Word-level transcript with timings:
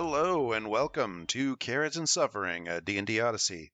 Hello 0.00 0.52
and 0.52 0.70
welcome 0.70 1.26
to 1.26 1.56
Carrots 1.56 1.96
and 1.96 2.08
Suffering, 2.08 2.68
a 2.68 2.80
D&D 2.80 3.18
Odyssey. 3.18 3.72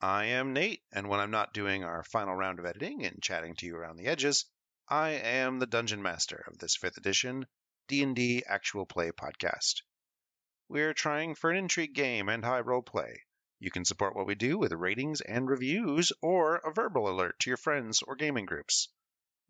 I 0.00 0.24
am 0.24 0.54
Nate, 0.54 0.82
and 0.90 1.06
when 1.06 1.20
I'm 1.20 1.30
not 1.30 1.52
doing 1.52 1.84
our 1.84 2.02
final 2.02 2.34
round 2.34 2.58
of 2.58 2.64
editing 2.64 3.04
and 3.04 3.22
chatting 3.22 3.56
to 3.56 3.66
you 3.66 3.76
around 3.76 3.96
the 3.96 4.06
edges, 4.06 4.46
I 4.88 5.10
am 5.10 5.58
the 5.58 5.66
Dungeon 5.66 6.00
Master 6.00 6.42
of 6.46 6.56
this 6.56 6.78
5th 6.78 6.96
edition 6.96 7.46
D&D 7.88 8.42
Actual 8.46 8.86
Play 8.86 9.10
podcast. 9.10 9.82
We're 10.66 10.94
trying 10.94 11.34
for 11.34 11.50
an 11.50 11.58
intrigue 11.58 11.92
game 11.92 12.30
and 12.30 12.42
high 12.42 12.60
role 12.60 12.80
play. 12.80 13.24
You 13.58 13.70
can 13.70 13.84
support 13.84 14.16
what 14.16 14.26
we 14.26 14.34
do 14.34 14.56
with 14.56 14.72
ratings 14.72 15.20
and 15.20 15.46
reviews 15.46 16.10
or 16.22 16.56
a 16.56 16.72
verbal 16.72 17.06
alert 17.06 17.38
to 17.40 17.50
your 17.50 17.58
friends 17.58 18.00
or 18.00 18.16
gaming 18.16 18.46
groups. 18.46 18.88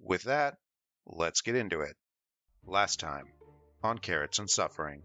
With 0.01 0.25
that, 0.25 0.59
let's 1.07 1.43
get 1.43 1.55
into 1.55 1.83
it. 1.83 1.97
Last 2.65 2.99
time 2.99 3.29
on 3.81 4.01
Carrots 4.01 4.41
and 4.41 4.51
Suffering. 4.51 5.05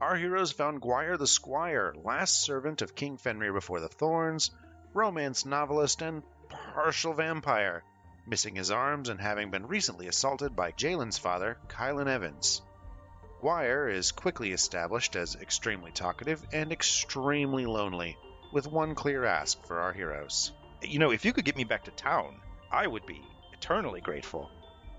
Our 0.00 0.14
heroes 0.14 0.52
found 0.52 0.80
Guire 0.80 1.16
the 1.16 1.26
Squire, 1.26 1.92
last 2.04 2.42
servant 2.42 2.82
of 2.82 2.94
King 2.94 3.16
Fenrir 3.16 3.52
before 3.52 3.80
the 3.80 3.88
Thorns, 3.88 4.52
romance 4.94 5.44
novelist, 5.44 6.02
and 6.02 6.22
partial 6.48 7.14
vampire, 7.14 7.82
missing 8.24 8.54
his 8.54 8.70
arms 8.70 9.08
and 9.08 9.20
having 9.20 9.50
been 9.50 9.66
recently 9.66 10.06
assaulted 10.06 10.54
by 10.54 10.70
Jalen's 10.70 11.18
father, 11.18 11.58
Kylan 11.66 12.06
Evans. 12.06 12.62
Guire 13.42 13.88
is 13.88 14.12
quickly 14.12 14.52
established 14.52 15.16
as 15.16 15.34
extremely 15.34 15.90
talkative 15.90 16.46
and 16.52 16.70
extremely 16.70 17.66
lonely, 17.66 18.16
with 18.52 18.68
one 18.68 18.94
clear 18.94 19.24
ask 19.24 19.66
for 19.66 19.80
our 19.80 19.92
heroes. 19.92 20.52
You 20.80 21.00
know, 21.00 21.10
if 21.10 21.24
you 21.24 21.32
could 21.32 21.44
get 21.44 21.56
me 21.56 21.64
back 21.64 21.84
to 21.84 21.90
town, 21.90 22.40
I 22.70 22.86
would 22.86 23.04
be 23.04 23.20
eternally 23.52 24.00
grateful. 24.00 24.48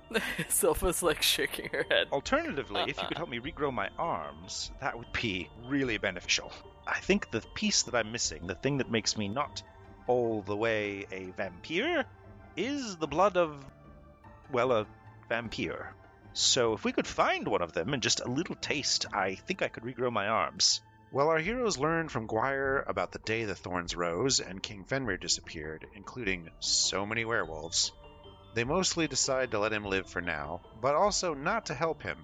Silpha's 0.50 1.04
like 1.04 1.22
shaking 1.22 1.70
her 1.72 1.86
head. 1.90 2.08
Alternatively, 2.12 2.82
if 2.82 2.88
you 2.88 2.94
could 2.94 3.04
uh-huh. 3.04 3.14
help 3.18 3.30
me 3.30 3.40
regrow 3.40 3.74
my 3.74 3.90
arms, 3.98 4.72
that 4.82 4.98
would 4.98 5.12
be 5.14 5.50
really 5.68 5.98
beneficial. 5.98 6.52
I 6.88 7.00
think 7.00 7.32
the 7.32 7.42
piece 7.54 7.84
that 7.84 7.96
I'm 7.96 8.12
missing, 8.12 8.48
the 8.48 8.56
thing 8.56 8.78
that 8.78 8.90
makes 8.90 9.18
me 9.18 9.28
not 9.28 9.62
all 10.08 10.42
the 10.42 10.56
way 10.56 11.06
a 11.12 11.26
vampire, 11.38 12.06
is 12.56 12.98
the 12.98 13.08
blood 13.08 13.38
of, 13.38 13.64
well, 14.52 14.72
a 14.72 14.88
vampire. 15.28 15.94
So 16.34 16.74
if 16.74 16.84
we 16.84 16.92
could 16.92 17.08
find 17.08 17.48
one 17.48 17.62
of 17.62 17.74
them 17.74 17.94
and 17.94 18.02
just 18.02 18.20
a 18.20 18.30
little 18.30 18.56
taste, 18.56 19.06
I 19.14 19.36
think 19.36 19.62
I 19.62 19.68
could 19.68 19.84
regrow 19.84 20.12
my 20.12 20.28
arms. 20.28 20.82
Well, 21.12 21.30
our 21.30 21.40
heroes 21.40 21.80
learned 21.80 22.12
from 22.12 22.28
Guire 22.28 22.84
about 22.88 23.12
the 23.12 23.20
day 23.20 23.46
the 23.46 23.56
thorns 23.56 23.96
rose 23.96 24.40
and 24.40 24.62
King 24.62 24.84
Fenrir 24.84 25.18
disappeared, 25.18 25.88
including 25.96 26.50
so 26.60 27.06
many 27.06 27.26
werewolves. 27.26 27.92
They 28.54 28.64
mostly 28.64 29.08
decide 29.08 29.52
to 29.52 29.60
let 29.60 29.74
him 29.74 29.86
live 29.86 30.08
for 30.08 30.22
now, 30.22 30.62
but 30.82 30.96
also 30.96 31.34
not 31.34 31.68
to 31.68 31.74
help 31.74 32.02
him, 32.02 32.18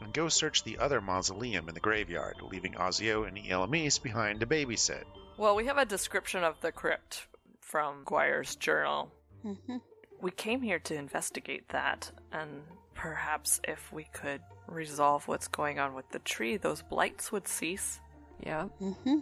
and 0.00 0.12
go 0.12 0.28
search 0.28 0.62
the 0.62 0.78
other 0.78 1.00
mausoleum 1.00 1.68
in 1.68 1.74
the 1.74 1.80
graveyard, 1.80 2.36
leaving 2.42 2.74
Ozio 2.74 3.26
and 3.26 3.36
Elamis 3.36 4.02
behind 4.02 4.40
to 4.40 4.46
babysit. 4.46 5.04
Well, 5.36 5.56
we 5.56 5.66
have 5.66 5.78
a 5.78 5.86
description 5.86 6.44
of 6.44 6.60
the 6.60 6.72
crypt 6.72 7.26
from 7.60 8.02
Guire's 8.04 8.56
journal. 8.56 9.10
Mm-hmm. 9.44 9.78
We 10.20 10.30
came 10.30 10.60
here 10.60 10.80
to 10.80 10.94
investigate 10.94 11.68
that, 11.70 12.10
and 12.30 12.62
perhaps 12.94 13.60
if 13.64 13.90
we 13.90 14.04
could 14.12 14.42
resolve 14.66 15.26
what's 15.26 15.48
going 15.48 15.78
on 15.78 15.94
with 15.94 16.10
the 16.10 16.18
tree, 16.18 16.58
those 16.58 16.82
blights 16.82 17.32
would 17.32 17.48
cease. 17.48 18.00
Yeah. 18.44 18.68
Mm-hmm. 18.82 19.20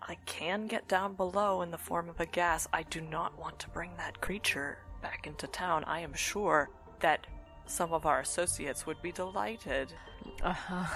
I 0.00 0.16
can 0.24 0.68
get 0.68 0.88
down 0.88 1.14
below 1.14 1.62
in 1.62 1.70
the 1.70 1.78
form 1.78 2.08
of 2.08 2.20
a 2.20 2.26
gas. 2.26 2.66
I 2.72 2.84
do 2.84 3.00
not 3.00 3.38
want 3.38 3.58
to 3.60 3.68
bring 3.70 3.90
that 3.98 4.20
creature 4.20 4.78
back 5.06 5.26
into 5.28 5.46
town. 5.46 5.84
I 5.84 6.00
am 6.00 6.14
sure 6.14 6.68
that 6.98 7.26
some 7.66 7.92
of 7.92 8.06
our 8.06 8.18
associates 8.20 8.86
would 8.86 9.00
be 9.02 9.12
delighted 9.12 9.92
Uh-huh. 10.42 10.86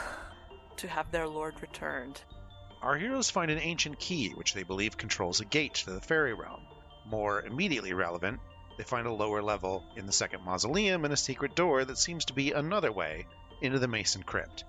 to 0.78 0.88
have 0.88 1.10
their 1.12 1.28
lord 1.28 1.54
returned. 1.62 2.21
Our 2.82 2.97
heroes 2.97 3.31
find 3.31 3.50
an 3.53 3.59
ancient 3.59 4.00
key 4.00 4.31
which 4.31 4.53
they 4.54 4.65
believe 4.65 4.97
controls 4.97 5.41
a 5.41 5.44
gate 5.44 5.75
to 5.75 5.93
the 5.93 6.00
fairy 6.00 6.34
realm. 6.34 6.62
More 7.06 7.43
immediately 7.43 7.93
relevant, 7.93 8.41
they 8.78 8.82
find 8.84 9.06
a 9.06 9.12
lower 9.12 9.43
level 9.43 9.84
in 9.97 10.06
the 10.06 10.12
second 10.12 10.42
mausoleum 10.42 11.04
and 11.04 11.15
a 11.15 11.16
secret 11.16 11.54
door 11.54 11.84
that 11.84 11.98
seems 11.98 12.25
to 12.27 12.32
be 12.32 12.50
another 12.50 12.91
way 12.91 13.27
into 13.60 13.78
the 13.78 13.87
Mason 13.88 14.25
crypt. 14.25 14.65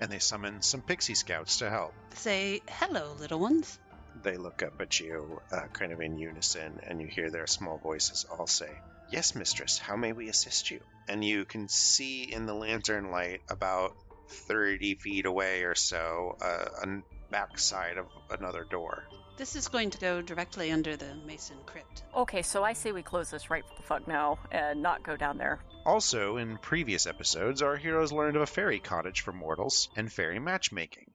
And 0.00 0.10
they 0.10 0.18
summon 0.18 0.62
some 0.62 0.80
pixie 0.80 1.14
scouts 1.14 1.58
to 1.58 1.70
help. 1.70 1.92
Say 2.14 2.62
hello, 2.68 3.14
little 3.20 3.38
ones. 3.38 3.78
They 4.22 4.36
look 4.36 4.62
up 4.62 4.80
at 4.80 5.00
you, 5.00 5.40
uh, 5.50 5.66
kind 5.72 5.92
of 5.92 6.00
in 6.00 6.18
unison, 6.18 6.80
and 6.86 7.00
you 7.00 7.06
hear 7.06 7.30
their 7.30 7.46
small 7.46 7.78
voices 7.78 8.26
all 8.30 8.46
say, 8.46 8.70
Yes, 9.10 9.34
mistress, 9.34 9.78
how 9.78 9.96
may 9.96 10.12
we 10.12 10.28
assist 10.28 10.70
you? 10.70 10.80
And 11.08 11.24
you 11.24 11.44
can 11.44 11.68
see 11.68 12.22
in 12.22 12.46
the 12.46 12.54
lantern 12.54 13.10
light 13.10 13.40
about 13.48 13.96
30 14.28 14.94
feet 14.96 15.26
away 15.26 15.64
or 15.64 15.74
so 15.74 16.36
uh, 16.40 16.66
a 16.82 17.02
backside 17.30 17.98
of 17.98 18.06
another 18.30 18.64
door. 18.70 19.04
This 19.36 19.56
is 19.56 19.68
going 19.68 19.90
to 19.90 19.98
go 19.98 20.20
directly 20.22 20.70
under 20.70 20.96
the 20.96 21.14
Mason 21.26 21.56
crypt. 21.66 22.02
Okay, 22.14 22.42
so 22.42 22.62
I 22.62 22.74
say 22.74 22.92
we 22.92 23.02
close 23.02 23.30
this 23.30 23.50
right 23.50 23.64
the 23.76 23.82
fuck 23.82 24.06
now 24.06 24.38
and 24.52 24.82
not 24.82 25.02
go 25.02 25.16
down 25.16 25.38
there. 25.38 25.60
Also, 25.86 26.36
in 26.36 26.58
previous 26.58 27.06
episodes, 27.06 27.62
our 27.62 27.76
heroes 27.76 28.12
learned 28.12 28.36
of 28.36 28.42
a 28.42 28.46
fairy 28.46 28.80
cottage 28.80 29.22
for 29.22 29.32
mortals 29.32 29.88
and 29.96 30.12
fairy 30.12 30.38
matchmaking 30.38 31.09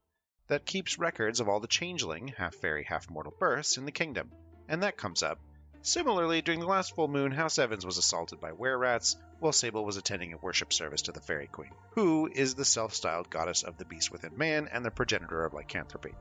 that 0.47 0.65
keeps 0.65 0.99
records 0.99 1.39
of 1.39 1.49
all 1.49 1.59
the 1.59 1.67
changeling, 1.67 2.29
half 2.37 2.55
fairy, 2.55 2.83
half 2.83 3.09
mortal 3.09 3.33
births 3.39 3.77
in 3.77 3.85
the 3.85 3.91
kingdom. 3.91 4.31
And 4.67 4.83
that 4.83 4.97
comes 4.97 5.23
up. 5.23 5.39
Similarly, 5.81 6.41
during 6.41 6.59
the 6.59 6.65
last 6.65 6.95
full 6.95 7.07
moon, 7.07 7.31
House 7.31 7.59
Evans 7.59 7.85
was 7.85 7.99
assaulted 7.99 8.39
by 8.39 8.53
were 8.53 8.75
rats 8.75 9.15
while 9.39 9.51
Sable 9.51 9.85
was 9.85 9.97
attending 9.97 10.33
a 10.33 10.37
worship 10.37 10.73
service 10.73 11.03
to 11.03 11.11
the 11.11 11.21
Fairy 11.21 11.47
Queen, 11.47 11.71
who 11.91 12.27
is 12.33 12.55
the 12.55 12.65
self 12.65 12.95
styled 12.95 13.29
goddess 13.29 13.61
of 13.61 13.77
the 13.77 13.85
beast 13.85 14.11
within 14.11 14.35
man 14.37 14.67
and 14.71 14.83
the 14.83 14.89
progenitor 14.89 15.45
of 15.45 15.53
lycanthropy. 15.53 16.15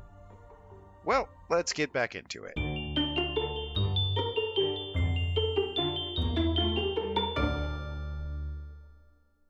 Well, 1.04 1.28
let's 1.48 1.72
get 1.72 1.92
back 1.92 2.14
into 2.14 2.44
it. 2.44 2.54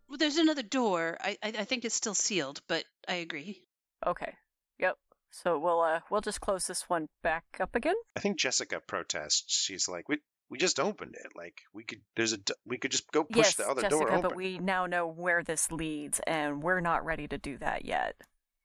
Well, 0.09 0.19
there's 0.19 0.37
another 0.37 0.63
door. 0.63 1.17
I, 1.21 1.37
I 1.43 1.49
I 1.59 1.65
think 1.65 1.85
it's 1.85 1.97
still 1.97 2.15
sealed, 2.15 2.61
but 2.69 2.85
I 3.09 3.15
agree. 3.15 3.65
Okay. 4.07 4.33
Yep. 4.79 4.97
So 5.31 5.59
we'll 5.59 5.81
uh 5.81 6.01
we'll 6.11 6.21
just 6.21 6.41
close 6.41 6.67
this 6.67 6.89
one 6.89 7.09
back 7.23 7.45
up 7.61 7.75
again. 7.75 7.97
I 8.17 8.21
think 8.21 8.39
Jessica 8.39 8.81
protests. 8.87 9.45
She's 9.49 9.89
like, 9.89 10.09
"We 10.09 10.19
we 10.49 10.59
just 10.59 10.79
opened 10.79 11.17
it. 11.17 11.33
Like 11.35 11.63
we 11.73 11.83
could 11.83 12.03
there's 12.17 12.33
a 12.33 12.39
we 12.65 12.79
could 12.79 12.93
just 12.93 13.11
go 13.11 13.25
push 13.25 13.47
yes, 13.47 13.55
the 13.57 13.69
other 13.69 13.83
Jessica, 13.83 14.05
door 14.05 14.11
open." 14.11 14.23
but 14.23 14.37
we 14.37 14.59
now 14.59 14.87
know 14.87 15.07
where 15.07 15.43
this 15.43 15.73
leads, 15.73 16.21
and 16.21 16.63
we're 16.63 16.81
not 16.81 17.05
ready 17.05 17.27
to 17.29 17.39
do 17.39 17.59
that 17.59 17.85
yet. 17.85 18.15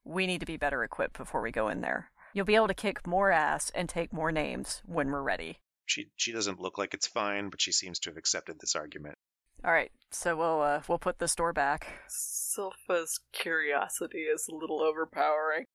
We 0.04 0.28
need 0.28 0.42
to 0.42 0.46
be 0.46 0.58
better 0.58 0.84
equipped 0.84 1.18
before 1.18 1.42
we 1.42 1.52
go 1.52 1.70
in 1.70 1.82
there. 1.82 2.12
You'll 2.34 2.46
be 2.46 2.56
able 2.56 2.68
to 2.68 2.76
kick 2.76 3.08
more 3.08 3.32
ass 3.32 3.72
and 3.74 3.90
take 3.90 4.14
more 4.14 4.32
names 4.32 4.82
when 4.86 5.10
we're 5.10 5.24
ready. 5.24 5.60
She 5.88 6.12
she 6.16 6.32
doesn't 6.32 6.60
look 6.60 6.78
like 6.78 6.94
it's 6.94 7.08
fine, 7.08 7.50
but 7.50 7.62
she 7.62 7.72
seems 7.72 7.98
to 8.00 8.12
have 8.12 8.18
accepted 8.18 8.58
this 8.60 8.76
argument. 8.76 9.18
All 9.66 9.72
right, 9.72 9.92
so 10.12 10.38
we'll 10.38 10.62
uh, 10.62 10.82
we'll 10.88 11.00
put 11.00 11.18
this 11.18 11.36
door 11.36 11.52
back. 11.52 11.88
Silpha's 12.08 13.20
curiosity 13.34 14.20
is 14.20 14.48
a 14.48 14.56
little 14.56 14.82
overpowering. 14.82 15.66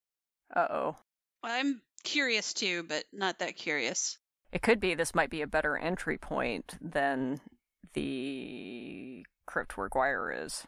Uh 0.55 0.67
oh. 0.69 0.95
I'm 1.43 1.81
curious 2.03 2.53
too, 2.53 2.83
but 2.83 3.03
not 3.11 3.39
that 3.39 3.55
curious. 3.55 4.17
It 4.51 4.61
could 4.61 4.79
be 4.79 4.95
this 4.95 5.15
might 5.15 5.29
be 5.29 5.41
a 5.41 5.47
better 5.47 5.77
entry 5.77 6.17
point 6.17 6.77
than 6.81 7.41
the 7.93 9.25
crypt 9.45 9.77
where 9.77 9.89
Guire 9.89 10.31
is. 10.31 10.65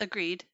Agreed. 0.00 0.44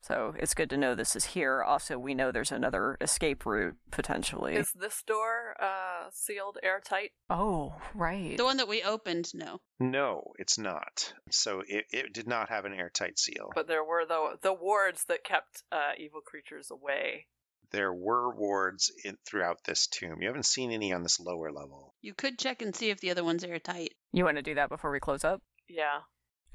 So 0.00 0.34
it's 0.38 0.54
good 0.54 0.70
to 0.70 0.76
know 0.76 0.94
this 0.94 1.16
is 1.16 1.24
here. 1.24 1.62
Also, 1.62 1.98
we 1.98 2.14
know 2.14 2.30
there's 2.30 2.52
another 2.52 2.96
escape 3.00 3.44
route 3.44 3.76
potentially. 3.90 4.54
Is 4.54 4.72
this 4.72 5.02
door 5.02 5.56
uh, 5.60 6.08
sealed 6.12 6.58
airtight? 6.62 7.10
Oh, 7.28 7.74
right. 7.94 8.36
The 8.36 8.44
one 8.44 8.58
that 8.58 8.68
we 8.68 8.82
opened, 8.82 9.34
no. 9.34 9.60
No, 9.80 10.32
it's 10.38 10.56
not. 10.58 11.12
So 11.30 11.62
it, 11.66 11.86
it 11.90 12.12
did 12.12 12.28
not 12.28 12.48
have 12.48 12.64
an 12.64 12.74
airtight 12.74 13.18
seal. 13.18 13.50
But 13.54 13.66
there 13.66 13.84
were 13.84 14.06
the 14.06 14.38
the 14.40 14.54
wards 14.54 15.04
that 15.08 15.24
kept 15.24 15.64
uh, 15.72 15.92
evil 15.98 16.20
creatures 16.20 16.70
away. 16.70 17.26
There 17.70 17.92
were 17.92 18.34
wards 18.34 18.90
in, 19.04 19.16
throughout 19.26 19.64
this 19.64 19.86
tomb. 19.86 20.20
You 20.20 20.28
haven't 20.28 20.46
seen 20.46 20.70
any 20.70 20.92
on 20.92 21.02
this 21.02 21.20
lower 21.20 21.52
level. 21.52 21.94
You 22.00 22.14
could 22.14 22.38
check 22.38 22.62
and 22.62 22.74
see 22.74 22.90
if 22.90 23.00
the 23.00 23.10
other 23.10 23.24
one's 23.24 23.44
are 23.44 23.48
airtight. 23.48 23.94
You 24.12 24.24
want 24.24 24.36
to 24.36 24.42
do 24.42 24.54
that 24.54 24.70
before 24.70 24.90
we 24.90 25.00
close 25.00 25.24
up? 25.24 25.42
Yeah. 25.68 26.00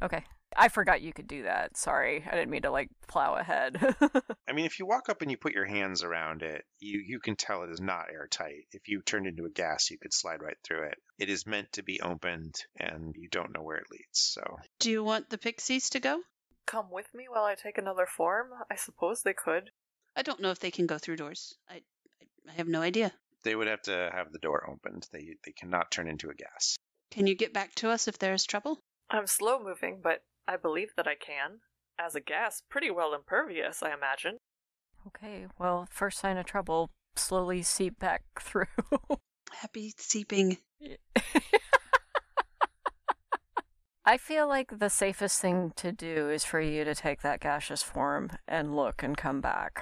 Okay. 0.02 0.24
I 0.56 0.70
forgot 0.70 1.02
you 1.02 1.14
could 1.14 1.28
do 1.28 1.44
that. 1.44 1.78
Sorry. 1.78 2.24
I 2.30 2.36
didn't 2.36 2.52
mean 2.52 2.62
to 2.64 2.72
like 2.72 2.90
plow 3.08 3.36
ahead. 3.36 3.78
I 4.48 4.54
mean, 4.54 4.66
if 4.66 4.80
you 4.80 4.86
walk 4.86 5.10
up 5.10 5.22
and 5.22 5.32
you 5.32 5.38
put 5.38 5.54
your 5.54 5.66
hands 5.66 6.04
around 6.04 6.44
it, 6.44 6.64
you, 6.80 7.00
you 7.06 7.20
can 7.20 7.36
tell 7.36 7.64
it 7.64 7.72
is 7.72 7.82
not 7.82 8.12
airtight. 8.12 8.66
If 8.72 8.88
you 8.88 9.02
turned 9.02 9.28
into 9.28 9.46
a 9.46 9.50
gas, 9.50 9.90
you 9.90 9.98
could 9.98 10.14
slide 10.14 10.42
right 10.42 10.58
through 10.64 10.84
it. 10.84 10.98
It 11.18 11.30
is 11.30 11.48
meant 11.48 11.72
to 11.74 11.84
be 11.84 12.02
opened, 12.02 12.56
and 12.80 13.16
you 13.18 13.30
don't 13.30 13.54
know 13.54 13.64
where 13.64 13.78
it 13.78 13.92
leads. 13.92 14.20
So 14.20 14.58
Do 14.80 14.92
you 14.92 15.04
want 15.04 15.30
the 15.30 15.38
pixies 15.38 15.90
to 15.92 16.00
go? 16.00 16.22
Come 16.66 16.92
with 16.92 17.08
me 17.14 17.26
while 17.30 17.44
I 17.44 17.56
take 17.56 17.78
another 17.78 18.06
form? 18.06 18.48
I 18.70 18.76
suppose 18.76 19.22
they 19.22 19.34
could. 19.34 19.72
I 20.16 20.22
don't 20.22 20.40
know 20.42 20.52
if 20.52 20.60
they 20.60 20.72
can 20.72 20.86
go 20.88 20.98
through 20.98 21.18
doors. 21.18 21.56
I 21.70 21.76
I, 21.76 22.26
I 22.50 22.54
have 22.54 22.68
no 22.68 22.82
idea. 22.82 23.12
they 23.44 23.56
would 23.56 23.68
have 23.68 23.82
to 23.84 24.10
have 24.14 24.32
the 24.32 24.40
door 24.40 24.70
opened. 24.70 25.08
They 25.12 25.36
they 25.46 25.52
cannot 25.52 25.92
turn 25.92 26.08
into 26.08 26.30
a 26.30 26.34
gas. 26.36 26.76
Can 27.12 27.28
you 27.28 27.36
get 27.36 27.54
back 27.54 27.76
to 27.76 27.90
us 27.90 28.08
if 28.08 28.18
there 28.20 28.34
is 28.34 28.46
trouble? 28.46 28.80
I'm 29.10 29.28
slow 29.28 29.62
moving, 29.64 30.00
but 30.04 30.24
I 30.48 30.58
believe 30.58 30.90
that 30.98 31.08
I 31.08 31.16
can. 31.16 31.60
As 32.00 32.16
a 32.16 32.20
gas, 32.22 32.62
pretty 32.70 32.90
well 32.90 33.14
impervious, 33.14 33.84
I 33.84 33.94
imagine. 33.94 34.38
Okay, 35.08 35.46
well, 35.60 35.88
first 35.92 36.20
sign 36.20 36.38
of 36.38 36.46
trouble, 36.46 36.90
slowly 37.16 37.62
seep 37.62 38.00
back 38.00 38.24
through. 38.40 38.66
Happy 39.52 39.94
seeping. 39.98 40.58
I 44.06 44.18
feel 44.18 44.48
like 44.50 44.80
the 44.80 44.90
safest 44.90 45.40
thing 45.40 45.72
to 45.78 45.92
do 45.94 46.30
is 46.30 46.44
for 46.44 46.60
you 46.60 46.84
to 46.84 46.94
take 46.94 47.22
that 47.22 47.40
gaseous 47.40 47.82
form 47.84 48.32
and 48.48 48.76
look 48.76 49.02
and 49.02 49.16
come 49.16 49.40
back. 49.40 49.82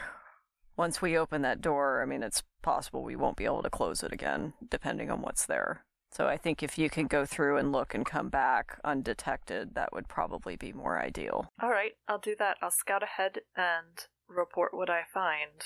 Once 0.81 0.99
we 0.99 1.15
open 1.15 1.43
that 1.43 1.61
door, 1.61 2.01
I 2.01 2.05
mean, 2.05 2.23
it's 2.23 2.41
possible 2.63 3.03
we 3.03 3.15
won't 3.15 3.37
be 3.37 3.45
able 3.45 3.61
to 3.61 3.69
close 3.69 4.01
it 4.01 4.11
again, 4.11 4.53
depending 4.67 5.11
on 5.11 5.21
what's 5.21 5.45
there. 5.45 5.85
So 6.11 6.25
I 6.25 6.37
think 6.37 6.63
if 6.63 6.75
you 6.75 6.89
can 6.89 7.05
go 7.05 7.23
through 7.23 7.57
and 7.57 7.71
look 7.71 7.93
and 7.93 8.03
come 8.03 8.29
back 8.29 8.79
undetected, 8.83 9.75
that 9.75 9.93
would 9.93 10.07
probably 10.07 10.55
be 10.55 10.73
more 10.73 10.99
ideal. 10.99 11.51
All 11.61 11.69
right, 11.69 11.91
I'll 12.07 12.17
do 12.17 12.35
that. 12.39 12.57
I'll 12.63 12.71
scout 12.71 13.03
ahead 13.03 13.41
and 13.55 14.07
report 14.27 14.73
what 14.73 14.89
I 14.89 15.01
find. 15.13 15.65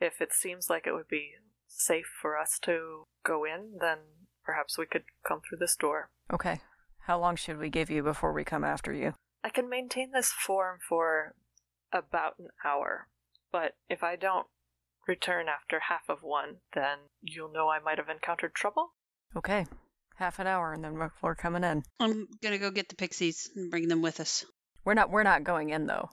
If 0.00 0.20
it 0.20 0.32
seems 0.32 0.68
like 0.68 0.84
it 0.84 0.94
would 0.94 1.06
be 1.06 1.34
safe 1.68 2.10
for 2.20 2.36
us 2.36 2.58
to 2.62 3.04
go 3.24 3.44
in, 3.44 3.78
then 3.80 3.98
perhaps 4.44 4.76
we 4.76 4.86
could 4.86 5.04
come 5.24 5.42
through 5.48 5.58
this 5.58 5.76
door. 5.76 6.10
Okay. 6.32 6.58
How 7.02 7.20
long 7.20 7.36
should 7.36 7.58
we 7.58 7.70
give 7.70 7.88
you 7.88 8.02
before 8.02 8.32
we 8.32 8.42
come 8.42 8.64
after 8.64 8.92
you? 8.92 9.14
I 9.44 9.48
can 9.48 9.70
maintain 9.70 10.10
this 10.10 10.32
form 10.32 10.80
for 10.88 11.36
about 11.92 12.40
an 12.40 12.48
hour, 12.64 13.06
but 13.52 13.76
if 13.88 14.02
I 14.02 14.16
don't 14.16 14.48
return 15.06 15.46
after 15.48 15.80
half 15.80 16.08
of 16.08 16.22
one, 16.22 16.56
then 16.74 16.98
you'll 17.22 17.52
know 17.52 17.68
I 17.68 17.78
might 17.80 17.98
have 17.98 18.08
encountered 18.08 18.54
trouble. 18.54 18.94
Okay. 19.34 19.66
Half 20.16 20.38
an 20.38 20.46
hour 20.46 20.72
and 20.72 20.82
then 20.82 20.94
we're- 20.94 21.10
we're 21.22 21.34
coming 21.34 21.62
in. 21.64 21.82
I'm 22.00 22.26
gonna 22.42 22.58
go 22.58 22.70
get 22.70 22.88
the 22.88 22.96
pixies 22.96 23.50
and 23.54 23.70
bring 23.70 23.88
them 23.88 24.02
with 24.02 24.20
us. 24.20 24.44
We're 24.84 24.94
not 24.94 25.10
we're 25.10 25.22
not 25.22 25.44
going 25.44 25.70
in 25.70 25.86
though. 25.86 26.10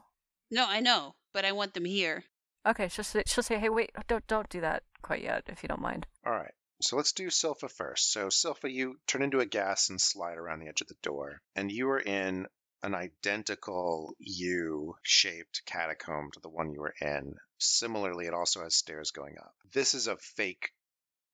No, 0.50 0.66
I 0.68 0.80
know, 0.80 1.14
but 1.32 1.44
I 1.44 1.52
want 1.52 1.74
them 1.74 1.84
here. 1.86 2.24
Okay, 2.66 2.88
she'll 2.88 3.04
say, 3.04 3.22
she'll 3.26 3.42
say, 3.44 3.58
"Hey, 3.58 3.68
wait, 3.68 3.90
don't 4.06 4.26
don't 4.26 4.48
do 4.48 4.60
that 4.60 4.82
quite 5.02 5.22
yet, 5.22 5.44
if 5.46 5.62
you 5.62 5.68
don't 5.68 5.80
mind." 5.80 6.06
All 6.24 6.32
right. 6.32 6.54
So 6.82 6.96
let's 6.96 7.12
do 7.12 7.28
Silpha 7.28 7.70
first. 7.70 8.12
So 8.12 8.28
Silpha, 8.28 8.70
you 8.70 9.00
turn 9.06 9.22
into 9.22 9.40
a 9.40 9.46
gas 9.46 9.88
and 9.90 10.00
slide 10.00 10.36
around 10.36 10.60
the 10.60 10.68
edge 10.68 10.80
of 10.82 10.88
the 10.88 10.96
door, 11.02 11.40
and 11.54 11.70
you 11.70 11.88
are 11.90 12.00
in 12.00 12.46
an 12.84 12.94
identical 12.94 14.14
U-shaped 14.18 15.62
catacomb 15.64 16.30
to 16.32 16.40
the 16.40 16.48
one 16.50 16.70
you 16.72 16.80
were 16.80 16.94
in. 17.00 17.34
Similarly, 17.58 18.26
it 18.26 18.34
also 18.34 18.62
has 18.62 18.76
stairs 18.76 19.10
going 19.10 19.36
up. 19.38 19.54
This 19.72 19.94
is 19.94 20.06
a 20.06 20.16
fake 20.18 20.70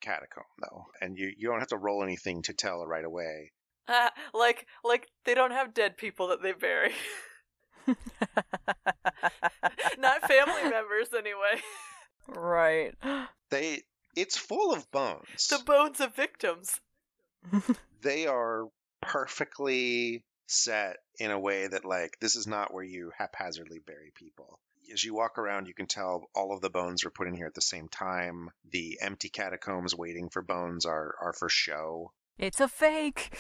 catacomb, 0.00 0.44
though, 0.62 0.86
and 1.00 1.18
you 1.18 1.32
you 1.36 1.48
don't 1.48 1.58
have 1.58 1.68
to 1.68 1.76
roll 1.76 2.02
anything 2.04 2.42
to 2.42 2.52
tell 2.54 2.86
right 2.86 3.04
away. 3.04 3.52
Ah, 3.92 4.12
like 4.32 4.66
like 4.84 5.08
they 5.24 5.34
don't 5.34 5.50
have 5.50 5.74
dead 5.74 5.96
people 5.96 6.28
that 6.28 6.40
they 6.42 6.52
bury. 6.52 6.92
Not 9.98 10.28
family 10.28 10.62
members 10.70 11.08
anyway. 11.16 11.60
right. 12.28 12.94
They 13.50 13.82
it's 14.14 14.36
full 14.36 14.72
of 14.72 14.88
bones. 14.92 15.48
the 15.48 15.58
bones 15.64 15.98
of 16.00 16.14
victims. 16.14 16.80
they 18.02 18.26
are 18.28 18.66
perfectly 19.02 20.22
set 20.50 20.96
in 21.18 21.30
a 21.30 21.38
way 21.38 21.66
that 21.66 21.84
like 21.84 22.18
this 22.20 22.36
is 22.36 22.46
not 22.46 22.74
where 22.74 22.84
you 22.84 23.12
haphazardly 23.16 23.78
bury 23.78 24.12
people. 24.14 24.58
As 24.92 25.04
you 25.04 25.14
walk 25.14 25.38
around 25.38 25.68
you 25.68 25.74
can 25.74 25.86
tell 25.86 26.28
all 26.34 26.52
of 26.52 26.60
the 26.60 26.70
bones 26.70 27.04
are 27.04 27.10
put 27.10 27.28
in 27.28 27.34
here 27.34 27.46
at 27.46 27.54
the 27.54 27.60
same 27.60 27.88
time. 27.88 28.50
The 28.70 28.98
empty 29.00 29.28
catacombs 29.28 29.94
waiting 29.94 30.28
for 30.28 30.42
bones 30.42 30.84
are 30.86 31.14
are 31.20 31.32
for 31.32 31.48
show. 31.48 32.12
It's 32.38 32.60
a 32.60 32.68
fake. 32.68 33.32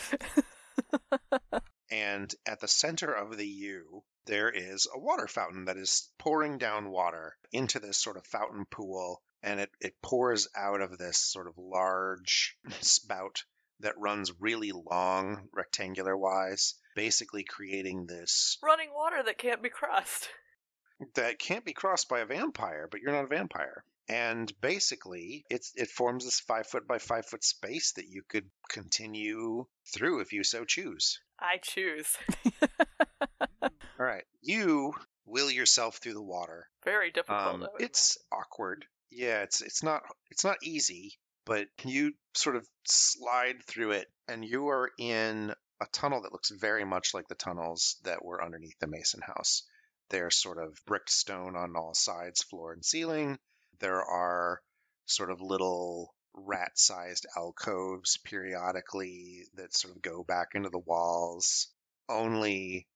and 1.90 2.32
at 2.46 2.60
the 2.60 2.68
center 2.68 3.12
of 3.12 3.36
the 3.36 3.46
u 3.46 4.04
there 4.26 4.50
is 4.50 4.86
a 4.94 4.98
water 4.98 5.26
fountain 5.26 5.64
that 5.64 5.76
is 5.76 6.08
pouring 6.18 6.58
down 6.58 6.90
water 6.90 7.36
into 7.50 7.80
this 7.80 7.96
sort 7.96 8.16
of 8.16 8.26
fountain 8.26 8.64
pool 8.66 9.20
and 9.42 9.58
it, 9.58 9.70
it 9.80 10.00
pours 10.02 10.48
out 10.54 10.80
of 10.80 10.98
this 10.98 11.18
sort 11.18 11.48
of 11.48 11.58
large 11.58 12.56
spout 12.80 13.44
that 13.80 13.98
runs 13.98 14.32
really 14.40 14.72
long 14.72 15.48
rectangular 15.52 16.16
wise 16.16 16.74
basically 16.94 17.44
creating 17.44 18.06
this 18.06 18.58
Running 18.62 18.90
water 18.94 19.22
that 19.24 19.38
can't 19.38 19.62
be 19.62 19.68
crossed. 19.68 20.28
that 21.14 21.38
can't 21.38 21.64
be 21.64 21.72
crossed 21.72 22.08
by 22.08 22.20
a 22.20 22.26
vampire 22.26 22.88
but 22.90 23.00
you're 23.00 23.12
not 23.12 23.24
a 23.24 23.28
vampire 23.28 23.84
and 24.08 24.52
basically 24.60 25.44
it's 25.48 25.72
it 25.76 25.88
forms 25.88 26.24
this 26.24 26.40
five 26.40 26.66
foot 26.66 26.86
by 26.86 26.98
five 26.98 27.24
foot 27.26 27.44
space 27.44 27.92
that 27.92 28.08
you 28.08 28.22
could 28.28 28.44
continue 28.68 29.64
through 29.94 30.20
if 30.20 30.32
you 30.32 30.44
so 30.44 30.64
choose 30.64 31.20
I 31.38 31.56
choose. 31.62 32.18
all 33.62 33.70
right 33.98 34.24
you 34.42 34.92
will 35.30 35.50
yourself 35.50 35.96
through 35.96 36.14
the 36.14 36.22
water 36.22 36.68
Very 36.84 37.10
difficult. 37.10 37.62
Um, 37.62 37.66
it's 37.78 38.18
awkward. 38.32 38.84
Yeah, 39.10 39.42
it's 39.42 39.62
it's 39.62 39.82
not 39.82 40.02
it's 40.30 40.44
not 40.44 40.58
easy, 40.62 41.18
but 41.44 41.68
you 41.84 42.12
sort 42.34 42.56
of 42.56 42.66
slide 42.84 43.62
through 43.64 43.92
it, 43.92 44.06
and 44.28 44.44
you 44.44 44.68
are 44.68 44.90
in 44.98 45.52
a 45.80 45.86
tunnel 45.92 46.22
that 46.22 46.32
looks 46.32 46.50
very 46.50 46.84
much 46.84 47.14
like 47.14 47.28
the 47.28 47.34
tunnels 47.34 47.96
that 48.04 48.24
were 48.24 48.44
underneath 48.44 48.78
the 48.80 48.86
Mason 48.86 49.20
house. 49.22 49.62
They're 50.10 50.30
sort 50.30 50.58
of 50.58 50.78
bricked 50.86 51.10
stone 51.10 51.56
on 51.56 51.76
all 51.76 51.94
sides, 51.94 52.42
floor 52.42 52.72
and 52.72 52.84
ceiling. 52.84 53.38
There 53.78 54.02
are 54.02 54.60
sort 55.06 55.30
of 55.30 55.40
little 55.40 56.14
rat-sized 56.34 57.26
alcoves 57.36 58.18
periodically 58.24 59.46
that 59.54 59.74
sort 59.74 59.96
of 59.96 60.02
go 60.02 60.22
back 60.22 60.48
into 60.54 60.70
the 60.70 60.78
walls. 60.78 61.68
Only 62.08 62.86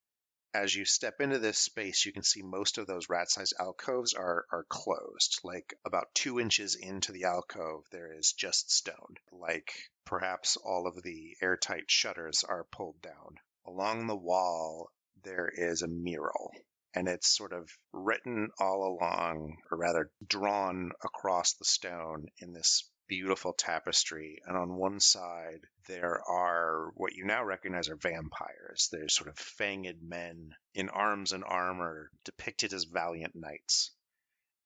as 0.55 0.73
you 0.73 0.85
step 0.85 1.21
into 1.21 1.41
this 1.41 1.59
space, 1.59 2.07
you 2.07 2.13
can 2.13 2.23
see 2.23 2.41
most 2.41 2.79
of 2.79 2.87
those 2.87 3.09
rat-sized 3.09 3.55
alcoves 3.59 4.15
are 4.15 4.47
are 4.53 4.65
closed. 4.69 5.41
Like 5.43 5.75
about 5.85 6.15
two 6.15 6.39
inches 6.39 6.77
into 6.77 7.11
the 7.11 7.25
alcove, 7.25 7.85
there 7.91 8.13
is 8.13 8.33
just 8.33 8.71
stone. 8.71 9.17
Like 9.33 9.73
perhaps 10.05 10.57
all 10.57 10.87
of 10.87 11.03
the 11.03 11.37
airtight 11.43 11.91
shutters 11.91 12.45
are 12.45 12.65
pulled 12.71 13.03
down. 13.03 13.41
Along 13.67 14.07
the 14.07 14.17
wall, 14.17 14.93
there 15.25 15.49
is 15.49 15.83
a 15.83 15.89
mural, 15.89 16.53
and 16.95 17.09
it's 17.09 17.37
sort 17.37 17.53
of 17.53 17.69
written 17.93 18.51
all 18.61 18.97
along, 18.97 19.57
or 19.71 19.79
rather 19.79 20.13
drawn 20.25 20.93
across 21.03 21.55
the 21.55 21.65
stone 21.65 22.29
in 22.39 22.53
this 22.53 22.89
beautiful 23.07 23.53
tapestry. 23.53 24.41
And 24.47 24.57
on 24.57 24.77
one 24.77 25.01
side, 25.01 25.67
there 25.87 26.21
are 26.29 26.91
what 26.95 27.15
you 27.15 27.25
now 27.25 27.45
recognize 27.45 27.89
are 27.89 27.97
vampires. 27.97 28.89
They're 28.91 29.09
sort 29.09 29.29
of 29.29 29.37
fanged 29.37 30.03
men 30.03 30.55
in 30.75 30.89
arms 30.89 31.33
and 31.33 31.45
armor, 31.45 32.11
depicted 32.25 32.73
as 32.73 32.85
valiant 32.85 33.35
knights. 33.35 33.93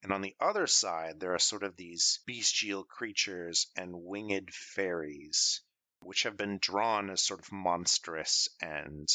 And 0.02 0.12
on 0.12 0.23
the 0.23 0.37
other 0.40 0.66
side, 0.66 1.18
there 1.18 1.35
are 1.35 1.40
sort 1.40 1.64
of 1.64 1.76
these 1.76 2.21
bestial 2.26 2.85
creatures 2.85 3.71
and 3.76 4.04
winged 4.04 4.54
fairies, 4.54 5.62
which 6.00 6.23
have 6.23 6.37
been 6.37 6.59
drawn 6.59 7.11
as 7.11 7.23
sort 7.23 7.40
of 7.40 7.50
monstrous 7.50 8.49
and 8.61 9.09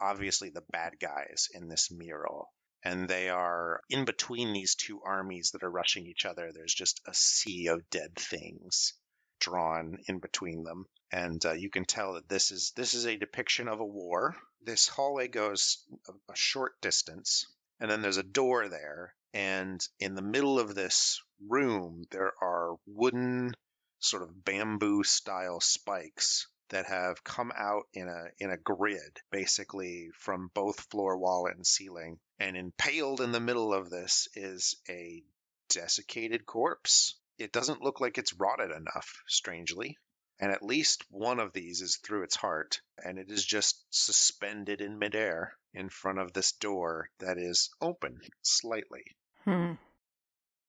obviously 0.00 0.50
the 0.50 0.64
bad 0.70 0.98
guys 1.00 1.48
in 1.52 1.68
this 1.68 1.90
mural 1.90 2.52
and 2.82 3.08
they 3.08 3.28
are 3.28 3.82
in 3.90 4.04
between 4.04 4.52
these 4.52 4.74
two 4.74 5.02
armies 5.02 5.50
that 5.50 5.62
are 5.62 5.70
rushing 5.70 6.06
each 6.06 6.24
other. 6.24 6.52
There's 6.52 6.74
just 6.74 7.00
a 7.06 7.14
sea 7.14 7.68
of 7.68 7.88
dead 7.90 8.14
things 8.16 8.94
drawn 9.40 9.98
in 10.08 10.18
between 10.18 10.64
them, 10.64 10.86
and 11.12 11.44
uh, 11.44 11.52
you 11.52 11.70
can 11.70 11.84
tell 11.84 12.14
that 12.14 12.28
this 12.28 12.50
is 12.50 12.72
this 12.76 12.94
is 12.94 13.06
a 13.06 13.16
depiction 13.16 13.68
of 13.68 13.80
a 13.80 13.84
war. 13.84 14.36
This 14.62 14.88
hallway 14.88 15.28
goes 15.28 15.84
a, 16.08 16.32
a 16.32 16.36
short 16.36 16.80
distance, 16.80 17.46
and 17.80 17.90
then 17.90 18.02
there's 18.02 18.16
a 18.16 18.22
door 18.22 18.68
there, 18.68 19.14
and 19.32 19.86
in 20.00 20.14
the 20.14 20.22
middle 20.22 20.58
of 20.58 20.74
this 20.74 21.22
room 21.46 22.04
there 22.10 22.32
are 22.40 22.76
wooden 22.86 23.54
sort 24.00 24.22
of 24.22 24.44
bamboo 24.44 25.02
style 25.02 25.60
spikes 25.60 26.46
that 26.70 26.86
have 26.86 27.24
come 27.24 27.52
out 27.56 27.84
in 27.92 28.08
a 28.08 28.24
in 28.38 28.50
a 28.50 28.56
grid 28.56 29.18
basically 29.30 30.10
from 30.14 30.50
both 30.54 30.80
floor 30.90 31.18
wall 31.18 31.46
and 31.46 31.66
ceiling 31.66 32.18
and 32.38 32.56
impaled 32.56 33.20
in 33.20 33.32
the 33.32 33.40
middle 33.40 33.72
of 33.72 33.90
this 33.90 34.28
is 34.34 34.76
a 34.88 35.22
desiccated 35.68 36.46
corpse. 36.46 37.16
It 37.38 37.52
doesn't 37.52 37.82
look 37.82 38.00
like 38.00 38.18
it's 38.18 38.34
rotted 38.34 38.70
enough 38.70 39.22
strangely. 39.26 39.96
And 40.40 40.52
at 40.52 40.62
least 40.62 41.04
one 41.10 41.40
of 41.40 41.52
these 41.52 41.80
is 41.80 41.96
through 41.96 42.22
its 42.22 42.36
heart 42.36 42.80
and 43.04 43.18
it 43.18 43.30
is 43.30 43.44
just 43.44 43.84
suspended 43.90 44.80
in 44.80 44.98
midair 44.98 45.54
in 45.74 45.88
front 45.88 46.20
of 46.20 46.32
this 46.32 46.52
door 46.52 47.10
that 47.18 47.38
is 47.38 47.70
open 47.80 48.20
slightly. 48.42 49.16
Hmm. 49.44 49.72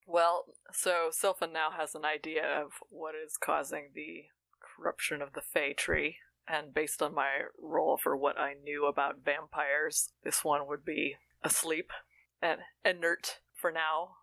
Well, 0.07 0.45
so 0.73 1.09
Sylphan 1.11 1.53
now 1.53 1.69
has 1.69 1.93
an 1.93 2.03
idea 2.03 2.43
of 2.43 2.71
what 2.89 3.13
is 3.13 3.37
causing 3.37 3.89
the 3.93 4.23
corruption 4.79 5.21
of 5.21 5.33
the 5.33 5.41
Fey 5.41 5.73
tree, 5.73 6.17
and 6.47 6.73
based 6.73 7.01
on 7.01 7.13
my 7.13 7.27
roll 7.61 7.97
for 7.97 8.15
what 8.15 8.39
I 8.39 8.53
knew 8.53 8.85
about 8.85 9.23
vampires, 9.23 10.11
this 10.23 10.43
one 10.43 10.67
would 10.67 10.85
be 10.85 11.15
asleep 11.43 11.91
and 12.41 12.59
inert 12.85 13.39
for 13.53 13.71
now. 13.71 14.15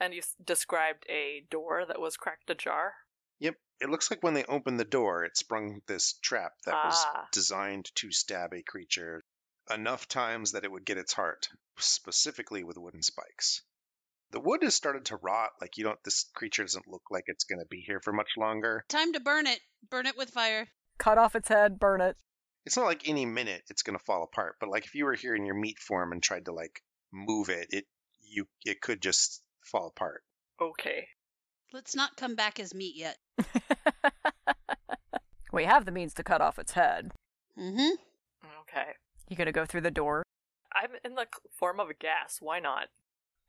And 0.00 0.12
you 0.14 0.18
s- 0.20 0.34
described 0.42 1.04
a 1.08 1.44
door 1.50 1.84
that 1.86 2.00
was 2.00 2.16
cracked 2.16 2.50
ajar. 2.50 2.94
Yep. 3.38 3.54
It 3.80 3.88
looks 3.88 4.10
like 4.10 4.22
when 4.22 4.34
they 4.34 4.44
opened 4.44 4.78
the 4.78 4.84
door, 4.84 5.24
it 5.24 5.36
sprung 5.36 5.82
this 5.86 6.14
trap 6.14 6.52
that 6.64 6.84
was 6.84 7.04
Ah. 7.06 7.28
designed 7.32 7.90
to 7.96 8.10
stab 8.12 8.52
a 8.52 8.62
creature 8.62 9.22
enough 9.70 10.08
times 10.08 10.52
that 10.52 10.64
it 10.64 10.70
would 10.72 10.84
get 10.84 10.98
its 10.98 11.12
heart, 11.12 11.48
specifically 11.78 12.62
with 12.64 12.76
wooden 12.76 13.02
spikes. 13.02 13.62
The 14.32 14.40
wood 14.40 14.62
has 14.62 14.74
started 14.74 15.04
to 15.06 15.16
rot. 15.16 15.50
Like 15.60 15.76
you 15.76 15.84
don't. 15.84 16.02
This 16.04 16.26
creature 16.34 16.62
doesn't 16.62 16.88
look 16.88 17.02
like 17.10 17.24
it's 17.26 17.44
going 17.44 17.60
to 17.60 17.66
be 17.68 17.80
here 17.86 18.00
for 18.00 18.12
much 18.12 18.30
longer. 18.36 18.84
Time 18.88 19.12
to 19.12 19.20
burn 19.20 19.46
it. 19.46 19.60
Burn 19.90 20.06
it 20.06 20.16
with 20.16 20.30
fire. 20.30 20.68
Cut 20.98 21.18
off 21.18 21.36
its 21.36 21.48
head, 21.48 21.78
burn 21.78 22.00
it. 22.00 22.16
It's 22.64 22.76
not 22.76 22.86
like 22.86 23.08
any 23.08 23.26
minute 23.26 23.62
it's 23.68 23.82
going 23.82 23.98
to 23.98 24.04
fall 24.04 24.22
apart. 24.22 24.56
But 24.58 24.70
like 24.70 24.86
if 24.86 24.94
you 24.94 25.04
were 25.04 25.14
here 25.14 25.34
in 25.34 25.46
your 25.46 25.54
meat 25.54 25.78
form 25.78 26.12
and 26.12 26.22
tried 26.22 26.46
to 26.46 26.52
like 26.52 26.82
move 27.12 27.48
it, 27.48 27.66
it 27.70 27.84
you 28.22 28.46
it 28.64 28.80
could 28.80 29.02
just 29.02 29.42
fall 29.60 29.88
apart. 29.88 30.22
Okay. 30.60 31.08
Let's 31.72 31.94
not 31.94 32.16
come 32.16 32.34
back 32.34 32.58
as 32.60 32.74
meat 32.74 32.96
yet. 32.96 33.18
we 35.52 35.64
have 35.64 35.84
the 35.84 35.92
means 35.92 36.14
to 36.14 36.22
cut 36.22 36.40
off 36.40 36.58
its 36.58 36.72
head. 36.72 37.10
Mm-hmm. 37.58 37.96
Okay. 38.62 38.92
You 39.28 39.36
gonna 39.36 39.52
go 39.52 39.66
through 39.66 39.80
the 39.82 39.90
door? 39.90 40.22
I'm 40.74 40.90
in 41.04 41.14
the 41.14 41.26
form 41.58 41.80
of 41.80 41.90
a 41.90 41.94
gas. 41.94 42.38
Why 42.40 42.58
not? 42.60 42.88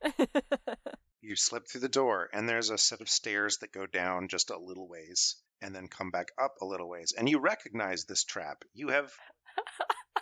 You 1.25 1.37
slip 1.37 1.69
through 1.69 1.79
the 1.79 1.87
door, 1.87 2.29
and 2.33 2.49
there's 2.49 2.69
a 2.69 2.77
set 2.77 2.99
of 2.99 3.09
stairs 3.09 3.59
that 3.59 3.71
go 3.71 3.85
down 3.85 4.27
just 4.27 4.49
a 4.49 4.57
little 4.57 4.89
ways 4.89 5.37
and 5.61 5.73
then 5.73 5.87
come 5.87 6.11
back 6.11 6.33
up 6.37 6.57
a 6.59 6.65
little 6.65 6.89
ways. 6.89 7.13
And 7.17 7.29
you 7.29 7.39
recognize 7.39 8.03
this 8.03 8.25
trap. 8.25 8.65
You 8.73 8.89
have 8.89 9.09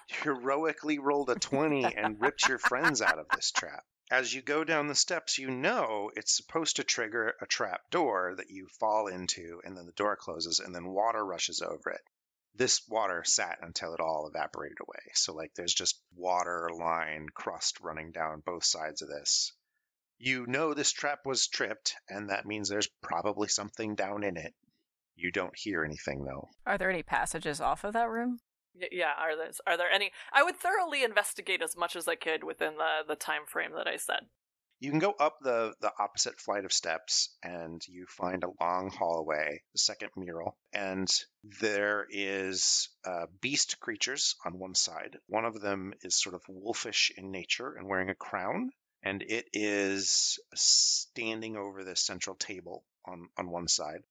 heroically 0.05 0.99
rolled 0.99 1.31
a 1.31 1.35
20 1.35 1.95
and 1.95 2.21
ripped 2.21 2.47
your 2.47 2.59
friends 2.59 3.01
out 3.01 3.17
of 3.17 3.25
this 3.33 3.49
trap. 3.51 3.83
As 4.11 4.31
you 4.31 4.43
go 4.43 4.63
down 4.63 4.85
the 4.85 4.93
steps, 4.93 5.39
you 5.39 5.49
know 5.49 6.11
it's 6.15 6.37
supposed 6.37 6.75
to 6.75 6.83
trigger 6.83 7.35
a 7.41 7.47
trap 7.47 7.89
door 7.89 8.35
that 8.35 8.51
you 8.51 8.67
fall 8.79 9.07
into, 9.07 9.59
and 9.63 9.75
then 9.75 9.87
the 9.87 9.93
door 9.93 10.15
closes, 10.15 10.59
and 10.59 10.75
then 10.75 10.87
water 10.87 11.25
rushes 11.25 11.63
over 11.63 11.89
it. 11.89 12.01
This 12.53 12.87
water 12.87 13.23
sat 13.23 13.57
until 13.63 13.95
it 13.95 13.99
all 13.99 14.27
evaporated 14.27 14.77
away. 14.81 15.11
So, 15.15 15.33
like, 15.33 15.55
there's 15.55 15.73
just 15.73 15.99
water 16.13 16.69
line 16.71 17.27
crust 17.33 17.79
running 17.79 18.11
down 18.11 18.43
both 18.45 18.65
sides 18.65 19.01
of 19.01 19.09
this. 19.09 19.51
You 20.23 20.45
know 20.45 20.75
this 20.75 20.91
trap 20.91 21.25
was 21.25 21.47
tripped, 21.47 21.95
and 22.07 22.29
that 22.29 22.45
means 22.45 22.69
there's 22.69 22.89
probably 23.01 23.47
something 23.47 23.95
down 23.95 24.23
in 24.23 24.37
it. 24.37 24.53
You 25.15 25.31
don't 25.31 25.57
hear 25.57 25.83
anything, 25.83 26.23
though. 26.23 26.47
Are 26.67 26.77
there 26.77 26.91
any 26.91 27.01
passages 27.01 27.59
off 27.59 27.83
of 27.83 27.93
that 27.93 28.07
room? 28.07 28.37
Y- 28.79 28.89
yeah. 28.91 29.13
Are 29.17 29.35
there 29.35 29.49
are 29.65 29.77
there 29.77 29.89
any? 29.91 30.11
I 30.31 30.43
would 30.43 30.57
thoroughly 30.57 31.03
investigate 31.03 31.63
as 31.63 31.75
much 31.75 31.95
as 31.95 32.07
I 32.07 32.13
could 32.13 32.43
within 32.43 32.77
the 32.77 32.99
the 33.07 33.15
time 33.15 33.47
frame 33.47 33.71
that 33.75 33.87
I 33.87 33.97
said. 33.97 34.27
You 34.79 34.91
can 34.91 34.99
go 34.99 35.13
up 35.19 35.37
the, 35.41 35.73
the 35.79 35.91
opposite 35.99 36.39
flight 36.39 36.65
of 36.65 36.73
steps 36.73 37.35
and 37.43 37.81
you 37.87 38.07
find 38.07 38.43
a 38.43 38.63
long 38.63 38.89
hallway, 38.89 39.61
the 39.73 39.79
second 39.79 40.09
mural, 40.17 40.57
and 40.73 41.07
there 41.61 42.07
is 42.09 42.89
uh, 43.05 43.27
beast 43.41 43.79
creatures 43.79 44.35
on 44.43 44.57
one 44.57 44.73
side. 44.73 45.17
One 45.27 45.45
of 45.45 45.61
them 45.61 45.93
is 46.01 46.19
sort 46.19 46.33
of 46.33 46.41
wolfish 46.47 47.11
in 47.15 47.31
nature 47.31 47.75
and 47.75 47.87
wearing 47.87 48.09
a 48.09 48.15
crown, 48.15 48.71
and 49.03 49.21
it 49.21 49.49
is 49.53 50.39
standing 50.53 51.57
over 51.57 51.83
the 51.83 51.95
central 51.95 52.35
table 52.35 52.83
on, 53.05 53.29
on 53.37 53.49
one 53.49 53.67
side. 53.67 54.03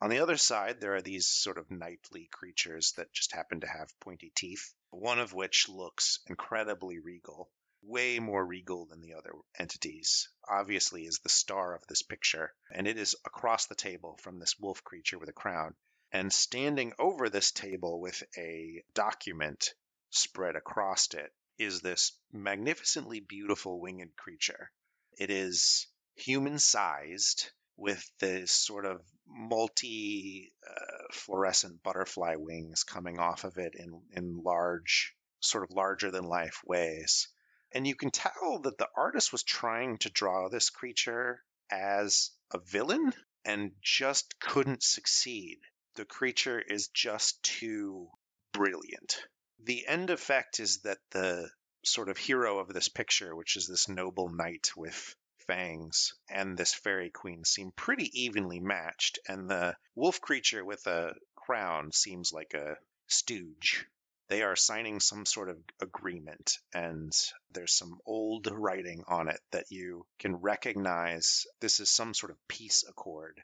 On 0.00 0.10
the 0.10 0.20
other 0.20 0.36
side, 0.36 0.80
there 0.80 0.94
are 0.94 1.02
these 1.02 1.26
sort 1.26 1.58
of 1.58 1.70
knightly 1.70 2.28
creatures 2.30 2.92
that 2.92 3.12
just 3.12 3.32
happen 3.32 3.60
to 3.60 3.66
have 3.66 3.98
pointy 4.00 4.32
teeth, 4.34 4.72
one 4.90 5.18
of 5.18 5.32
which 5.32 5.68
looks 5.68 6.20
incredibly 6.28 6.98
regal 6.98 7.50
way 7.82 8.18
more 8.18 8.44
regal 8.44 8.86
than 8.86 9.00
the 9.00 9.14
other 9.14 9.32
entities. 9.56 10.28
Obviously, 10.48 11.06
is 11.06 11.20
the 11.20 11.28
star 11.28 11.74
of 11.74 11.86
this 11.86 12.02
picture, 12.02 12.52
and 12.72 12.88
it 12.88 12.98
is 12.98 13.14
across 13.24 13.66
the 13.66 13.74
table 13.74 14.18
from 14.22 14.38
this 14.38 14.58
wolf 14.58 14.82
creature 14.82 15.18
with 15.18 15.28
a 15.28 15.32
crown. 15.32 15.74
And 16.10 16.32
standing 16.32 16.92
over 16.98 17.28
this 17.28 17.52
table 17.52 18.00
with 18.00 18.22
a 18.36 18.82
document 18.94 19.74
spread 20.10 20.56
across 20.56 21.12
it 21.14 21.32
is 21.58 21.80
this 21.80 22.12
magnificently 22.32 23.20
beautiful 23.20 23.80
winged 23.80 24.16
creature. 24.16 24.70
It 25.18 25.30
is 25.30 25.86
human 26.14 26.58
sized 26.58 27.50
with 27.76 28.10
this 28.18 28.52
sort 28.52 28.84
of 28.84 29.00
multi 29.26 30.52
uh, 30.68 31.12
fluorescent 31.12 31.82
butterfly 31.82 32.34
wings 32.36 32.84
coming 32.84 33.18
off 33.18 33.44
of 33.44 33.58
it 33.58 33.74
in, 33.74 34.00
in 34.12 34.42
large, 34.42 35.14
sort 35.40 35.64
of 35.64 35.76
larger 35.76 36.10
than 36.10 36.24
life 36.24 36.60
ways. 36.64 37.28
And 37.72 37.86
you 37.86 37.94
can 37.94 38.10
tell 38.10 38.60
that 38.60 38.78
the 38.78 38.88
artist 38.96 39.32
was 39.32 39.42
trying 39.42 39.98
to 39.98 40.10
draw 40.10 40.48
this 40.48 40.70
creature 40.70 41.44
as 41.70 42.30
a 42.52 42.58
villain 42.58 43.12
and 43.44 43.72
just 43.82 44.38
couldn't 44.40 44.82
succeed. 44.82 45.58
The 45.94 46.04
creature 46.04 46.60
is 46.60 46.88
just 46.88 47.42
too 47.42 48.08
brilliant. 48.52 49.20
The 49.60 49.86
end 49.86 50.10
effect 50.10 50.60
is 50.60 50.82
that 50.82 50.98
the 51.10 51.50
sort 51.84 52.08
of 52.08 52.16
hero 52.16 52.58
of 52.58 52.68
this 52.68 52.88
picture, 52.88 53.34
which 53.34 53.56
is 53.56 53.66
this 53.66 53.88
noble 53.88 54.28
knight 54.28 54.70
with 54.76 55.16
fangs, 55.46 56.14
and 56.28 56.56
this 56.56 56.74
fairy 56.74 57.10
queen 57.10 57.44
seem 57.44 57.72
pretty 57.72 58.10
evenly 58.22 58.60
matched, 58.60 59.18
and 59.26 59.50
the 59.50 59.76
wolf 59.94 60.20
creature 60.20 60.64
with 60.64 60.86
a 60.86 61.14
crown 61.34 61.90
seems 61.92 62.32
like 62.32 62.54
a 62.54 62.76
stooge. 63.08 63.86
They 64.28 64.42
are 64.42 64.56
signing 64.56 65.00
some 65.00 65.24
sort 65.24 65.48
of 65.48 65.58
agreement 65.80 66.58
and 66.74 67.10
there's 67.50 67.72
some 67.72 67.98
old 68.04 68.46
writing 68.50 69.02
on 69.08 69.28
it 69.28 69.40
that 69.52 69.70
you 69.70 70.06
can 70.18 70.36
recognize 70.36 71.46
this 71.60 71.80
is 71.80 71.88
some 71.88 72.12
sort 72.12 72.32
of 72.32 72.48
peace 72.48 72.84
accord 72.86 73.42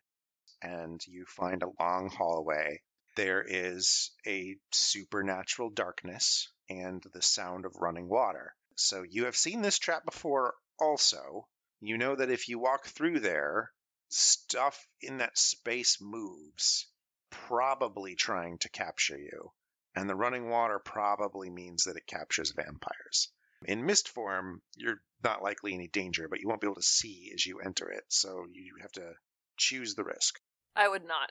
and 0.60 1.00
you 1.06 1.24
find 1.24 1.62
a 1.62 1.72
long 1.82 2.10
hallway 2.10 2.82
there 3.14 3.42
is 3.42 4.10
a 4.26 4.56
supernatural 4.72 5.70
darkness 5.70 6.48
and 6.68 7.02
the 7.12 7.22
sound 7.22 7.64
of 7.64 7.76
running 7.76 8.08
water 8.08 8.54
so 8.76 9.02
you 9.02 9.24
have 9.24 9.36
seen 9.36 9.62
this 9.62 9.78
trap 9.78 10.04
before 10.04 10.54
also 10.78 11.46
you 11.80 11.98
know 11.98 12.14
that 12.16 12.30
if 12.30 12.48
you 12.48 12.58
walk 12.58 12.86
through 12.86 13.20
there 13.20 13.70
stuff 14.08 14.86
in 15.00 15.18
that 15.18 15.36
space 15.36 16.00
moves 16.00 16.86
probably 17.30 18.14
trying 18.14 18.58
to 18.58 18.68
capture 18.68 19.18
you 19.18 19.50
and 19.94 20.08
the 20.08 20.14
running 20.14 20.48
water 20.48 20.78
probably 20.78 21.50
means 21.50 21.84
that 21.84 21.96
it 21.96 22.06
captures 22.06 22.52
vampires. 22.52 23.30
In 23.64 23.86
mist 23.86 24.08
form, 24.08 24.60
you're 24.76 25.00
not 25.22 25.42
likely 25.42 25.72
any 25.72 25.88
danger, 25.88 26.28
but 26.28 26.40
you 26.40 26.48
won't 26.48 26.60
be 26.60 26.66
able 26.66 26.74
to 26.74 26.82
see 26.82 27.30
as 27.32 27.46
you 27.46 27.60
enter 27.60 27.88
it, 27.90 28.04
so 28.08 28.46
you 28.52 28.76
have 28.82 28.92
to 28.92 29.14
choose 29.56 29.94
the 29.94 30.04
risk. 30.04 30.40
I 30.76 30.88
would 30.88 31.04
not. 31.04 31.30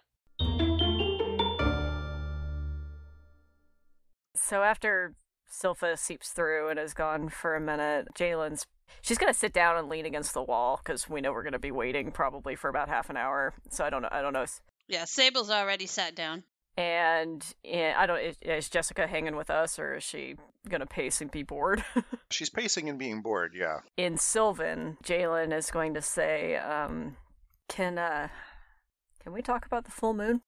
So 4.53 4.61
after 4.61 5.15
Silpha 5.51 5.97
seeps 5.97 6.29
through 6.29 6.69
and 6.69 6.77
is 6.77 6.93
gone 6.93 7.29
for 7.29 7.55
a 7.55 7.59
minute, 7.59 8.09
Jalen's 8.13 8.67
she's 9.01 9.17
gonna 9.17 9.33
sit 9.33 9.51
down 9.51 9.77
and 9.77 9.89
lean 9.89 10.05
against 10.05 10.35
the 10.35 10.43
wall 10.43 10.79
because 10.83 11.09
we 11.09 11.21
know 11.21 11.31
we're 11.31 11.41
gonna 11.41 11.57
be 11.57 11.71
waiting 11.71 12.11
probably 12.11 12.55
for 12.55 12.69
about 12.69 12.87
half 12.87 13.09
an 13.09 13.17
hour. 13.17 13.55
So 13.71 13.83
I 13.83 13.89
don't 13.89 14.03
know. 14.03 14.09
I 14.11 14.21
don't 14.21 14.31
know. 14.31 14.45
Yeah, 14.87 15.05
Sable's 15.05 15.49
already 15.49 15.87
sat 15.87 16.13
down. 16.13 16.43
And 16.77 17.43
eh, 17.65 17.95
I 17.97 18.05
don't. 18.05 18.19
Is, 18.19 18.37
is 18.43 18.69
Jessica 18.69 19.07
hanging 19.07 19.35
with 19.35 19.49
us, 19.49 19.79
or 19.79 19.95
is 19.95 20.03
she 20.03 20.35
gonna 20.69 20.85
pace 20.85 21.19
and 21.19 21.31
be 21.31 21.41
bored? 21.41 21.83
She's 22.29 22.51
pacing 22.51 22.87
and 22.89 22.99
being 22.99 23.23
bored, 23.23 23.53
yeah. 23.55 23.79
In 23.97 24.19
Sylvan, 24.19 24.97
Jalen 25.03 25.51
is 25.51 25.71
going 25.71 25.95
to 25.95 26.01
say, 26.03 26.57
um, 26.57 27.17
"Can 27.67 27.97
uh, 27.97 28.27
can 29.23 29.33
we 29.33 29.41
talk 29.41 29.65
about 29.65 29.85
the 29.85 29.91
full 29.91 30.13
moon?" 30.13 30.43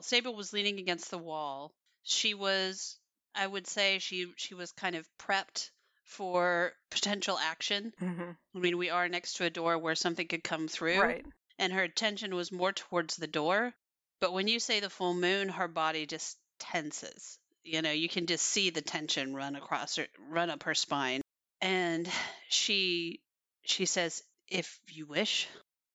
Sable 0.00 0.36
was 0.36 0.52
leaning 0.52 0.78
against 0.78 1.10
the 1.10 1.18
wall. 1.18 1.72
She 2.04 2.32
was, 2.32 2.98
I 3.34 3.46
would 3.46 3.66
say, 3.66 3.98
she 3.98 4.32
she 4.36 4.54
was 4.54 4.72
kind 4.72 4.96
of 4.96 5.08
prepped 5.18 5.70
for 6.04 6.72
potential 6.90 7.38
action. 7.38 7.92
Mm-hmm. 8.00 8.30
I 8.54 8.58
mean, 8.58 8.78
we 8.78 8.90
are 8.90 9.08
next 9.08 9.34
to 9.34 9.44
a 9.44 9.50
door 9.50 9.76
where 9.78 9.94
something 9.94 10.26
could 10.26 10.42
come 10.42 10.66
through, 10.68 11.00
Right. 11.00 11.26
and 11.58 11.72
her 11.72 11.82
attention 11.82 12.34
was 12.34 12.50
more 12.50 12.72
towards 12.72 13.16
the 13.16 13.26
door. 13.26 13.74
But 14.20 14.32
when 14.32 14.48
you 14.48 14.58
say 14.58 14.80
the 14.80 14.90
full 14.90 15.14
moon, 15.14 15.48
her 15.50 15.68
body 15.68 16.06
just 16.06 16.38
tenses. 16.58 17.38
You 17.62 17.82
know, 17.82 17.90
you 17.92 18.08
can 18.08 18.26
just 18.26 18.46
see 18.46 18.70
the 18.70 18.80
tension 18.82 19.34
run 19.34 19.54
across 19.54 19.96
her, 19.96 20.06
run 20.30 20.48
up 20.50 20.62
her 20.64 20.74
spine, 20.74 21.20
and 21.60 22.08
she 22.48 23.20
she 23.62 23.84
says, 23.86 24.22
"If 24.48 24.80
you 24.88 25.06
wish." 25.06 25.46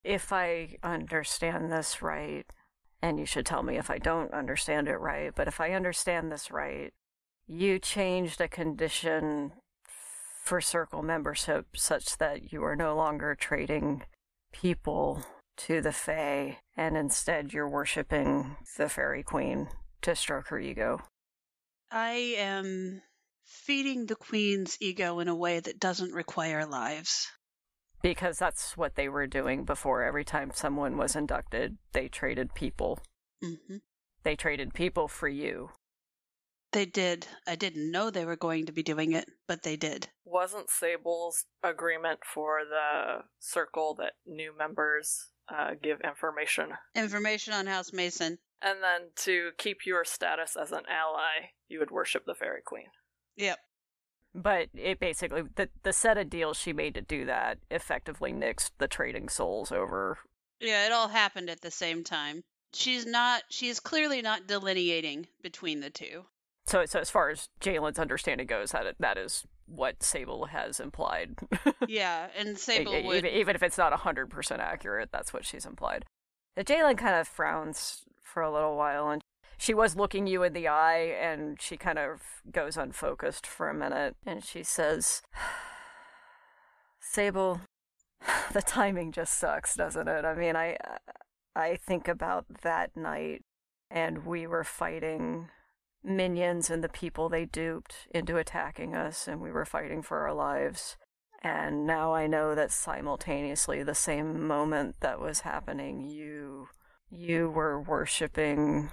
If 0.03 0.31
I 0.31 0.77
understand 0.83 1.71
this 1.71 2.01
right, 2.01 2.45
and 3.01 3.17
you 3.19 3.25
should 3.25 3.45
tell 3.45 3.63
me 3.63 3.77
if 3.77 3.89
I 3.89 3.97
don't 3.97 4.33
understand 4.33 4.87
it 4.87 4.97
right, 4.97 5.33
but 5.33 5.47
if 5.47 5.59
I 5.59 5.71
understand 5.71 6.31
this 6.31 6.51
right, 6.51 6.93
you 7.47 7.79
changed 7.79 8.41
a 8.41 8.47
condition 8.47 9.53
for 10.43 10.59
circle 10.62 11.01
membership 11.01 11.67
such 11.75 12.17
that 12.17 12.51
you 12.51 12.63
are 12.63 12.75
no 12.75 12.95
longer 12.95 13.35
trading 13.35 14.03
people 14.51 15.23
to 15.55 15.81
the 15.81 15.91
Fae, 15.91 16.57
and 16.75 16.97
instead 16.97 17.53
you're 17.53 17.69
worshiping 17.69 18.57
the 18.77 18.89
Fairy 18.89 19.23
Queen 19.23 19.69
to 20.01 20.15
stroke 20.15 20.47
her 20.47 20.59
ego. 20.59 21.00
I 21.91 22.35
am 22.38 23.01
feeding 23.45 24.07
the 24.07 24.15
queen's 24.15 24.77
ego 24.81 25.19
in 25.19 25.27
a 25.27 25.35
way 25.35 25.59
that 25.59 25.79
doesn't 25.79 26.13
require 26.13 26.65
lives. 26.65 27.27
Because 28.01 28.38
that's 28.38 28.75
what 28.75 28.95
they 28.95 29.07
were 29.07 29.27
doing 29.27 29.63
before. 29.63 30.03
Every 30.03 30.25
time 30.25 30.51
someone 30.53 30.97
was 30.97 31.15
inducted, 31.15 31.77
they 31.93 32.07
traded 32.07 32.53
people. 32.53 33.00
hmm 33.41 33.77
They 34.23 34.35
traded 34.35 34.73
people 34.73 35.07
for 35.07 35.27
you. 35.27 35.69
They 36.73 36.85
did. 36.85 37.27
I 37.47 37.55
didn't 37.55 37.91
know 37.91 38.09
they 38.09 38.25
were 38.25 38.35
going 38.35 38.65
to 38.65 38.71
be 38.71 38.81
doing 38.81 39.13
it, 39.13 39.29
but 39.47 39.61
they 39.61 39.75
did. 39.75 40.07
Wasn't 40.25 40.71
Sable's 40.71 41.45
agreement 41.61 42.21
for 42.25 42.61
the 42.67 43.25
circle 43.39 43.95
that 43.99 44.13
new 44.25 44.57
members 44.57 45.27
uh, 45.47 45.71
give 45.81 46.01
information? 46.01 46.69
Information 46.95 47.53
on 47.53 47.67
House 47.67 47.93
Mason. 47.93 48.39
And 48.61 48.79
then 48.81 49.09
to 49.17 49.51
keep 49.57 49.85
your 49.85 50.03
status 50.03 50.55
as 50.59 50.71
an 50.71 50.83
ally, 50.89 51.51
you 51.67 51.79
would 51.79 51.91
worship 51.91 52.25
the 52.25 52.33
Fairy 52.33 52.61
Queen. 52.65 52.87
Yep. 53.35 53.59
But 54.33 54.69
it 54.73 54.99
basically 54.99 55.43
the 55.55 55.69
the 55.83 55.93
set 55.93 56.17
of 56.17 56.29
deals 56.29 56.57
she 56.57 56.73
made 56.73 56.95
to 56.95 57.01
do 57.01 57.25
that 57.25 57.59
effectively 57.69 58.33
nixed 58.33 58.71
the 58.79 58.87
trading 58.87 59.29
souls 59.29 59.71
over. 59.71 60.17
Yeah, 60.59 60.87
it 60.87 60.91
all 60.91 61.09
happened 61.09 61.51
at 61.51 61.61
the 61.61 61.69
same 61.69 62.03
time. 62.03 62.43
She's 62.73 63.05
not. 63.05 63.43
She's 63.49 63.79
clearly 63.79 64.23
not 64.23 64.47
delineating 64.47 65.27
between 65.43 65.81
the 65.81 65.91
two. 65.91 66.25
So 66.65 66.86
so 66.86 67.00
as 67.00 67.10
far 67.10 67.29
as 67.29 67.50
Jalen's 67.60 68.00
understanding 68.00 68.48
goes, 68.48 68.72
that 68.72 68.96
that 69.00 69.17
is 69.17 69.46
what 69.65 70.01
Sable 70.03 70.46
has 70.46 70.79
implied. 70.79 71.36
Yeah, 71.88 72.27
and 72.38 72.58
Sable 72.58 72.93
E- 72.93 73.00
e- 73.00 73.05
would. 73.05 73.17
even, 73.17 73.32
even 73.32 73.55
if 73.55 73.63
it's 73.63 73.77
not 73.77 73.91
hundred 73.93 74.29
percent 74.29 74.62
accurate, 74.62 75.10
that's 75.12 75.34
what 75.34 75.46
she's 75.46 75.65
implied. 75.65 76.05
Jalen 76.58 76.98
kind 76.98 77.15
of 77.15 77.27
frowns 77.27 78.03
for 78.22 78.41
a 78.41 78.51
little 78.51 78.77
while, 78.77 79.10
and 79.10 79.22
she 79.58 79.74
was 79.74 79.96
looking 79.96 80.25
you 80.27 80.43
in 80.43 80.53
the 80.53 80.67
eye, 80.67 81.13
and 81.20 81.62
she 81.62 81.75
kind 81.77 82.00
of 82.00 82.22
goes 82.51 82.77
unfocused 82.77 83.46
for 83.46 83.70
a 83.70 83.74
minute, 83.74 84.15
and 84.25 84.43
she 84.43 84.63
says, 84.63 85.22
"Sable, 87.00 87.62
the 88.53 88.62
timing 88.62 89.12
just 89.12 89.38
sucks, 89.38 89.75
doesn't 89.75 90.08
it? 90.08 90.25
I 90.25 90.34
mean, 90.36 90.55
I 90.55 90.77
I 91.55 91.75
think 91.75 92.08
about 92.08 92.46
that 92.63 92.96
night, 92.96 93.43
and 93.91 94.25
we 94.25 94.48
were 94.48 94.63
fighting." 94.63 95.50
Minions 96.03 96.69
and 96.69 96.83
the 96.83 96.89
people 96.89 97.29
they 97.29 97.45
duped 97.45 98.07
into 98.13 98.38
attacking 98.38 98.95
us, 98.95 99.27
and 99.27 99.39
we 99.41 99.51
were 99.51 99.65
fighting 99.65 100.01
for 100.01 100.19
our 100.19 100.33
lives. 100.33 100.98
And 101.41 101.86
now 101.86 102.13
I 102.13 102.27
know 102.27 102.55
that 102.55 102.72
simultaneously, 102.72 103.83
the 103.83 103.95
same 103.95 104.45
moment 104.48 104.95
that 105.01 105.19
was 105.19 105.41
happening, 105.41 106.01
you 106.01 106.67
you 107.10 107.50
were 107.50 107.81
worshiping 107.81 108.89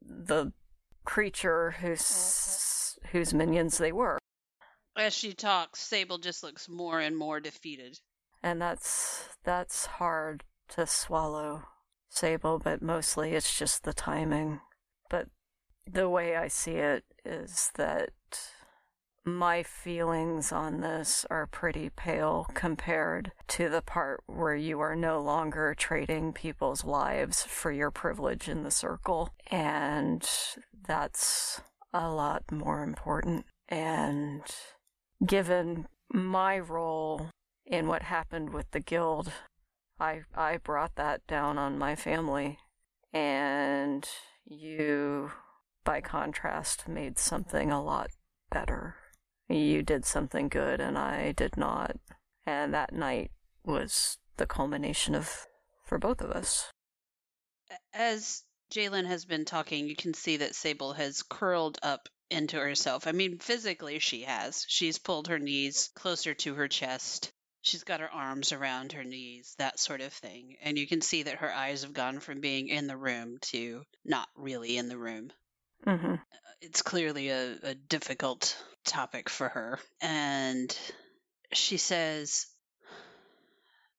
the 0.00 0.52
creature 1.04 1.72
whose 1.80 2.98
whose 3.12 3.34
minions 3.34 3.78
they 3.78 3.92
were, 3.92 4.18
As 4.96 5.14
she 5.14 5.32
talks, 5.34 5.80
Sable 5.80 6.18
just 6.18 6.42
looks 6.42 6.68
more 6.68 7.00
and 7.00 7.16
more 7.16 7.40
defeated. 7.40 7.98
and 8.42 8.60
that's 8.62 9.28
that's 9.44 9.86
hard 9.86 10.44
to 10.70 10.86
swallow, 10.86 11.64
Sable. 12.08 12.58
But 12.58 12.82
mostly, 12.82 13.32
it's 13.34 13.56
just 13.58 13.84
the 13.84 13.92
timing. 13.92 14.60
But 15.10 15.28
the 15.90 16.08
way 16.08 16.36
I 16.36 16.48
see 16.48 16.72
it 16.72 17.04
is 17.24 17.70
that 17.76 18.10
my 19.24 19.62
feelings 19.62 20.52
on 20.52 20.80
this 20.80 21.26
are 21.30 21.46
pretty 21.46 21.90
pale 21.90 22.46
compared 22.54 23.32
to 23.48 23.68
the 23.68 23.82
part 23.82 24.22
where 24.26 24.54
you 24.54 24.80
are 24.80 24.96
no 24.96 25.20
longer 25.20 25.74
trading 25.74 26.32
people's 26.32 26.84
lives 26.84 27.42
for 27.42 27.70
your 27.70 27.90
privilege 27.90 28.48
in 28.48 28.62
the 28.62 28.70
circle. 28.70 29.30
And 29.50 30.28
that's 30.86 31.60
a 31.92 32.10
lot 32.10 32.44
more 32.50 32.82
important. 32.82 33.44
And 33.68 34.42
given 35.24 35.88
my 36.10 36.58
role 36.58 37.30
in 37.66 37.86
what 37.86 38.02
happened 38.02 38.50
with 38.50 38.70
the 38.70 38.80
guild, 38.80 39.30
I 40.00 40.22
I 40.34 40.56
brought 40.58 40.96
that 40.96 41.26
down 41.26 41.58
on 41.58 41.78
my 41.78 41.96
family. 41.96 42.58
And 43.12 44.08
you 44.46 45.32
by 45.84 46.00
contrast 46.00 46.88
made 46.88 47.18
something 47.18 47.70
a 47.70 47.82
lot 47.82 48.10
better. 48.50 48.96
You 49.48 49.82
did 49.82 50.04
something 50.04 50.48
good 50.48 50.80
and 50.80 50.98
I 50.98 51.32
did 51.32 51.56
not. 51.56 51.96
And 52.46 52.72
that 52.74 52.92
night 52.92 53.30
was 53.64 54.18
the 54.36 54.46
culmination 54.46 55.14
of 55.14 55.46
for 55.84 55.98
both 55.98 56.20
of 56.20 56.30
us. 56.30 56.70
As 57.92 58.44
Jalen 58.70 59.06
has 59.06 59.24
been 59.24 59.44
talking, 59.44 59.88
you 59.88 59.96
can 59.96 60.14
see 60.14 60.38
that 60.38 60.54
Sable 60.54 60.92
has 60.92 61.22
curled 61.22 61.78
up 61.82 62.08
into 62.30 62.58
herself. 62.58 63.06
I 63.06 63.12
mean, 63.12 63.38
physically, 63.38 63.98
she 63.98 64.22
has. 64.22 64.66
She's 64.68 64.98
pulled 64.98 65.28
her 65.28 65.38
knees 65.38 65.90
closer 65.94 66.34
to 66.34 66.54
her 66.54 66.68
chest. 66.68 67.32
She's 67.62 67.84
got 67.84 68.00
her 68.00 68.10
arms 68.10 68.52
around 68.52 68.92
her 68.92 69.04
knees, 69.04 69.54
that 69.58 69.78
sort 69.78 70.00
of 70.00 70.12
thing. 70.12 70.56
And 70.62 70.78
you 70.78 70.86
can 70.86 71.00
see 71.00 71.24
that 71.24 71.38
her 71.38 71.52
eyes 71.52 71.82
have 71.82 71.92
gone 71.92 72.20
from 72.20 72.40
being 72.40 72.68
in 72.68 72.86
the 72.86 72.96
room 72.96 73.38
to 73.52 73.82
not 74.04 74.28
really 74.36 74.76
in 74.76 74.88
the 74.88 74.98
room. 74.98 75.32
Mm-hmm. 75.86 76.14
It's 76.60 76.82
clearly 76.82 77.28
a, 77.30 77.56
a 77.62 77.74
difficult 77.74 78.56
topic 78.84 79.28
for 79.28 79.48
her. 79.48 79.78
And 80.00 80.76
she 81.52 81.76
says, 81.76 82.46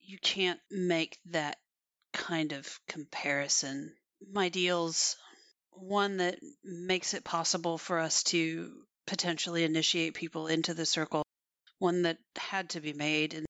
You 0.00 0.18
can't 0.18 0.60
make 0.70 1.18
that 1.26 1.56
kind 2.12 2.52
of 2.52 2.78
comparison. 2.88 3.94
My 4.32 4.48
deal's 4.48 5.16
one 5.72 6.18
that 6.18 6.38
makes 6.62 7.14
it 7.14 7.24
possible 7.24 7.78
for 7.78 7.98
us 7.98 8.22
to 8.24 8.70
potentially 9.06 9.64
initiate 9.64 10.14
people 10.14 10.46
into 10.46 10.74
the 10.74 10.86
circle, 10.86 11.22
one 11.78 12.02
that 12.02 12.18
had 12.36 12.70
to 12.70 12.80
be 12.80 12.92
made, 12.92 13.34
and, 13.34 13.46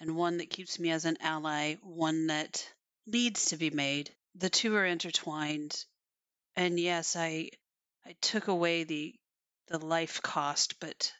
and 0.00 0.16
one 0.16 0.38
that 0.38 0.50
keeps 0.50 0.78
me 0.78 0.90
as 0.90 1.04
an 1.04 1.16
ally, 1.20 1.74
one 1.82 2.28
that 2.28 2.64
needs 3.06 3.46
to 3.46 3.56
be 3.56 3.70
made. 3.70 4.10
The 4.36 4.50
two 4.50 4.74
are 4.76 4.86
intertwined. 4.86 5.84
And 6.54 6.78
yes, 6.78 7.16
I 7.16 7.50
I 8.06 8.14
took 8.20 8.48
away 8.48 8.84
the 8.84 9.14
the 9.68 9.78
life 9.78 10.20
cost, 10.22 10.80
but 10.80 11.12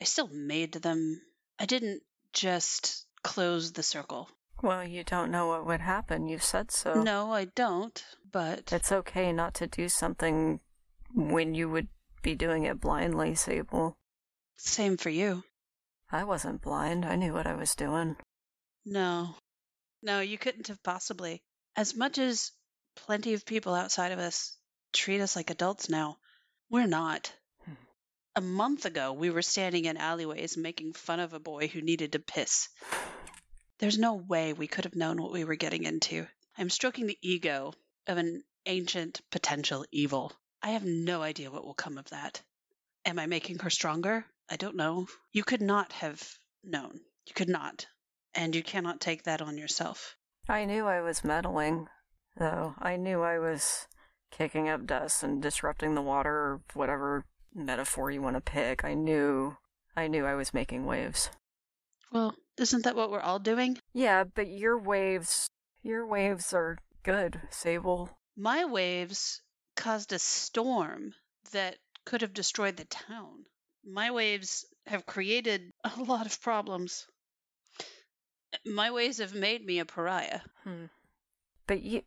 I 0.00 0.04
still 0.04 0.28
made 0.28 0.72
them. 0.72 1.20
I 1.58 1.66
didn't 1.66 2.02
just 2.32 3.06
close 3.22 3.72
the 3.72 3.82
circle. 3.82 4.28
Well, 4.62 4.84
you 4.86 5.04
don't 5.04 5.30
know 5.30 5.46
what 5.46 5.66
would 5.66 5.80
happen. 5.80 6.28
You 6.28 6.38
said 6.38 6.70
so. 6.70 7.02
No, 7.02 7.32
I 7.32 7.44
don't. 7.46 8.04
But 8.30 8.72
It's 8.72 8.90
okay 8.92 9.32
not 9.32 9.54
to 9.54 9.66
do 9.66 9.88
something 9.88 10.60
when 11.14 11.54
you 11.54 11.68
would 11.70 11.88
be 12.22 12.34
doing 12.34 12.64
it 12.64 12.80
blindly, 12.80 13.34
Sable. 13.36 13.96
same 14.56 14.96
for 14.96 15.10
you. 15.10 15.44
I 16.10 16.24
wasn't 16.24 16.60
blind. 16.62 17.04
I 17.04 17.14
knew 17.16 17.32
what 17.32 17.46
I 17.46 17.54
was 17.54 17.74
doing. 17.74 18.16
No. 18.84 19.36
No, 20.02 20.20
you 20.20 20.36
couldn't 20.38 20.68
have 20.68 20.82
possibly. 20.82 21.42
As 21.76 21.94
much 21.94 22.18
as 22.18 22.50
plenty 22.96 23.34
of 23.34 23.46
people 23.46 23.74
outside 23.74 24.10
of 24.12 24.18
us 24.18 24.56
treat 24.92 25.20
us 25.20 25.36
like 25.36 25.50
adults 25.50 25.88
now, 25.88 26.18
we're 26.70 26.86
not. 26.86 27.32
Hmm. 27.64 27.72
A 28.36 28.40
month 28.40 28.84
ago, 28.84 29.12
we 29.12 29.30
were 29.30 29.42
standing 29.42 29.84
in 29.84 29.96
alleyways 29.96 30.56
making 30.56 30.92
fun 30.92 31.20
of 31.20 31.32
a 31.32 31.40
boy 31.40 31.68
who 31.68 31.80
needed 31.82 32.12
to 32.12 32.18
piss. 32.18 32.68
There's 33.78 33.98
no 33.98 34.14
way 34.14 34.52
we 34.52 34.66
could 34.66 34.84
have 34.84 34.96
known 34.96 35.22
what 35.22 35.32
we 35.32 35.44
were 35.44 35.54
getting 35.54 35.84
into. 35.84 36.26
I'm 36.56 36.70
stroking 36.70 37.06
the 37.06 37.18
ego 37.22 37.72
of 38.06 38.18
an 38.18 38.42
ancient 38.66 39.20
potential 39.30 39.84
evil. 39.92 40.32
I 40.62 40.70
have 40.70 40.84
no 40.84 41.22
idea 41.22 41.50
what 41.50 41.64
will 41.64 41.74
come 41.74 41.98
of 41.98 42.10
that. 42.10 42.42
Am 43.04 43.18
I 43.18 43.26
making 43.26 43.60
her 43.60 43.70
stronger? 43.70 44.26
I 44.50 44.56
don't 44.56 44.76
know. 44.76 45.06
You 45.32 45.44
could 45.44 45.62
not 45.62 45.92
have 45.92 46.20
known. 46.64 47.00
You 47.26 47.34
could 47.34 47.48
not. 47.48 47.86
And 48.34 48.54
you 48.54 48.62
cannot 48.62 49.00
take 49.00 49.24
that 49.24 49.40
on 49.40 49.56
yourself. 49.56 50.16
I 50.48 50.64
knew 50.64 50.86
I 50.86 51.00
was 51.00 51.24
meddling, 51.24 51.86
though. 52.36 52.74
I 52.78 52.96
knew 52.96 53.22
I 53.22 53.38
was 53.38 53.86
kicking 54.30 54.68
up 54.68 54.86
dust 54.86 55.22
and 55.22 55.42
disrupting 55.42 55.94
the 55.94 56.02
water, 56.02 56.30
or 56.30 56.60
whatever 56.74 57.24
metaphor 57.54 58.10
you 58.10 58.22
want 58.22 58.36
to 58.36 58.40
pick. 58.40 58.84
I 58.84 58.94
knew, 58.94 59.56
I 59.96 60.08
knew 60.08 60.24
I 60.24 60.34
was 60.34 60.54
making 60.54 60.86
waves. 60.86 61.30
Well, 62.12 62.34
isn't 62.58 62.84
that 62.84 62.96
what 62.96 63.10
we're 63.10 63.20
all 63.20 63.38
doing? 63.38 63.78
Yeah, 63.92 64.24
but 64.24 64.48
your 64.48 64.78
waves, 64.78 65.48
your 65.82 66.06
waves 66.06 66.52
are 66.52 66.78
good, 67.02 67.40
Sable. 67.50 68.10
My 68.36 68.64
waves 68.64 69.42
caused 69.76 70.12
a 70.12 70.18
storm 70.18 71.14
that 71.52 71.76
could 72.04 72.22
have 72.22 72.32
destroyed 72.32 72.76
the 72.76 72.84
town. 72.84 73.44
My 73.84 74.10
waves 74.10 74.64
have 74.86 75.06
created 75.06 75.72
a 75.84 76.02
lot 76.02 76.26
of 76.26 76.40
problems. 76.40 77.06
My 78.64 78.90
waves 78.90 79.18
have 79.18 79.34
made 79.34 79.64
me 79.64 79.78
a 79.78 79.84
pariah. 79.84 80.40
Hmm. 80.64 80.86
But 81.66 81.82
you, 81.82 82.02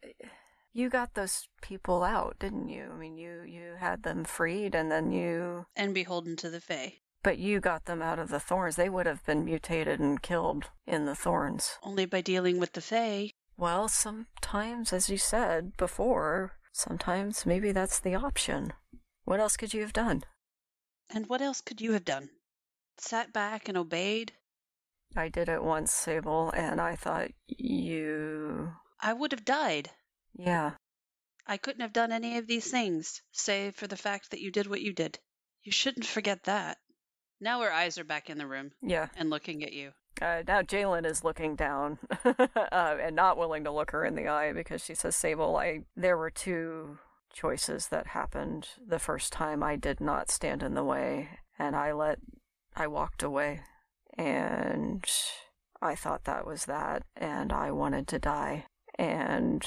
you 0.74 0.90
got 0.90 1.14
those 1.14 1.48
people 1.62 2.04
out, 2.04 2.38
didn't 2.40 2.70
you? 2.70 2.90
I 2.94 2.98
mean, 2.98 3.18
you 3.18 3.44
you 3.44 3.76
had 3.80 4.04
them 4.04 4.24
freed, 4.24 4.76
and 4.76 4.92
then 4.92 5.12
you, 5.12 5.66
and 5.76 5.94
beholden 5.94 6.36
to 6.38 6.50
the 6.50 6.62
Fae. 6.62 7.00
but 7.24 7.38
you 7.38 7.60
got 7.60 7.86
them 7.86 8.02
out 8.02 8.20
of 8.20 8.30
the 8.30 8.40
thorns. 8.40 8.76
They 8.76 8.90
would 8.90 9.06
have 9.06 9.24
been 9.26 9.46
mutated 9.46 10.00
and 10.00 10.22
killed 10.22 10.70
in 10.88 11.06
the 11.06 11.16
thorns. 11.16 11.78
Only 11.84 12.06
by 12.06 12.22
dealing 12.22 12.60
with 12.60 12.74
the 12.74 12.82
Fae. 12.82 13.32
Well, 13.58 13.88
sometimes, 13.88 14.92
as 14.92 15.10
you 15.10 15.18
said 15.18 15.78
before, 15.78 16.54
sometimes 16.72 17.46
maybe 17.46 17.72
that's 17.72 18.00
the 18.00 18.16
option. 18.16 18.74
What 19.24 19.40
else 19.40 19.56
could 19.58 19.74
you 19.74 19.82
have 19.82 19.94
done? 19.94 20.24
And 21.14 21.28
what 21.28 21.42
else 21.42 21.62
could 21.62 21.80
you 21.82 21.92
have 21.94 22.06
done? 22.06 22.30
Sat 22.98 23.32
back 23.34 23.68
and 23.70 23.78
obeyed? 23.78 24.34
I 25.16 25.28
did 25.30 25.50
it 25.50 25.64
once, 25.64 25.92
Sable, 25.92 26.52
and 26.52 26.80
I 26.82 26.96
thought 26.96 27.32
you. 27.48 28.72
I 29.00 29.14
would 29.14 29.32
have 29.32 29.46
died. 29.46 29.92
Yeah. 30.38 30.72
I 31.48 31.58
couldn't 31.58 31.82
have 31.82 31.94
done 31.94 32.12
any 32.12 32.38
of 32.38 32.48
these 32.48 32.70
things, 32.70 33.22
save 33.32 33.76
for 33.76 33.88
the 33.88 33.98
fact 33.98 34.32
that 34.32 34.42
you 34.42 34.52
did 34.52 34.68
what 34.68 34.82
you 34.82 34.94
did. 34.94 35.20
You 35.64 35.72
shouldn't 35.72 36.06
forget 36.06 36.44
that. 36.44 36.78
Now 37.40 37.62
her 37.62 37.72
eyes 37.72 37.98
are 37.98 38.04
back 38.04 38.30
in 38.30 38.38
the 38.38 38.48
room 38.48 38.72
Yeah. 38.82 39.08
and 39.16 39.30
looking 39.30 39.64
at 39.64 39.74
you. 39.74 39.92
Uh, 40.22 40.44
now 40.48 40.62
Jalen 40.62 41.06
is 41.06 41.24
looking 41.24 41.56
down 41.56 41.98
uh, 42.26 42.36
and 42.72 43.16
not 43.16 43.38
willing 43.38 43.64
to 43.64 43.72
look 43.72 43.92
her 43.92 44.06
in 44.06 44.16
the 44.16 44.28
eye 44.28 44.54
because 44.54 44.84
she 44.84 44.94
says, 44.94 45.16
Sable, 45.16 45.56
I 45.58 45.82
there 45.96 46.18
were 46.18 46.30
two 46.30 47.00
choices 47.34 47.88
that 47.88 48.08
happened 48.08 48.68
the 48.86 49.00
first 49.00 49.32
time 49.34 49.64
I 49.64 49.78
did 49.78 50.00
not 50.02 50.30
stand 50.30 50.62
in 50.62 50.74
the 50.76 50.84
way 50.84 51.30
and 51.58 51.76
I 51.76 51.94
let 51.94 52.20
I 52.76 52.88
walked 52.88 53.24
away 53.24 53.62
and 54.18 55.04
I 55.82 55.96
thought 55.96 56.26
that 56.26 56.46
was 56.46 56.66
that 56.66 57.04
and 57.16 57.52
I 57.54 57.72
wanted 57.72 58.08
to 58.10 58.20
die 58.20 58.66
and 59.00 59.64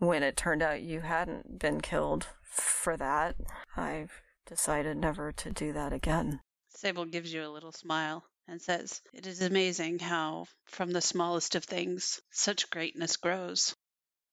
when 0.00 0.24
it 0.24 0.36
turned 0.36 0.62
out 0.62 0.82
you 0.82 1.00
hadn't 1.00 1.58
been 1.58 1.80
killed 1.80 2.26
for 2.42 2.96
that 2.96 3.36
I've 3.76 4.20
decided 4.46 4.96
never 4.96 5.30
to 5.30 5.50
do 5.52 5.72
that 5.74 5.92
again. 5.92 6.40
Sable 6.70 7.04
gives 7.04 7.32
you 7.32 7.44
a 7.44 7.48
little 7.54 7.72
smile 7.72 8.24
and 8.48 8.60
says, 8.60 9.00
It 9.12 9.26
is 9.26 9.42
amazing 9.42 10.00
how, 10.00 10.46
from 10.64 10.90
the 10.90 11.00
smallest 11.00 11.54
of 11.54 11.64
things, 11.64 12.20
such 12.30 12.68
greatness 12.70 13.16
grows. 13.16 13.76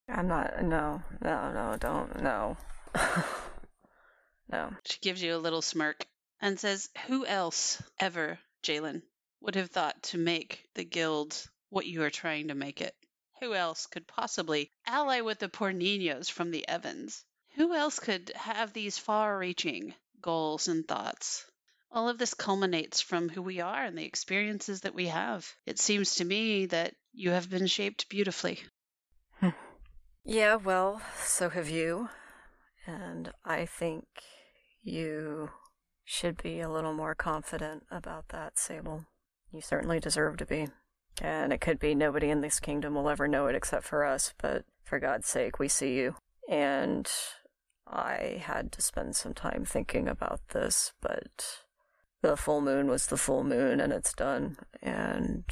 I'm 0.09 0.27
not 0.27 0.63
no 0.63 1.03
no 1.21 1.51
no 1.51 1.77
don't 1.77 2.23
no. 2.23 2.57
no. 4.51 4.73
She 4.85 4.99
gives 5.01 5.21
you 5.21 5.35
a 5.35 5.37
little 5.37 5.61
smirk 5.61 6.05
and 6.41 6.59
says, 6.59 6.89
Who 7.07 7.25
else 7.25 7.81
ever, 7.99 8.39
Jalen, 8.63 9.03
would 9.41 9.55
have 9.55 9.69
thought 9.69 10.01
to 10.03 10.17
make 10.17 10.63
the 10.73 10.85
guild 10.85 11.47
what 11.69 11.85
you 11.85 12.01
are 12.03 12.09
trying 12.09 12.47
to 12.47 12.55
make 12.55 12.81
it? 12.81 12.95
Who 13.39 13.53
else 13.53 13.85
could 13.85 14.07
possibly 14.07 14.71
ally 14.85 15.21
with 15.21 15.39
the 15.39 15.49
Porninos 15.49 16.29
from 16.29 16.51
the 16.51 16.67
Evans? 16.67 17.23
Who 17.55 17.73
else 17.73 17.99
could 17.99 18.31
have 18.35 18.73
these 18.73 18.97
far 18.97 19.37
reaching 19.37 19.93
goals 20.21 20.67
and 20.67 20.87
thoughts? 20.87 21.45
All 21.91 22.09
of 22.09 22.17
this 22.17 22.33
culminates 22.33 22.99
from 23.01 23.29
who 23.29 23.41
we 23.41 23.61
are 23.61 23.85
and 23.85 23.97
the 23.97 24.05
experiences 24.05 24.81
that 24.81 24.93
we 24.93 25.07
have. 25.07 25.55
It 25.65 25.79
seems 25.79 26.15
to 26.15 26.25
me 26.25 26.65
that 26.67 26.95
you 27.13 27.31
have 27.31 27.49
been 27.49 27.67
shaped 27.67 28.09
beautifully. 28.09 28.63
Yeah, 30.29 30.55
well, 30.55 31.01
so 31.23 31.47
have 31.47 31.69
you. 31.69 32.09
And 32.85 33.31
I 33.45 33.65
think 33.65 34.03
you 34.83 35.51
should 36.03 36.43
be 36.43 36.59
a 36.59 36.69
little 36.69 36.93
more 36.93 37.15
confident 37.15 37.85
about 37.89 38.27
that, 38.29 38.59
Sable. 38.59 39.05
You 39.53 39.61
certainly 39.61 40.01
deserve 40.01 40.35
to 40.37 40.45
be. 40.45 40.67
And 41.21 41.51
it 41.51 41.61
could 41.61 41.79
be 41.79 41.95
nobody 41.95 42.29
in 42.29 42.41
this 42.41 42.59
kingdom 42.59 42.93
will 42.95 43.09
ever 43.09 43.27
know 43.27 43.47
it 43.47 43.55
except 43.55 43.83
for 43.85 44.05
us, 44.05 44.33
but 44.37 44.65
for 44.83 44.99
God's 44.99 45.27
sake, 45.27 45.59
we 45.59 45.67
see 45.67 45.95
you. 45.95 46.15
And 46.49 47.09
I 47.87 48.41
had 48.43 48.71
to 48.73 48.81
spend 48.81 49.15
some 49.15 49.33
time 49.33 49.65
thinking 49.65 50.07
about 50.07 50.41
this, 50.49 50.93
but 51.01 51.63
the 52.21 52.37
full 52.37 52.61
moon 52.61 52.87
was 52.87 53.07
the 53.07 53.17
full 53.17 53.43
moon 53.43 53.79
and 53.79 53.91
it's 53.91 54.13
done. 54.13 54.57
And 54.81 55.43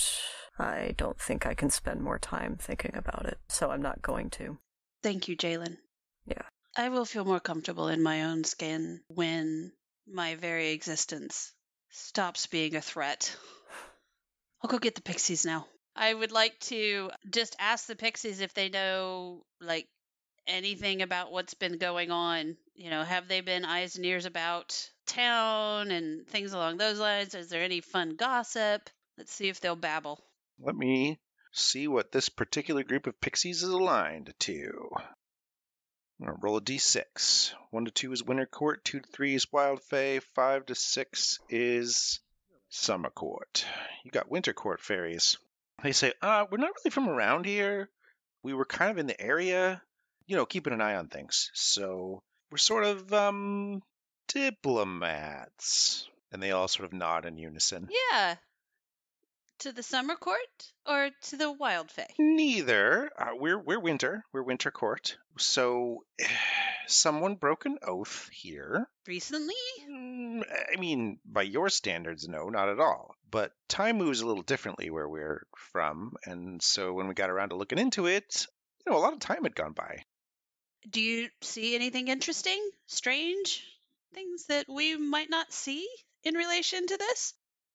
I 0.59 0.93
don't 0.97 1.19
think 1.19 1.45
I 1.45 1.53
can 1.53 1.69
spend 1.69 2.01
more 2.01 2.19
time 2.19 2.57
thinking 2.59 2.95
about 2.95 3.25
it, 3.25 3.39
so 3.47 3.71
I'm 3.71 3.81
not 3.81 4.01
going 4.01 4.29
to. 4.31 4.57
Thank 5.03 5.27
you, 5.27 5.35
Jalen. 5.35 5.77
Yeah. 6.25 6.43
I 6.77 6.89
will 6.89 7.05
feel 7.05 7.25
more 7.25 7.39
comfortable 7.39 7.87
in 7.87 8.03
my 8.03 8.25
own 8.25 8.43
skin 8.43 9.01
when 9.07 9.71
my 10.07 10.35
very 10.35 10.71
existence 10.71 11.53
stops 11.89 12.47
being 12.47 12.75
a 12.75 12.81
threat. 12.81 13.35
I'll 14.65 14.71
go 14.71 14.79
get 14.79 14.95
the 14.95 15.03
pixies 15.03 15.45
now. 15.45 15.67
I 15.95 16.11
would 16.11 16.31
like 16.31 16.59
to 16.71 17.11
just 17.29 17.55
ask 17.59 17.85
the 17.85 17.95
pixies 17.95 18.41
if 18.41 18.55
they 18.55 18.69
know, 18.69 19.45
like, 19.61 19.87
anything 20.47 21.03
about 21.03 21.31
what's 21.31 21.53
been 21.53 21.77
going 21.77 22.09
on. 22.09 22.57
You 22.73 22.89
know, 22.89 23.03
have 23.03 23.27
they 23.27 23.41
been 23.41 23.63
eyes 23.63 23.95
and 23.95 24.03
ears 24.03 24.25
about 24.25 24.89
town 25.05 25.91
and 25.91 26.27
things 26.27 26.53
along 26.53 26.77
those 26.77 26.97
lines? 26.97 27.35
Is 27.35 27.49
there 27.49 27.61
any 27.61 27.81
fun 27.81 28.15
gossip? 28.15 28.89
Let's 29.19 29.31
see 29.31 29.49
if 29.49 29.61
they'll 29.61 29.75
babble. 29.75 30.19
Let 30.59 30.75
me 30.75 31.19
see 31.51 31.87
what 31.87 32.11
this 32.11 32.29
particular 32.29 32.81
group 32.81 33.05
of 33.05 33.21
pixies 33.21 33.61
is 33.61 33.69
aligned 33.69 34.33
to. 34.39 34.89
I'm 36.19 36.25
gonna 36.25 36.39
roll 36.41 36.57
a 36.57 36.61
d6. 36.61 37.53
One 37.69 37.85
to 37.85 37.91
two 37.91 38.11
is 38.13 38.23
Winter 38.23 38.47
Court. 38.47 38.83
Two 38.83 38.99
to 38.99 39.07
three 39.09 39.35
is 39.35 39.53
Wild 39.53 39.83
Fae. 39.83 40.21
Five 40.33 40.65
to 40.65 40.73
six 40.73 41.37
is 41.49 42.19
Summer 42.75 43.09
Court. 43.09 43.65
You 44.03 44.11
got 44.11 44.29
Winter 44.29 44.53
Court 44.53 44.81
fairies. 44.81 45.37
They 45.81 45.93
say, 45.93 46.13
"Uh, 46.21 46.45
we're 46.49 46.57
not 46.57 46.71
really 46.77 46.91
from 46.91 47.07
around 47.09 47.45
here. 47.45 47.89
We 48.43 48.53
were 48.53 48.65
kind 48.65 48.91
of 48.91 48.97
in 48.97 49.07
the 49.07 49.19
area, 49.19 49.81
you 50.27 50.35
know, 50.35 50.45
keeping 50.45 50.73
an 50.73 50.81
eye 50.81 50.95
on 50.95 51.07
things. 51.07 51.51
So 51.53 52.21
we're 52.51 52.57
sort 52.57 52.83
of 52.83 53.13
um 53.13 53.81
diplomats." 54.27 56.09
And 56.31 56.43
they 56.43 56.51
all 56.51 56.67
sort 56.67 56.85
of 56.85 56.93
nod 56.93 57.25
in 57.25 57.37
unison. 57.37 57.87
Yeah. 58.11 58.35
To 59.59 59.71
the 59.71 59.83
summer 59.83 60.15
court 60.15 60.73
or 60.85 61.11
to 61.29 61.37
the 61.37 61.51
wild 61.51 61.89
fae? 61.89 62.13
Neither. 62.19 63.09
Uh, 63.17 63.31
we're 63.35 63.57
we're 63.57 63.79
winter. 63.79 64.25
We're 64.33 64.43
winter 64.43 64.69
court. 64.69 65.17
So 65.37 66.03
someone 66.87 67.35
broke 67.35 67.65
an 67.65 67.77
oath 67.81 68.29
here. 68.31 68.87
Recently? 69.07 69.55
Mm, 69.89 70.43
I 70.73 70.79
mean, 70.79 71.19
by 71.25 71.43
your 71.43 71.69
standards, 71.69 72.27
no, 72.27 72.49
not 72.49 72.69
at 72.69 72.79
all. 72.79 73.15
But 73.29 73.51
time 73.67 73.97
moves 73.97 74.21
a 74.21 74.27
little 74.27 74.43
differently 74.43 74.89
where 74.89 75.07
we're 75.07 75.45
from, 75.57 76.15
and 76.25 76.61
so 76.61 76.93
when 76.93 77.07
we 77.07 77.13
got 77.13 77.29
around 77.29 77.49
to 77.49 77.55
looking 77.55 77.79
into 77.79 78.07
it, 78.07 78.47
you 78.85 78.91
know, 78.91 78.97
a 78.97 78.99
lot 78.99 79.13
of 79.13 79.19
time 79.19 79.43
had 79.43 79.55
gone 79.55 79.73
by. 79.73 80.03
Do 80.89 81.01
you 81.01 81.29
see 81.41 81.75
anything 81.75 82.07
interesting, 82.07 82.69
strange, 82.85 83.63
things 84.13 84.45
that 84.47 84.67
we 84.69 84.95
might 84.97 85.29
not 85.29 85.51
see 85.51 85.87
in 86.23 86.35
relation 86.35 86.85
to 86.87 86.97
this? 86.97 87.33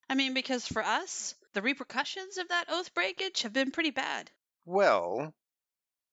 I 0.09 0.15
mean, 0.15 0.33
because 0.33 0.65
for 0.65 0.83
us, 0.83 1.35
the 1.53 1.61
repercussions 1.61 2.37
of 2.37 2.49
that 2.49 2.65
oath 2.69 2.93
breakage 2.93 3.41
have 3.41 3.53
been 3.53 3.71
pretty 3.71 3.91
bad. 3.91 4.31
Well, 4.65 5.33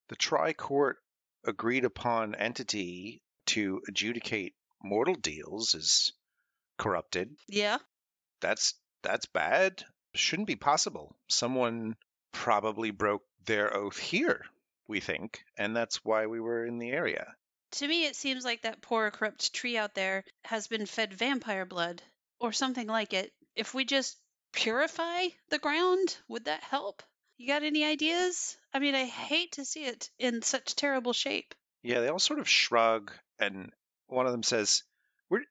the 0.09 0.15
Tri 0.15 0.53
Court 0.53 0.97
agreed 1.45 1.85
upon 1.85 2.35
entity 2.35 3.21
to 3.47 3.81
adjudicate 3.87 4.53
mortal 4.83 5.15
deals 5.15 5.75
is 5.75 6.13
corrupted. 6.77 7.35
Yeah. 7.47 7.77
That's 8.41 8.73
that's 9.01 9.25
bad. 9.27 9.83
Shouldn't 10.15 10.47
be 10.47 10.55
possible. 10.55 11.15
Someone 11.27 11.95
probably 12.31 12.91
broke 12.91 13.23
their 13.45 13.75
oath 13.75 13.97
here, 13.97 14.45
we 14.87 14.99
think, 14.99 15.43
and 15.57 15.75
that's 15.75 16.03
why 16.03 16.27
we 16.27 16.39
were 16.39 16.65
in 16.65 16.79
the 16.79 16.89
area. 16.89 17.33
To 17.73 17.87
me, 17.87 18.05
it 18.05 18.15
seems 18.15 18.43
like 18.43 18.63
that 18.63 18.81
poor 18.81 19.11
corrupt 19.11 19.53
tree 19.53 19.77
out 19.77 19.93
there 19.93 20.23
has 20.43 20.67
been 20.67 20.85
fed 20.85 21.13
vampire 21.13 21.65
blood 21.65 22.01
or 22.39 22.51
something 22.51 22.87
like 22.87 23.13
it. 23.13 23.31
If 23.55 23.73
we 23.73 23.85
just 23.85 24.17
purify 24.51 25.27
the 25.49 25.59
ground, 25.59 26.17
would 26.27 26.45
that 26.45 26.63
help? 26.63 27.03
You 27.39 27.47
got 27.47 27.63
any 27.63 27.85
ideas? 27.85 28.57
I 28.73 28.79
mean, 28.79 28.95
I 28.95 29.05
hate 29.05 29.53
to 29.53 29.63
see 29.63 29.85
it 29.85 30.11
in 30.19 30.41
such 30.41 30.75
terrible 30.75 31.13
shape. 31.13 31.55
Yeah, 31.81 32.01
they 32.01 32.09
all 32.09 32.19
sort 32.19 32.41
of 32.41 32.49
shrug, 32.49 33.13
and 33.39 33.71
one 34.07 34.25
of 34.25 34.33
them 34.33 34.43
says, 34.43 34.83
"We're." 35.29 35.45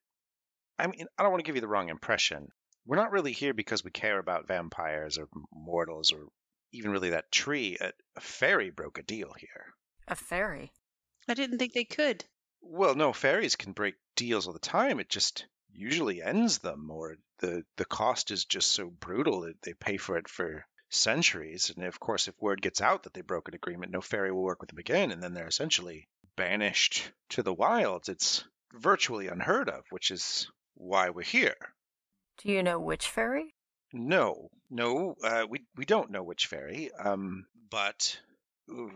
I 0.78 0.86
mean, 0.86 1.06
I 1.16 1.22
don't 1.22 1.32
want 1.32 1.42
to 1.42 1.48
give 1.48 1.54
you 1.54 1.62
the 1.62 1.66
wrong 1.66 1.88
impression. 1.88 2.52
We're 2.84 2.96
not 2.96 3.10
really 3.10 3.32
here 3.32 3.54
because 3.54 3.82
we 3.82 3.90
care 3.90 4.18
about 4.18 4.46
vampires 4.46 5.16
or 5.16 5.30
mortals 5.50 6.12
or 6.12 6.28
even 6.72 6.90
really 6.90 7.08
that 7.10 7.32
tree. 7.32 7.78
A, 7.80 7.94
a 8.16 8.20
fairy 8.20 8.68
broke 8.68 8.98
a 8.98 9.02
deal 9.02 9.32
here. 9.32 9.72
A 10.08 10.14
fairy. 10.14 10.74
I 11.26 11.32
didn't 11.32 11.58
think 11.58 11.72
they 11.72 11.84
could. 11.84 12.22
Well, 12.60 12.96
no, 12.96 13.14
fairies 13.14 13.56
can 13.56 13.72
break 13.72 13.94
deals 14.14 14.46
all 14.46 14.52
the 14.52 14.58
time. 14.58 15.00
It 15.00 15.08
just 15.08 15.46
usually 15.72 16.22
ends 16.22 16.58
them, 16.58 16.90
or 16.90 17.16
the 17.38 17.64
the 17.76 17.86
cost 17.86 18.30
is 18.30 18.44
just 18.44 18.72
so 18.72 18.90
brutal 18.90 19.40
that 19.40 19.62
they 19.62 19.72
pay 19.72 19.96
for 19.96 20.18
it 20.18 20.28
for 20.28 20.66
centuries. 20.88 21.70
And 21.74 21.84
of 21.84 22.00
course, 22.00 22.28
if 22.28 22.34
word 22.40 22.62
gets 22.62 22.80
out 22.80 23.02
that 23.02 23.14
they 23.14 23.20
broke 23.20 23.48
an 23.48 23.54
agreement, 23.54 23.92
no 23.92 24.00
fairy 24.00 24.32
will 24.32 24.42
work 24.42 24.60
with 24.60 24.70
them 24.70 24.78
again, 24.78 25.10
and 25.10 25.22
then 25.22 25.34
they're 25.34 25.46
essentially 25.46 26.08
banished 26.36 27.10
to 27.30 27.42
the 27.42 27.52
wilds. 27.52 28.08
It's 28.08 28.44
virtually 28.72 29.28
unheard 29.28 29.68
of, 29.68 29.84
which 29.90 30.10
is 30.10 30.50
why 30.74 31.10
we're 31.10 31.22
here. 31.22 31.56
Do 32.38 32.52
you 32.52 32.62
know 32.62 32.78
which 32.78 33.08
fairy? 33.08 33.54
No, 33.92 34.50
no, 34.70 35.16
uh, 35.24 35.46
we 35.48 35.64
we 35.76 35.84
don't 35.84 36.10
know 36.10 36.22
which 36.22 36.46
fairy. 36.46 36.90
Um, 36.92 37.46
but 37.70 38.18
ooh, 38.70 38.92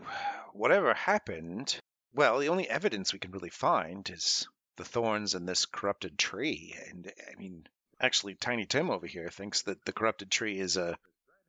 whatever 0.53 0.93
happened, 0.93 1.77
well, 2.13 2.39
the 2.39 2.49
only 2.49 2.69
evidence 2.69 3.11
we 3.11 3.19
can 3.19 3.31
really 3.31 3.49
find 3.49 4.09
is 4.09 4.47
the 4.77 4.85
thorns 4.85 5.35
in 5.35 5.45
this 5.45 5.65
corrupted 5.65 6.17
tree. 6.17 6.75
And 6.87 7.11
I 7.31 7.35
mean, 7.39 7.67
actually, 7.99 8.35
Tiny 8.35 8.65
Tim 8.65 8.89
over 8.89 9.07
here 9.07 9.29
thinks 9.29 9.63
that 9.63 9.83
the 9.83 9.93
corrupted 9.93 10.31
tree 10.31 10.59
is 10.59 10.77
a 10.77 10.97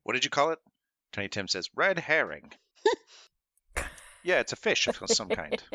what 0.05 0.15
did 0.15 0.25
you 0.25 0.31
call 0.31 0.51
it? 0.51 0.59
Tiny 1.13 1.29
Tim 1.29 1.49
says 1.49 1.69
red 1.75 1.99
herring. 1.99 2.53
yeah, 4.23 4.41
it's 4.41 4.53
a 4.53 4.57
fish 4.57 4.87
of 4.87 4.97
some 5.07 5.29
kind. 5.29 5.63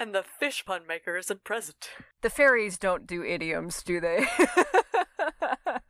And 0.00 0.14
the 0.14 0.22
fish 0.22 0.64
pun 0.64 0.86
maker 0.86 1.16
isn't 1.16 1.42
present. 1.42 1.90
The 2.22 2.30
fairies 2.30 2.78
don't 2.78 3.04
do 3.04 3.24
idioms, 3.24 3.82
do 3.82 4.00
they? 4.00 4.24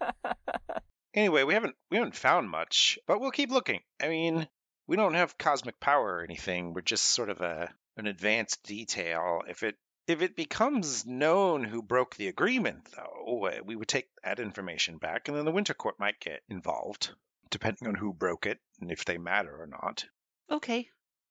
Anyway, 1.18 1.42
we 1.42 1.54
haven't 1.54 1.74
we 1.90 1.96
haven't 1.96 2.14
found 2.14 2.48
much, 2.48 2.96
but 3.06 3.18
we'll 3.18 3.32
keep 3.32 3.50
looking. 3.50 3.80
I 4.00 4.06
mean, 4.06 4.46
we 4.86 4.94
don't 4.94 5.14
have 5.14 5.36
cosmic 5.36 5.80
power 5.80 6.18
or 6.18 6.22
anything. 6.22 6.74
We're 6.74 6.82
just 6.82 7.06
sort 7.06 7.28
of 7.28 7.40
a 7.40 7.74
an 7.96 8.06
advanced 8.06 8.62
detail. 8.62 9.42
If 9.48 9.64
it 9.64 9.76
if 10.06 10.22
it 10.22 10.36
becomes 10.36 11.04
known 11.04 11.64
who 11.64 11.82
broke 11.82 12.14
the 12.14 12.28
agreement, 12.28 12.88
though, 12.94 13.46
uh, 13.46 13.64
we 13.64 13.74
would 13.74 13.88
take 13.88 14.08
that 14.22 14.38
information 14.38 14.98
back, 14.98 15.26
and 15.26 15.36
then 15.36 15.44
the 15.44 15.50
Winter 15.50 15.74
Court 15.74 15.98
might 15.98 16.20
get 16.20 16.42
involved, 16.48 17.10
depending 17.50 17.88
on 17.88 17.94
who 17.94 18.12
broke 18.12 18.46
it 18.46 18.58
and 18.80 18.90
if 18.90 19.04
they 19.04 19.18
matter 19.18 19.54
or 19.60 19.66
not. 19.66 20.04
Okay. 20.50 20.88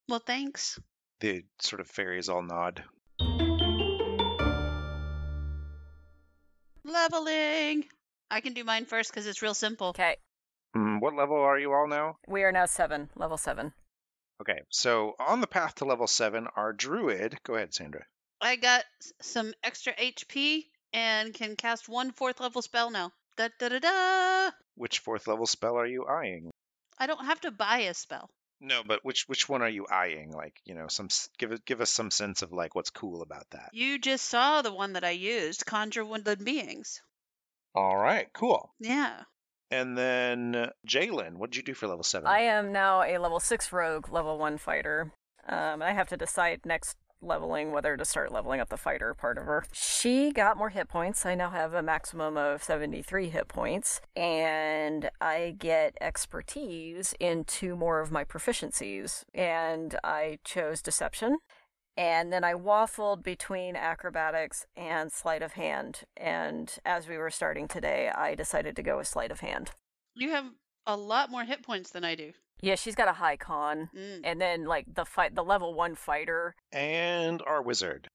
Well, 0.10 0.20
thanks. 0.20 0.80
The 1.20 1.44
sort 1.60 1.80
of 1.82 1.88
fairies 1.88 2.30
all 2.30 2.42
nod. 2.44 2.84
Leveling. 6.84 7.86
I 8.30 8.42
can 8.42 8.54
do 8.54 8.64
mine 8.64 8.86
first 8.86 9.10
because 9.12 9.28
it's 9.28 9.42
real 9.42 9.54
simple. 9.54 9.88
Okay, 9.88 10.18
Mm, 10.76 11.00
what 11.02 11.16
level 11.16 11.38
are 11.38 11.58
you 11.58 11.74
all 11.74 11.88
now? 11.88 12.18
we 12.28 12.44
are 12.44 12.52
now 12.52 12.66
seven, 12.66 13.10
level 13.16 13.38
seven. 13.38 13.74
Okay, 14.42 14.62
so 14.70 15.16
on 15.20 15.42
the 15.42 15.48
path 15.48 15.76
to 15.76 15.86
level 15.86 16.08
seven, 16.08 16.48
our 16.56 16.74
druid. 16.74 17.38
Go 17.44 17.56
ahead, 17.56 17.74
Sandra. 17.74 18.06
I 18.42 18.56
got 18.58 18.84
s- 19.02 19.14
some 19.22 19.54
extra 19.64 19.94
HP 19.94 20.66
and 20.94 21.34
can 21.34 21.56
cast 21.56 21.90
one 21.90 22.12
fourth 22.12 22.40
level 22.40 22.62
spell 22.62 22.92
now. 22.92 23.12
Da 23.38 23.50
da 23.60 23.70
da 23.70 23.80
da. 23.80 24.52
Which 24.76 25.00
fourth 25.00 25.28
level 25.28 25.46
spell 25.46 25.78
are 25.78 25.86
you 25.86 26.06
eyeing? 26.06 26.50
I 26.98 27.06
don't 27.08 27.26
have 27.26 27.40
to 27.42 27.52
buy 27.52 27.80
a 27.80 27.94
spell. 27.94 28.30
No, 28.60 28.82
but 28.84 29.06
which 29.06 29.26
which 29.28 29.48
one 29.48 29.62
are 29.62 29.70
you 29.70 29.86
eyeing? 29.92 30.32
Like, 30.32 30.60
you 30.66 30.74
know, 30.74 30.88
some 30.88 31.10
give 31.38 31.52
it 31.52 31.64
give 31.66 31.80
us 31.80 31.92
some 31.92 32.10
sense 32.10 32.42
of 32.42 32.52
like 32.52 32.74
what's 32.74 32.90
cool 32.90 33.22
about 33.22 33.46
that. 33.52 33.70
You 33.74 34.00
just 34.00 34.26
saw 34.26 34.64
the 34.64 34.74
one 34.74 34.94
that 34.94 35.04
I 35.04 35.12
used, 35.12 35.66
conjure 35.66 36.04
woodland 36.04 36.44
beings. 36.44 37.02
All 37.76 37.96
right, 37.96 38.28
cool. 38.34 38.74
Yeah. 38.80 39.22
And 39.70 39.96
then 39.98 40.56
uh, 40.56 40.70
Jalen, 40.88 41.36
what 41.36 41.52
did 41.52 41.58
you 41.58 41.64
do 41.64 41.76
for 41.76 41.88
level 41.88 42.04
seven? 42.04 42.28
I 42.28 42.40
am 42.40 42.72
now 42.72 43.04
a 43.04 43.20
level 43.20 43.40
six 43.40 43.72
rogue, 43.72 44.12
level 44.12 44.40
one 44.40 44.58
fighter. 44.58 45.12
Um, 45.48 45.82
I 45.84 45.94
have 45.94 46.10
to 46.10 46.18
decide 46.18 46.62
next 46.66 46.98
leveling 47.22 47.72
whether 47.72 47.98
to 47.98 48.06
start 48.06 48.32
leveling 48.32 48.60
up 48.60 48.70
the 48.70 48.78
fighter 48.78 49.14
part 49.14 49.38
of 49.38 49.46
her. 49.46 49.66
She 49.72 50.32
got 50.32 50.58
more 50.58 50.70
hit 50.70 50.88
points. 50.88 51.26
I 51.26 51.36
now 51.36 51.50
have 51.50 51.74
a 51.74 51.82
maximum 51.82 52.38
of 52.38 52.64
73 52.64 53.30
hit 53.30 53.48
points, 53.48 54.02
and 54.16 55.10
I 55.20 55.56
get 55.58 55.98
expertise 56.00 57.14
in 57.20 57.44
two 57.44 57.76
more 57.76 58.00
of 58.00 58.12
my 58.12 58.24
proficiencies. 58.24 59.24
And 59.34 59.98
I 60.04 60.40
chose 60.44 60.82
deception. 60.82 61.38
And 61.96 62.32
then 62.32 62.44
I 62.44 62.54
waffled 62.54 63.24
between 63.24 63.76
acrobatics 63.76 64.68
and 64.76 65.12
sleight 65.12 65.42
of 65.42 65.54
hand. 65.54 66.02
And 66.16 66.72
as 66.86 67.08
we 67.08 67.18
were 67.18 67.32
starting 67.32 67.68
today, 67.68 68.12
I 68.14 68.36
decided 68.36 68.76
to 68.76 68.84
go 68.84 68.98
with 68.98 69.08
sleight 69.08 69.32
of 69.32 69.40
hand. 69.40 69.72
You 70.14 70.30
have 70.30 70.46
a 70.88 70.96
lot 70.98 71.30
more 71.30 71.44
hit 71.44 71.62
points 71.62 71.92
than 71.92 72.04
I 72.04 72.16
do. 72.16 72.32
Yeah, 72.62 72.74
she's 72.76 72.96
got 72.96 73.08
a 73.08 73.14
high 73.14 73.38
con. 73.38 73.90
Mm. 73.96 74.22
And 74.24 74.42
then 74.42 74.66
like 74.66 74.86
the 74.96 75.06
fight 75.06 75.36
the 75.36 75.44
level 75.44 75.76
1 75.76 75.94
fighter. 75.94 76.56
and 76.72 77.42
our 77.46 77.62
wizard. 77.62 78.08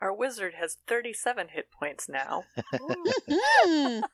Our 0.00 0.12
wizard 0.12 0.54
has 0.54 0.78
37 0.88 1.48
hit 1.48 1.70
points 1.70 2.08
now. 2.08 2.44
Mhm. 2.74 4.02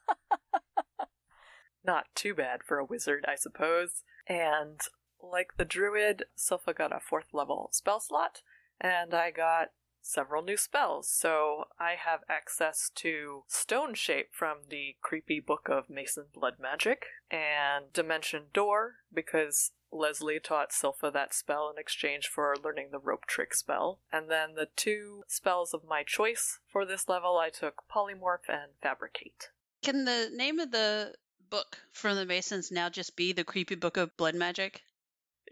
Not 1.85 2.07
too 2.15 2.35
bad 2.35 2.63
for 2.63 2.79
a 2.79 2.85
wizard, 2.85 3.25
I 3.27 3.37
suppose. 3.37 4.03
And 4.27 4.81
like 5.23 5.57
the 5.57 5.65
druid, 5.65 6.25
Silpha 6.37 6.77
got 6.77 6.95
a 6.95 7.01
fourth 7.01 7.33
level 7.33 7.71
spell 7.73 8.01
slot, 8.01 8.43
and 8.81 9.15
I 9.15 9.31
got 9.31 9.69
several 10.03 10.43
new 10.43 10.57
spells. 10.57 11.09
So 11.09 11.65
I 11.79 11.95
have 12.03 12.21
access 12.29 12.91
to 12.97 13.45
Stone 13.49 13.95
Shape 13.95 14.29
from 14.33 14.59
the 14.69 14.97
creepy 15.03 15.41
book 15.41 15.69
of 15.71 15.91
Mason 15.91 16.27
Blood 16.33 16.55
Magic, 16.61 17.07
and 17.31 17.93
Dimension 17.93 18.45
Door, 18.53 18.95
because 19.13 19.73
Leslie 19.93 20.41
taught 20.41 20.71
Silpha 20.71 21.13
that 21.13 21.35
spell 21.35 21.71
in 21.71 21.79
exchange 21.79 22.29
for 22.29 22.55
learning 22.63 22.89
the 22.91 22.99
rope 22.99 23.27
trick 23.27 23.55
spell. 23.55 23.99
And 24.13 24.31
then 24.31 24.55
the 24.55 24.69
two 24.77 25.25
spells 25.27 25.75
of 25.75 25.85
my 25.89 26.03
choice 26.03 26.61
for 26.69 26.85
this 26.85 27.09
level 27.09 27.39
I 27.39 27.51
took 27.51 27.85
Polymorph 27.93 28.49
and 28.49 28.73
Fabricate. 28.83 29.51
Can 29.83 30.05
the 30.05 30.31
name 30.33 30.61
of 30.61 30.71
the 30.71 31.15
book 31.49 31.79
from 31.91 32.17
the 32.17 32.27
Masons 32.27 32.71
now 32.71 32.89
just 32.89 33.17
be 33.17 33.33
the 33.33 33.45
creepy 33.45 33.75
book 33.75 33.97
of 33.97 34.17
blood 34.17 34.35
magic? 34.35 34.83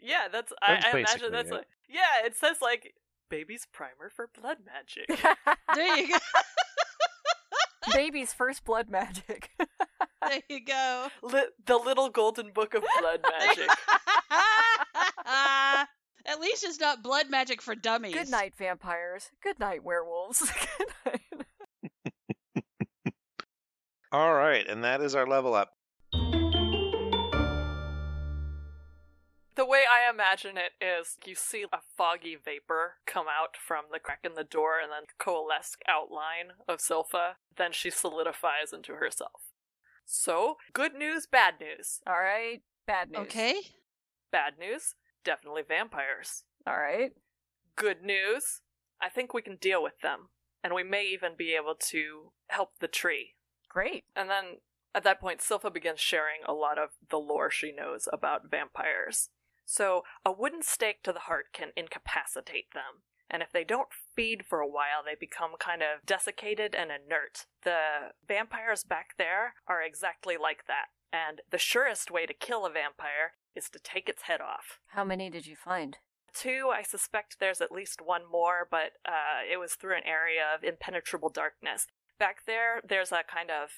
Yeah, 0.01 0.29
that's, 0.31 0.53
That's 0.67 0.85
I, 0.85 0.89
I 0.89 1.01
imagine 1.01 1.33
that's 1.33 1.51
it. 1.51 1.55
like 1.55 1.67
yeah, 1.89 2.25
it 2.27 2.37
says 2.37 2.59
like 2.61 2.95
baby's 3.29 3.67
primer 3.73 4.11
for 4.15 4.29
blood 4.29 4.59
magic. 4.67 5.09
There 5.75 5.97
you 5.99 6.09
go. 6.09 6.19
Baby's 7.95 8.33
first 8.33 8.65
blood 8.65 8.91
magic. 8.91 9.51
there 10.29 10.43
you 10.49 10.65
go. 10.65 11.09
Li- 11.23 11.49
the 11.65 11.77
little 11.77 12.11
golden 12.11 12.51
book 12.53 12.75
of 12.75 12.83
blood 13.01 13.21
magic. 13.23 13.69
At 16.27 16.41
least 16.41 16.65
it's 16.65 16.81
not 16.81 17.03
blood 17.03 17.31
magic 17.31 17.63
for 17.63 17.75
dummies. 17.75 18.15
Good 18.15 18.29
night, 18.29 18.55
vampires. 18.59 19.31
Good 19.43 19.59
night, 19.59 19.85
werewolves. 19.85 20.41
Good 20.79 20.89
night. 21.07 21.47
All 24.13 24.35
right, 24.35 24.67
and 24.69 24.85
that 24.85 25.01
is 25.01 25.15
our 25.15 25.27
level 25.27 25.55
up. 25.55 25.71
The 29.59 29.67
way 29.67 29.83
I 29.91 30.09
imagine 30.09 30.57
it 30.57 30.73
is 30.83 31.17
you 31.27 31.35
see 31.35 31.65
a 31.65 31.81
foggy 31.97 32.37
vapor 32.43 32.99
come 33.07 33.27
out 33.27 33.57
from 33.57 33.87
the 33.93 33.99
crack 33.99 34.21
in 34.23 34.35
the 34.35 34.45
door 34.45 34.79
and 34.81 34.93
then 34.93 35.07
coalesce 35.19 35.77
outline 35.89 36.53
of 36.69 36.79
Silpha. 36.79 37.33
Then 37.57 37.73
she 37.73 37.91
solidifies 37.91 38.73
into 38.73 38.95
herself. 38.95 39.43
So, 40.07 40.57
good 40.73 40.95
news, 40.95 41.27
bad 41.27 41.55
news. 41.61 42.01
All 42.07 42.21
right. 42.21 42.63
Bad 42.87 43.11
news. 43.11 43.23
Okay. 43.23 43.57
Bad 44.31 44.55
news, 44.61 44.95
definitely 45.25 45.63
vampires. 45.67 46.45
All 46.65 46.79
right. 46.79 47.11
Good 47.75 48.03
news, 48.03 48.63
I 49.03 49.09
think 49.09 49.35
we 49.35 49.43
can 49.43 49.57
deal 49.57 49.83
with 49.83 50.01
them. 50.03 50.29
And 50.63 50.73
we 50.73 50.85
may 50.85 51.05
even 51.05 51.33
be 51.37 51.55
able 51.61 51.75
to 51.91 52.33
help 52.47 52.75
the 52.81 52.89
tree. 52.89 53.35
Great. 53.69 54.05
And 54.15 54.31
then 54.31 54.59
at 54.95 55.05
that 55.05 55.21
point, 55.21 55.41
Silpha 55.41 55.73
begins 55.73 56.01
sharing 56.01 56.41
a 56.47 56.53
lot 56.53 56.79
of 56.79 56.91
the 57.11 57.19
lore 57.19 57.51
she 57.51 57.73
knows 57.73 58.09
about 58.13 58.51
vampires. 58.51 59.31
So, 59.71 60.03
a 60.25 60.33
wooden 60.33 60.63
stake 60.63 61.03
to 61.03 61.13
the 61.13 61.29
heart 61.29 61.53
can 61.53 61.73
incapacitate 61.77 62.73
them. 62.73 63.05
And 63.29 63.43
if 63.43 63.53
they 63.53 63.65
don't 63.65 63.91
feed 64.17 64.47
for 64.47 64.61
a 64.61 64.67
while, 64.67 65.05
they 65.05 65.15
become 65.15 65.51
kind 65.61 65.83
of 65.83 66.07
desiccated 66.07 66.75
and 66.75 66.91
inert. 66.91 67.45
The 67.65 68.13
vampires 68.27 68.83
back 68.83 69.19
there 69.19 69.53
are 69.67 69.83
exactly 69.83 70.39
like 70.39 70.65
that. 70.69 70.87
And 71.13 71.43
the 71.51 71.59
surest 71.59 72.11
way 72.11 72.25
to 72.25 72.33
kill 72.33 72.65
a 72.65 72.71
vampire 72.71 73.33
is 73.55 73.69
to 73.69 73.79
take 73.79 74.09
its 74.09 74.23
head 74.23 74.41
off. 74.41 74.81
How 74.87 75.05
many 75.05 75.29
did 75.29 75.47
you 75.47 75.55
find? 75.55 75.99
Two, 76.33 76.71
I 76.73 76.81
suspect 76.81 77.37
there's 77.39 77.61
at 77.61 77.71
least 77.71 78.01
one 78.01 78.23
more, 78.31 78.67
but 78.71 78.93
uh, 79.05 79.45
it 79.51 79.59
was 79.59 79.75
through 79.75 79.97
an 79.97 80.07
area 80.07 80.45
of 80.55 80.65
impenetrable 80.65 81.29
darkness. 81.29 81.89
Back 82.19 82.47
there, 82.47 82.81
there's 82.89 83.13
a 83.13 83.21
kind 83.31 83.51
of 83.51 83.69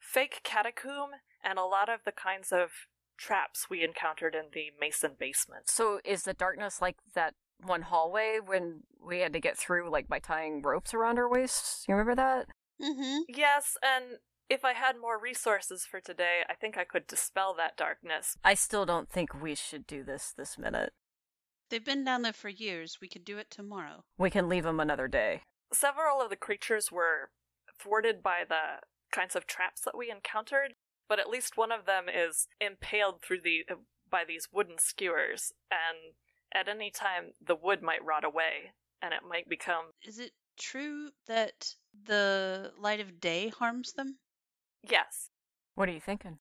fake 0.00 0.40
catacomb 0.42 1.10
and 1.44 1.60
a 1.60 1.64
lot 1.64 1.88
of 1.88 2.00
the 2.04 2.12
kinds 2.12 2.50
of 2.50 2.88
traps 3.18 3.66
we 3.68 3.84
encountered 3.84 4.34
in 4.34 4.46
the 4.52 4.70
Mason 4.80 5.12
basement. 5.18 5.68
So 5.68 6.00
is 6.04 6.22
the 6.22 6.34
darkness 6.34 6.80
like 6.80 6.96
that 7.14 7.34
one 7.60 7.82
hallway 7.82 8.38
when 8.44 8.84
we 9.04 9.18
had 9.18 9.32
to 9.32 9.40
get 9.40 9.58
through 9.58 9.90
like 9.90 10.08
by 10.08 10.20
tying 10.20 10.62
ropes 10.62 10.94
around 10.94 11.18
our 11.18 11.28
waists? 11.28 11.84
You 11.88 11.94
remember 11.94 12.14
that? 12.14 12.46
Mm-hmm. 12.80 13.22
Yes, 13.28 13.76
and 13.82 14.18
if 14.48 14.64
I 14.64 14.72
had 14.72 15.00
more 15.00 15.20
resources 15.20 15.84
for 15.84 16.00
today, 16.00 16.40
I 16.48 16.54
think 16.54 16.78
I 16.78 16.84
could 16.84 17.06
dispel 17.06 17.54
that 17.54 17.76
darkness. 17.76 18.36
I 18.44 18.54
still 18.54 18.86
don't 18.86 19.08
think 19.08 19.42
we 19.42 19.54
should 19.54 19.86
do 19.86 20.02
this 20.02 20.32
this 20.36 20.56
minute. 20.56 20.92
They've 21.70 21.84
been 21.84 22.04
down 22.04 22.22
there 22.22 22.32
for 22.32 22.48
years. 22.48 22.98
We 23.00 23.08
could 23.08 23.24
do 23.24 23.36
it 23.36 23.50
tomorrow. 23.50 24.04
We 24.16 24.30
can 24.30 24.48
leave 24.48 24.64
them 24.64 24.80
another 24.80 25.06
day. 25.06 25.42
Several 25.72 26.22
of 26.22 26.30
the 26.30 26.36
creatures 26.36 26.90
were 26.90 27.30
thwarted 27.78 28.22
by 28.22 28.44
the 28.48 28.86
kinds 29.12 29.36
of 29.36 29.46
traps 29.46 29.82
that 29.82 29.96
we 29.96 30.10
encountered, 30.10 30.74
but 31.08 31.18
at 31.18 31.28
least 31.28 31.56
one 31.56 31.72
of 31.72 31.86
them 31.86 32.04
is 32.08 32.46
impaled 32.60 33.22
through 33.22 33.40
the 33.42 33.64
by 34.10 34.24
these 34.26 34.48
wooden 34.52 34.78
skewers, 34.78 35.52
and 35.70 36.14
at 36.54 36.68
any 36.68 36.90
time 36.90 37.32
the 37.44 37.54
wood 37.56 37.82
might 37.82 38.04
rot 38.04 38.24
away, 38.24 38.72
and 39.02 39.12
it 39.12 39.20
might 39.28 39.48
become 39.48 39.86
Is 40.06 40.18
it 40.18 40.32
true 40.58 41.10
that 41.26 41.74
the 42.04 42.72
light 42.78 43.00
of 43.00 43.20
day 43.20 43.48
harms 43.48 43.92
them? 43.92 44.18
yes. 44.88 45.30
What 45.74 45.88
are 45.88 45.92
you 45.92 46.00
thinking? 46.00 46.38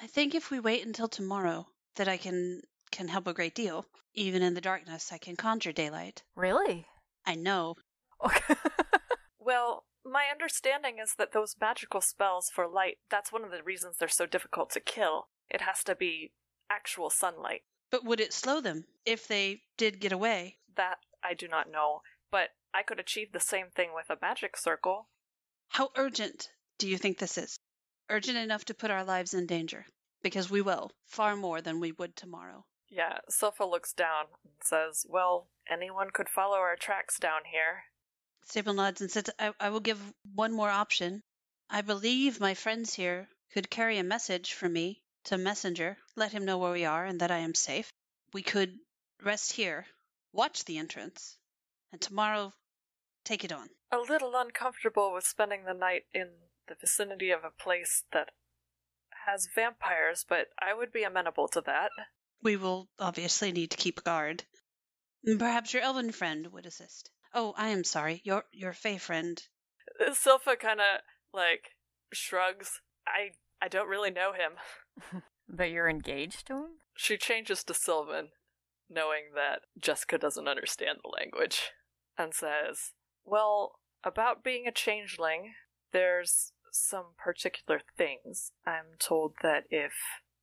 I 0.00 0.06
think 0.06 0.34
if 0.34 0.50
we 0.50 0.58
wait 0.60 0.86
until 0.86 1.08
tomorrow, 1.08 1.66
that 1.96 2.08
I 2.08 2.16
can 2.16 2.62
can 2.90 3.08
help 3.08 3.26
a 3.26 3.34
great 3.34 3.54
deal. 3.54 3.84
Even 4.14 4.42
in 4.42 4.54
the 4.54 4.60
darkness, 4.60 5.12
I 5.12 5.18
can 5.18 5.36
conjure 5.36 5.72
daylight. 5.72 6.22
Really? 6.36 6.86
I 7.26 7.34
know. 7.34 7.74
Okay. 8.24 8.54
Well, 9.44 9.84
my 10.04 10.24
understanding 10.30 10.98
is 11.02 11.14
that 11.18 11.32
those 11.32 11.56
magical 11.60 12.00
spells 12.00 12.50
for 12.50 12.66
light, 12.66 12.98
that's 13.10 13.32
one 13.32 13.44
of 13.44 13.50
the 13.50 13.62
reasons 13.62 13.96
they're 13.98 14.08
so 14.08 14.26
difficult 14.26 14.70
to 14.70 14.80
kill. 14.80 15.28
It 15.50 15.62
has 15.62 15.84
to 15.84 15.94
be 15.94 16.32
actual 16.70 17.10
sunlight. 17.10 17.62
But 17.90 18.04
would 18.04 18.20
it 18.20 18.32
slow 18.32 18.60
them 18.60 18.86
if 19.04 19.28
they 19.28 19.62
did 19.76 20.00
get 20.00 20.12
away? 20.12 20.56
That 20.76 20.98
I 21.22 21.34
do 21.34 21.46
not 21.46 21.70
know, 21.70 22.00
but 22.30 22.50
I 22.74 22.82
could 22.82 22.98
achieve 22.98 23.32
the 23.32 23.40
same 23.40 23.66
thing 23.74 23.90
with 23.94 24.08
a 24.08 24.18
magic 24.20 24.56
circle. 24.56 25.08
How 25.68 25.90
urgent 25.96 26.50
do 26.78 26.88
you 26.88 26.96
think 26.98 27.18
this 27.18 27.36
is? 27.36 27.58
Urgent 28.08 28.38
enough 28.38 28.64
to 28.66 28.74
put 28.74 28.90
our 28.90 29.04
lives 29.04 29.34
in 29.34 29.46
danger? 29.46 29.86
Because 30.22 30.50
we 30.50 30.62
will, 30.62 30.92
far 31.06 31.36
more 31.36 31.60
than 31.60 31.80
we 31.80 31.92
would 31.92 32.16
tomorrow. 32.16 32.64
Yeah, 32.88 33.18
Silpha 33.30 33.68
looks 33.68 33.92
down 33.92 34.26
and 34.44 34.52
says, 34.62 35.06
Well, 35.08 35.48
anyone 35.70 36.10
could 36.12 36.28
follow 36.28 36.58
our 36.58 36.76
tracks 36.76 37.18
down 37.18 37.42
here. 37.50 37.84
Sable 38.44 38.74
nods 38.74 39.00
and 39.00 39.10
says, 39.10 39.30
I, 39.38 39.52
I 39.60 39.70
will 39.70 39.80
give 39.80 40.00
one 40.34 40.52
more 40.52 40.70
option. 40.70 41.22
I 41.70 41.80
believe 41.80 42.40
my 42.40 42.54
friends 42.54 42.94
here 42.94 43.28
could 43.52 43.70
carry 43.70 43.98
a 43.98 44.04
message 44.04 44.52
for 44.52 44.68
me 44.68 45.02
to 45.24 45.38
Messenger, 45.38 45.96
let 46.16 46.32
him 46.32 46.44
know 46.44 46.58
where 46.58 46.72
we 46.72 46.84
are 46.84 47.04
and 47.04 47.20
that 47.20 47.30
I 47.30 47.38
am 47.38 47.54
safe. 47.54 47.92
We 48.32 48.42
could 48.42 48.78
rest 49.22 49.52
here, 49.52 49.86
watch 50.32 50.64
the 50.64 50.78
entrance, 50.78 51.38
and 51.92 52.00
tomorrow 52.00 52.52
take 53.24 53.44
it 53.44 53.52
on. 53.52 53.68
A 53.92 53.98
little 53.98 54.34
uncomfortable 54.34 55.12
with 55.12 55.24
spending 55.24 55.64
the 55.64 55.74
night 55.74 56.04
in 56.12 56.28
the 56.66 56.74
vicinity 56.74 57.30
of 57.30 57.44
a 57.44 57.62
place 57.62 58.04
that 58.12 58.30
has 59.26 59.48
vampires, 59.54 60.24
but 60.28 60.48
I 60.60 60.74
would 60.74 60.92
be 60.92 61.04
amenable 61.04 61.48
to 61.48 61.60
that. 61.62 61.90
We 62.42 62.56
will 62.56 62.88
obviously 62.98 63.52
need 63.52 63.70
to 63.70 63.76
keep 63.76 64.02
guard. 64.02 64.42
Perhaps 65.38 65.72
your 65.72 65.82
elven 65.82 66.10
friend 66.10 66.48
would 66.48 66.66
assist. 66.66 67.10
Oh, 67.34 67.54
I 67.56 67.68
am 67.68 67.84
sorry. 67.84 68.20
Your 68.24 68.44
your 68.52 68.72
fey 68.72 68.98
friend. 68.98 69.42
Silpha 70.00 70.58
kind 70.58 70.80
of 70.80 71.00
like 71.32 71.70
shrugs. 72.12 72.80
I 73.06 73.32
I 73.60 73.68
don't 73.68 73.88
really 73.88 74.10
know 74.10 74.32
him. 74.32 75.22
But 75.52 75.70
you're 75.70 75.88
engaged 75.88 76.46
to 76.46 76.54
him? 76.54 76.70
She 76.96 77.18
changes 77.18 77.62
to 77.64 77.74
Sylvan, 77.74 78.30
knowing 78.88 79.34
that 79.34 79.62
Jessica 79.78 80.16
doesn't 80.16 80.48
understand 80.48 80.98
the 81.02 81.10
language, 81.10 81.72
and 82.16 82.32
says, 82.32 82.92
Well, 83.24 83.78
about 84.02 84.42
being 84.42 84.66
a 84.66 84.72
changeling, 84.72 85.52
there's 85.92 86.52
some 86.70 87.14
particular 87.18 87.82
things. 87.98 88.52
I'm 88.66 88.96
told 88.98 89.34
that 89.42 89.64
if 89.70 89.92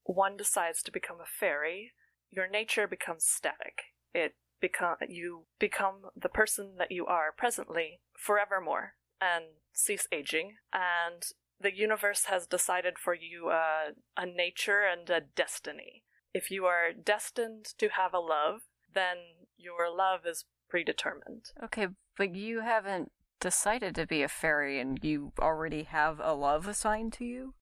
one 0.04 0.38
decides 0.38 0.84
to 0.84 0.92
become 0.92 1.18
a 1.20 1.26
fairy, 1.26 1.94
your 2.30 2.48
nature 2.48 2.88
becomes 2.88 3.26
static. 3.26 3.82
It 4.14 4.36
become 4.60 4.96
you 5.08 5.46
become 5.60 6.10
the 6.16 6.30
person 6.30 6.74
that 6.78 6.92
you 6.92 7.06
are 7.06 7.34
presently 7.36 8.00
forevermore 8.18 8.94
and 9.22 9.46
cease 9.74 10.08
aging 10.12 10.56
and 10.74 11.24
the 11.62 11.76
universe 11.76 12.26
has 12.26 12.48
decided 12.48 12.98
for 12.98 13.14
you 13.14 13.50
uh, 13.50 13.92
a 14.16 14.26
nature 14.26 14.82
and 14.82 15.10
a 15.10 15.22
destiny. 15.22 16.04
If 16.34 16.52
you 16.52 16.66
are 16.66 16.94
destined 16.94 17.66
to 17.78 17.90
have 17.90 18.14
a 18.14 18.20
love, 18.20 18.62
then 18.94 19.18
your 19.58 19.94
love 19.94 20.22
is 20.26 20.46
predetermined. 20.70 21.52
Okay, 21.64 21.88
but 22.18 22.36
you 22.36 22.62
haven't 22.62 23.12
decided 23.40 23.96
to 23.96 24.06
be 24.06 24.22
a 24.22 24.28
fairy 24.28 24.80
and 24.80 25.00
you 25.04 25.34
already 25.40 25.84
have 25.84 26.20
a 26.22 26.34
love 26.34 26.68
assigned 26.68 27.14
to 27.14 27.26
you? 27.26 27.56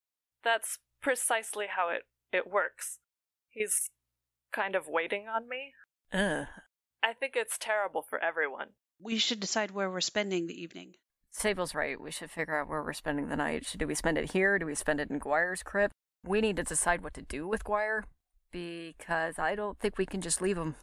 That's 0.44 0.80
precisely 1.02 1.68
how 1.76 1.90
it, 1.90 2.04
it 2.32 2.50
works. 2.50 3.00
He's 3.50 3.90
kind 4.52 4.76
of 4.76 4.88
waiting 4.88 5.28
on 5.28 5.48
me. 5.48 5.74
Ugh. 6.14 6.48
I 7.08 7.14
think 7.14 7.38
it's 7.38 7.58
terrible 7.58 8.02
for 8.02 8.22
everyone. 8.22 8.68
We 9.00 9.18
should 9.18 9.40
decide 9.40 9.72
where 9.72 9.90
we're 9.90 10.02
spending 10.02 10.46
the 10.46 10.62
evening. 10.62 10.96
Sable's 11.32 11.74
right. 11.74 12.02
We 12.02 12.12
should 12.12 12.30
figure 12.30 12.60
out 12.60 12.68
where 12.68 12.84
we're 12.84 12.92
spending 12.92 13.30
the 13.30 13.38
night. 13.38 13.66
Should, 13.66 13.80
do 13.80 13.88
we 13.88 13.96
spend 13.96 14.18
it 14.18 14.34
here? 14.34 14.60
Do 14.60 14.66
we 14.66 14.76
spend 14.76 15.00
it 15.00 15.10
in 15.10 15.18
Guire's 15.18 15.64
crypt? 15.64 15.94
We 16.26 16.42
need 16.42 16.58
to 16.58 16.64
decide 16.64 17.02
what 17.02 17.14
to 17.14 17.22
do 17.22 17.48
with 17.48 17.64
Guire 17.64 18.04
because 18.52 19.40
I 19.40 19.56
don't 19.56 19.80
think 19.80 19.98
we 19.98 20.06
can 20.06 20.20
just 20.20 20.42
leave 20.42 20.58
him. 20.58 20.76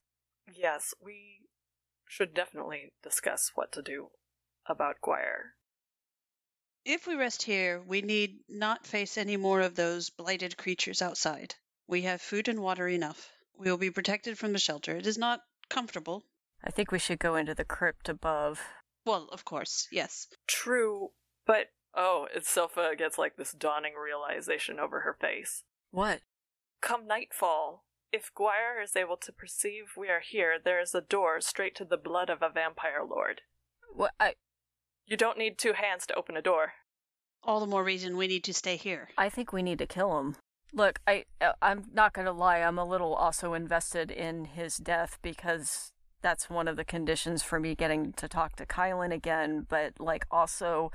Yes, 0.55 0.95
we 0.99 1.43
should 2.09 2.33
definitely 2.33 2.93
discuss 3.03 3.51
what 3.55 3.71
to 3.73 3.83
do 3.83 4.09
about 4.67 5.03
Guire. 5.03 5.57
If 6.87 7.07
we 7.07 7.17
rest 7.17 7.43
here, 7.43 7.83
we 7.87 8.01
need 8.01 8.39
not 8.49 8.87
face 8.87 9.19
any 9.19 9.37
more 9.37 9.61
of 9.61 9.75
those 9.75 10.09
blighted 10.09 10.57
creatures 10.57 11.03
outside. 11.03 11.55
We 11.87 12.01
have 12.03 12.23
food 12.23 12.49
and 12.49 12.61
water 12.61 12.89
enough. 12.89 13.31
We 13.59 13.71
will 13.71 13.77
be 13.77 13.91
protected 13.91 14.39
from 14.39 14.55
the 14.55 14.59
shelter. 14.59 14.97
It 14.97 15.07
is 15.07 15.19
not 15.19 15.41
comfortable. 15.69 16.25
I 16.63 16.71
think 16.71 16.91
we 16.91 16.99
should 16.99 17.19
go 17.19 17.37
into 17.37 17.55
the 17.55 17.65
crypt 17.65 18.09
above. 18.09 18.61
Well, 19.05 19.29
of 19.33 19.45
course, 19.45 19.89
yes. 19.93 20.29
True, 20.47 21.11
but 21.47 21.67
oh, 21.95 22.27
Silpha 22.39 22.97
gets 22.97 23.19
like 23.19 23.37
this 23.37 23.53
dawning 23.53 23.93
realization 24.03 24.81
over 24.81 25.01
her 25.01 25.17
face. 25.21 25.65
What? 25.91 26.21
Come 26.81 27.07
nightfall, 27.07 27.85
if 28.15 28.31
Guire 28.33 28.81
is 28.81 28.95
able 28.95 29.17
to 29.17 29.33
perceive 29.33 29.97
we 29.97 30.09
are 30.09 30.21
here, 30.21 30.57
there 30.63 30.81
is 30.81 30.95
a 30.95 31.01
door 31.01 31.41
straight 31.41 31.75
to 31.77 31.85
the 31.85 31.97
blood 31.97 32.31
of 32.31 32.43
a 32.43 32.49
vampire 32.49 33.03
lord. 33.05 33.41
What? 33.93 34.13
I 34.21 34.35
You 35.07 35.17
don't 35.17 35.37
need 35.37 35.59
two 35.59 35.73
hands 35.73 36.07
to 36.07 36.15
open 36.15 36.37
a 36.37 36.43
door. 36.43 36.75
All 37.43 37.59
the 37.59 37.67
more 37.67 37.83
reason 37.85 38.17
we 38.17 38.29
need 38.29 38.45
to 38.45 38.55
stay 38.55 38.77
here. 38.77 39.09
I 39.19 39.29
think 39.29 39.53
we 39.53 39.63
need 39.63 39.79
to 39.79 39.87
kill 39.87 40.19
him. 40.19 40.37
Look, 40.75 40.99
I 41.07 41.25
uh, 41.41 41.53
I'm 41.63 41.85
not 41.93 42.13
gonna 42.13 42.33
lie. 42.33 42.59
I'm 42.59 42.79
a 42.79 42.85
little 42.85 43.15
also 43.15 43.55
invested 43.55 44.11
in 44.11 44.45
his 44.45 44.77
death 44.77 45.19
because 45.23 45.93
that's 46.21 46.51
one 46.51 46.67
of 46.67 46.77
the 46.77 46.85
conditions 46.85 47.43
for 47.43 47.61
me 47.61 47.75
getting 47.75 48.13
to 48.15 48.27
talk 48.27 48.57
to 48.57 48.67
Kylan 48.67 49.13
again. 49.13 49.67
But 49.69 49.93
like, 50.01 50.27
also, 50.31 50.91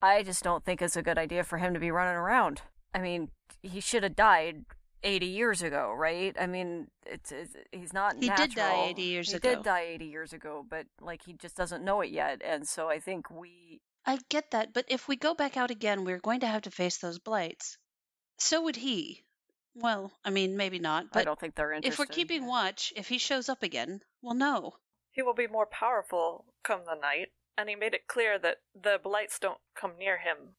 I 0.00 0.22
just 0.22 0.42
don't 0.42 0.64
think 0.64 0.80
it's 0.80 0.96
a 0.96 1.02
good 1.02 1.18
idea 1.18 1.44
for 1.44 1.58
him 1.58 1.74
to 1.74 1.80
be 1.80 1.90
running 1.90 2.16
around. 2.16 2.62
I 2.94 3.00
mean, 3.00 3.30
he 3.62 3.80
should 3.80 4.02
have 4.02 4.16
died 4.16 4.64
80 5.02 5.26
years 5.26 5.62
ago, 5.62 5.92
right? 5.96 6.34
I 6.40 6.46
mean, 6.46 6.88
it's, 7.04 7.32
it's 7.32 7.56
he's 7.72 7.92
not. 7.92 8.14
He 8.18 8.30
did 8.30 8.54
die 8.54 8.86
80 8.90 9.02
years 9.02 9.30
he 9.30 9.36
ago. 9.36 9.48
He 9.48 9.54
did 9.56 9.64
die 9.64 9.86
80 9.94 10.04
years 10.06 10.32
ago, 10.32 10.64
but 10.68 10.86
like 11.00 11.22
he 11.24 11.34
just 11.34 11.56
doesn't 11.56 11.84
know 11.84 12.00
it 12.00 12.10
yet, 12.10 12.40
and 12.44 12.66
so 12.66 12.88
I 12.88 12.98
think 12.98 13.30
we. 13.30 13.80
I 14.04 14.18
get 14.30 14.50
that, 14.50 14.72
but 14.72 14.84
if 14.88 15.06
we 15.06 15.16
go 15.16 15.34
back 15.34 15.56
out 15.56 15.70
again, 15.70 16.04
we're 16.04 16.18
going 16.18 16.40
to 16.40 16.46
have 16.48 16.62
to 16.62 16.70
face 16.70 16.98
those 16.98 17.20
blights. 17.20 17.78
So 18.42 18.60
would 18.62 18.74
he. 18.74 19.22
Well, 19.72 20.10
I 20.24 20.30
mean, 20.30 20.56
maybe 20.56 20.80
not, 20.80 21.04
But 21.12 21.16
I 21.16 21.20
but 21.20 21.24
don't 21.26 21.38
think 21.38 21.54
they're 21.54 21.72
interested. 21.72 21.92
if 21.92 21.98
we're 22.00 22.12
keeping 22.12 22.44
watch, 22.44 22.92
if 22.96 23.08
he 23.08 23.16
shows 23.16 23.48
up 23.48 23.62
again, 23.62 24.02
we'll 24.20 24.34
know. 24.34 24.74
He 25.12 25.22
will 25.22 25.32
be 25.32 25.46
more 25.46 25.64
powerful 25.64 26.44
come 26.64 26.80
the 26.84 26.96
night, 26.96 27.28
and 27.56 27.68
he 27.68 27.76
made 27.76 27.94
it 27.94 28.08
clear 28.08 28.40
that 28.40 28.58
the 28.74 28.98
blights 29.00 29.38
don't 29.38 29.60
come 29.76 29.96
near 29.96 30.18
him. 30.18 30.56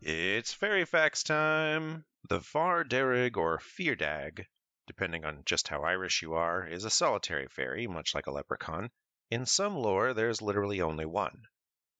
It's 0.00 0.54
fairy 0.54 0.86
facts 0.86 1.24
time. 1.24 2.06
The 2.30 2.40
Far 2.40 2.84
Darrig 2.84 3.36
or 3.36 3.58
Fear 3.58 3.96
Dearg, 3.96 4.46
depending 4.86 5.26
on 5.26 5.42
just 5.44 5.68
how 5.68 5.82
Irish 5.82 6.22
you 6.22 6.32
are, 6.34 6.66
is 6.66 6.86
a 6.86 6.90
solitary 6.90 7.48
fairy, 7.48 7.86
much 7.86 8.14
like 8.14 8.26
a 8.26 8.32
leprechaun. 8.32 8.90
In 9.28 9.44
some 9.44 9.74
lore, 9.74 10.14
there's 10.14 10.40
literally 10.40 10.80
only 10.80 11.04
one. 11.04 11.48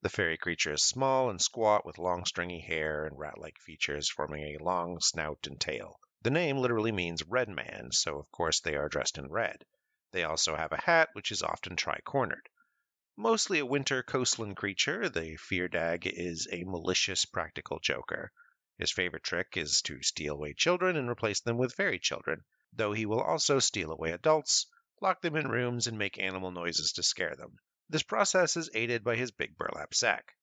The 0.01 0.07
fairy 0.07 0.37
creature 0.37 0.71
is 0.71 0.83
small 0.83 1.29
and 1.29 1.41
squat 1.41 1.85
with 1.85 1.97
long 1.97 2.23
stringy 2.23 2.61
hair 2.61 3.05
and 3.05 3.19
rat 3.19 3.37
like 3.37 3.59
features 3.59 4.09
forming 4.09 4.55
a 4.55 4.63
long 4.63 5.01
snout 5.01 5.45
and 5.45 5.59
tail. 5.59 5.99
The 6.21 6.29
name 6.29 6.57
literally 6.57 6.93
means 6.93 7.23
red 7.27 7.49
man, 7.49 7.91
so 7.91 8.17
of 8.17 8.31
course 8.31 8.61
they 8.61 8.77
are 8.77 8.87
dressed 8.87 9.17
in 9.17 9.29
red. 9.29 9.65
They 10.13 10.23
also 10.23 10.55
have 10.55 10.71
a 10.71 10.79
hat, 10.79 11.09
which 11.11 11.29
is 11.33 11.43
often 11.43 11.75
tri 11.75 11.99
cornered. 12.05 12.47
Mostly 13.17 13.59
a 13.59 13.65
winter 13.65 14.03
coastland 14.03 14.55
creature, 14.55 15.09
the 15.09 15.35
Fear 15.35 15.67
Dearg 15.67 16.05
is 16.05 16.47
a 16.49 16.63
malicious 16.63 17.25
practical 17.25 17.79
joker. 17.79 18.31
His 18.77 18.93
favorite 18.93 19.23
trick 19.23 19.57
is 19.57 19.81
to 19.81 20.01
steal 20.01 20.35
away 20.35 20.53
children 20.53 20.95
and 20.95 21.09
replace 21.09 21.41
them 21.41 21.57
with 21.57 21.73
fairy 21.73 21.99
children, 21.99 22.45
though 22.71 22.93
he 22.93 23.05
will 23.05 23.19
also 23.19 23.59
steal 23.59 23.91
away 23.91 24.11
adults, 24.11 24.67
lock 25.01 25.21
them 25.21 25.35
in 25.35 25.47
rooms, 25.47 25.87
and 25.87 25.97
make 25.97 26.17
animal 26.17 26.51
noises 26.51 26.93
to 26.93 27.03
scare 27.03 27.35
them. 27.35 27.59
This 27.89 28.03
process 28.03 28.57
is 28.57 28.69
aided 28.73 29.03
by 29.03 29.15
his 29.15 29.31
big 29.31 29.57
burlap 29.57 29.93
sack. 29.93 30.35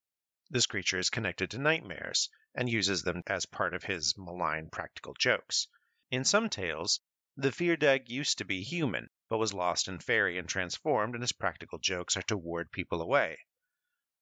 This 0.51 0.67
creature 0.67 0.99
is 0.99 1.11
connected 1.11 1.51
to 1.51 1.59
nightmares 1.59 2.31
and 2.55 2.69
uses 2.69 3.03
them 3.03 3.23
as 3.27 3.47
part 3.47 3.75
of 3.75 3.83
his 3.83 4.17
malign 4.17 4.71
practical 4.71 5.15
jokes. 5.15 5.69
In 6.11 6.25
some 6.25 6.49
tales, 6.49 7.01
the 7.37 7.51
Fear 7.51 7.77
Dearg 7.77 8.09
used 8.09 8.39
to 8.39 8.45
be 8.45 8.63
human, 8.63 9.11
but 9.29 9.39
was 9.39 9.53
lost 9.53 9.89
in 9.89 9.99
fairy 9.99 10.39
and 10.39 10.49
transformed, 10.49 11.15
and 11.15 11.23
his 11.23 11.33
practical 11.33 11.79
jokes 11.79 12.17
are 12.17 12.23
to 12.23 12.37
ward 12.37 12.71
people 12.71 13.03
away. 13.03 13.39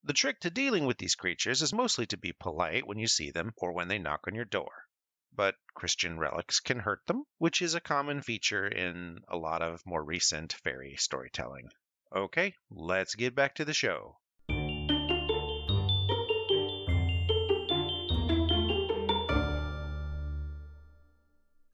The 0.03 0.15
trick 0.15 0.41
to 0.41 0.51
dealing 0.51 0.87
with 0.87 0.97
these 0.97 1.15
creatures 1.15 1.61
is 1.61 1.75
mostly 1.75 2.07
to 2.07 2.17
be 2.17 2.33
polite 2.33 2.87
when 2.87 2.99
you 2.99 3.07
see 3.07 3.31
them 3.31 3.53
or 3.59 3.73
when 3.73 3.89
they 3.89 3.99
knock 3.99 4.27
on 4.27 4.35
your 4.35 4.47
door. 4.47 4.89
But 5.35 5.57
Christian 5.75 6.19
relics 6.19 6.61
can 6.61 6.79
hurt 6.79 7.07
them, 7.07 7.25
which 7.39 7.63
is 7.63 7.75
a 7.75 7.81
common 7.81 8.21
feature 8.23 8.67
in 8.67 9.21
a 9.29 9.37
lot 9.37 9.63
of 9.63 9.85
more 9.87 10.05
recent 10.05 10.53
fairy 10.53 10.97
storytelling. 10.97 11.71
Okay, 12.15 12.55
let's 12.71 13.15
get 13.15 13.35
back 13.35 13.55
to 13.55 13.65
the 13.65 13.73
show. 13.73 14.19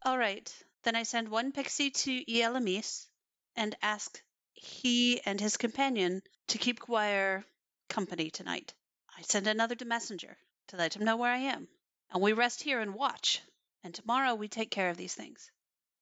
All 0.02 0.16
right. 0.16 0.64
Then 0.84 0.94
I 0.94 1.02
send 1.02 1.28
one 1.28 1.52
pixie 1.52 1.90
to 1.90 2.24
Ielamis 2.24 3.08
and 3.56 3.76
ask 3.82 4.22
he 4.54 5.20
and 5.22 5.40
his 5.40 5.56
companion 5.56 6.22
to 6.46 6.58
keep 6.58 6.80
Guire 6.80 7.44
company 7.88 8.30
tonight. 8.30 8.72
I 9.16 9.22
send 9.22 9.46
another 9.46 9.74
to 9.74 9.84
Messenger 9.84 10.38
to 10.68 10.76
let 10.76 10.94
him 10.94 11.04
know 11.04 11.16
where 11.16 11.32
I 11.32 11.38
am. 11.38 11.68
And 12.10 12.22
we 12.22 12.32
rest 12.32 12.62
here 12.62 12.80
and 12.80 12.94
watch. 12.94 13.42
And 13.82 13.94
tomorrow 13.94 14.34
we 14.34 14.48
take 14.48 14.70
care 14.70 14.90
of 14.90 14.96
these 14.96 15.14
things. 15.14 15.50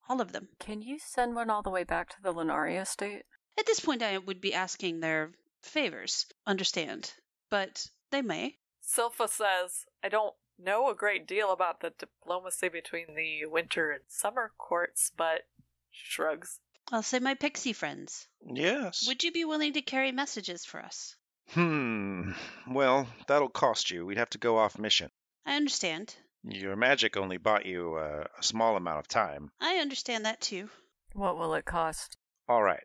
All 0.09 0.21
of 0.21 0.33
them. 0.33 0.49
Can 0.59 0.83
you 0.83 0.99
send 0.99 1.35
one 1.35 1.51
all 1.51 1.63
the 1.63 1.71
way 1.71 1.85
back 1.85 2.11
to 2.11 2.23
the 2.23 2.33
Lunaria 2.33 2.83
estate? 2.83 3.25
At 3.59 3.67
this 3.67 3.81
point, 3.81 4.03
I 4.03 4.19
would 4.19 4.41
be 4.41 4.55
asking 4.55 5.01
their 5.01 5.33
favors, 5.63 6.27
understand. 6.47 7.13
But 7.51 7.87
they 8.11 8.23
may. 8.23 8.57
Silpha 8.83 9.29
says, 9.29 9.85
I 10.03 10.09
don't 10.09 10.35
know 10.59 10.89
a 10.89 10.95
great 10.95 11.27
deal 11.27 11.53
about 11.53 11.81
the 11.81 11.93
diplomacy 11.99 12.69
between 12.69 13.15
the 13.15 13.47
winter 13.47 13.91
and 13.91 14.03
summer 14.07 14.53
courts, 14.59 15.11
but 15.17 15.43
shrugs. 15.91 16.61
I'll 16.93 17.03
say 17.03 17.19
my 17.19 17.35
pixie 17.35 17.73
friends. 17.73 18.29
Yes. 18.45 19.07
Would 19.09 19.25
you 19.25 19.33
be 19.33 19.45
willing 19.45 19.73
to 19.73 19.83
carry 19.83 20.13
messages 20.13 20.65
for 20.65 20.81
us? 20.81 21.17
Hmm. 21.51 22.33
Well, 22.69 23.09
that'll 23.27 23.49
cost 23.49 23.91
you. 23.91 24.07
We'd 24.07 24.19
have 24.19 24.31
to 24.31 24.39
go 24.39 24.57
off 24.59 24.79
mission. 24.79 25.11
I 25.45 25.57
understand. 25.57 26.15
Your 26.49 26.77
magic 26.77 27.17
only 27.17 27.39
bought 27.39 27.67
you 27.67 27.97
uh, 27.97 28.25
a 28.39 28.43
small 28.43 28.77
amount 28.77 29.01
of 29.01 29.09
time. 29.09 29.51
I 29.61 29.77
understand 29.77 30.25
that 30.25 30.41
too. 30.41 30.71
What 31.13 31.37
will 31.37 31.55
it 31.55 31.65
cost? 31.65 32.17
All 32.49 32.63
right. 32.63 32.85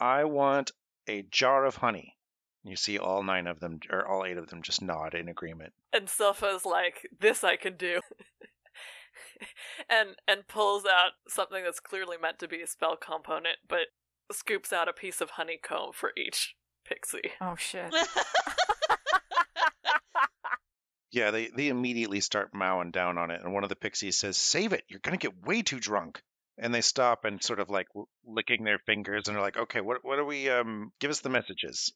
I 0.00 0.24
want 0.24 0.70
a 1.08 1.22
jar 1.22 1.64
of 1.64 1.76
honey. 1.76 2.16
You 2.62 2.76
see 2.76 2.98
all 2.98 3.22
nine 3.22 3.46
of 3.46 3.60
them, 3.60 3.80
or 3.90 4.06
all 4.06 4.24
eight 4.24 4.38
of 4.38 4.48
them, 4.48 4.62
just 4.62 4.80
nod 4.80 5.14
in 5.14 5.28
agreement. 5.28 5.74
And 5.92 6.06
Silpha's 6.06 6.64
like, 6.64 7.06
this 7.20 7.44
I 7.44 7.56
can 7.56 7.76
do. 7.76 8.00
and 9.90 10.10
and 10.26 10.48
pulls 10.48 10.84
out 10.84 11.12
something 11.28 11.62
that's 11.64 11.80
clearly 11.80 12.16
meant 12.20 12.38
to 12.38 12.48
be 12.48 12.62
a 12.62 12.66
spell 12.66 12.96
component, 12.96 13.58
but 13.68 13.88
scoops 14.32 14.72
out 14.72 14.88
a 14.88 14.92
piece 14.92 15.20
of 15.20 15.30
honeycomb 15.30 15.92
for 15.92 16.12
each 16.16 16.54
pixie. 16.86 17.32
Oh 17.40 17.56
shit. 17.56 17.92
Yeah, 21.14 21.30
they, 21.30 21.46
they 21.46 21.68
immediately 21.68 22.18
start 22.18 22.52
mowing 22.52 22.90
down 22.90 23.18
on 23.18 23.30
it, 23.30 23.40
and 23.40 23.54
one 23.54 23.62
of 23.62 23.68
the 23.68 23.76
pixies 23.76 24.16
says, 24.16 24.36
Save 24.36 24.72
it! 24.72 24.82
You're 24.88 24.98
going 24.98 25.16
to 25.16 25.24
get 25.24 25.46
way 25.46 25.62
too 25.62 25.78
drunk. 25.78 26.20
And 26.58 26.74
they 26.74 26.80
stop 26.80 27.24
and 27.24 27.40
sort 27.40 27.60
of 27.60 27.70
like 27.70 27.86
licking 28.26 28.64
their 28.64 28.80
fingers 28.80 29.28
and 29.28 29.36
are 29.36 29.40
like, 29.40 29.56
Okay, 29.56 29.80
what, 29.80 29.98
what 30.02 30.16
do 30.16 30.24
we, 30.24 30.50
um, 30.50 30.90
give 30.98 31.12
us 31.12 31.20
the 31.20 31.28
messages. 31.28 31.92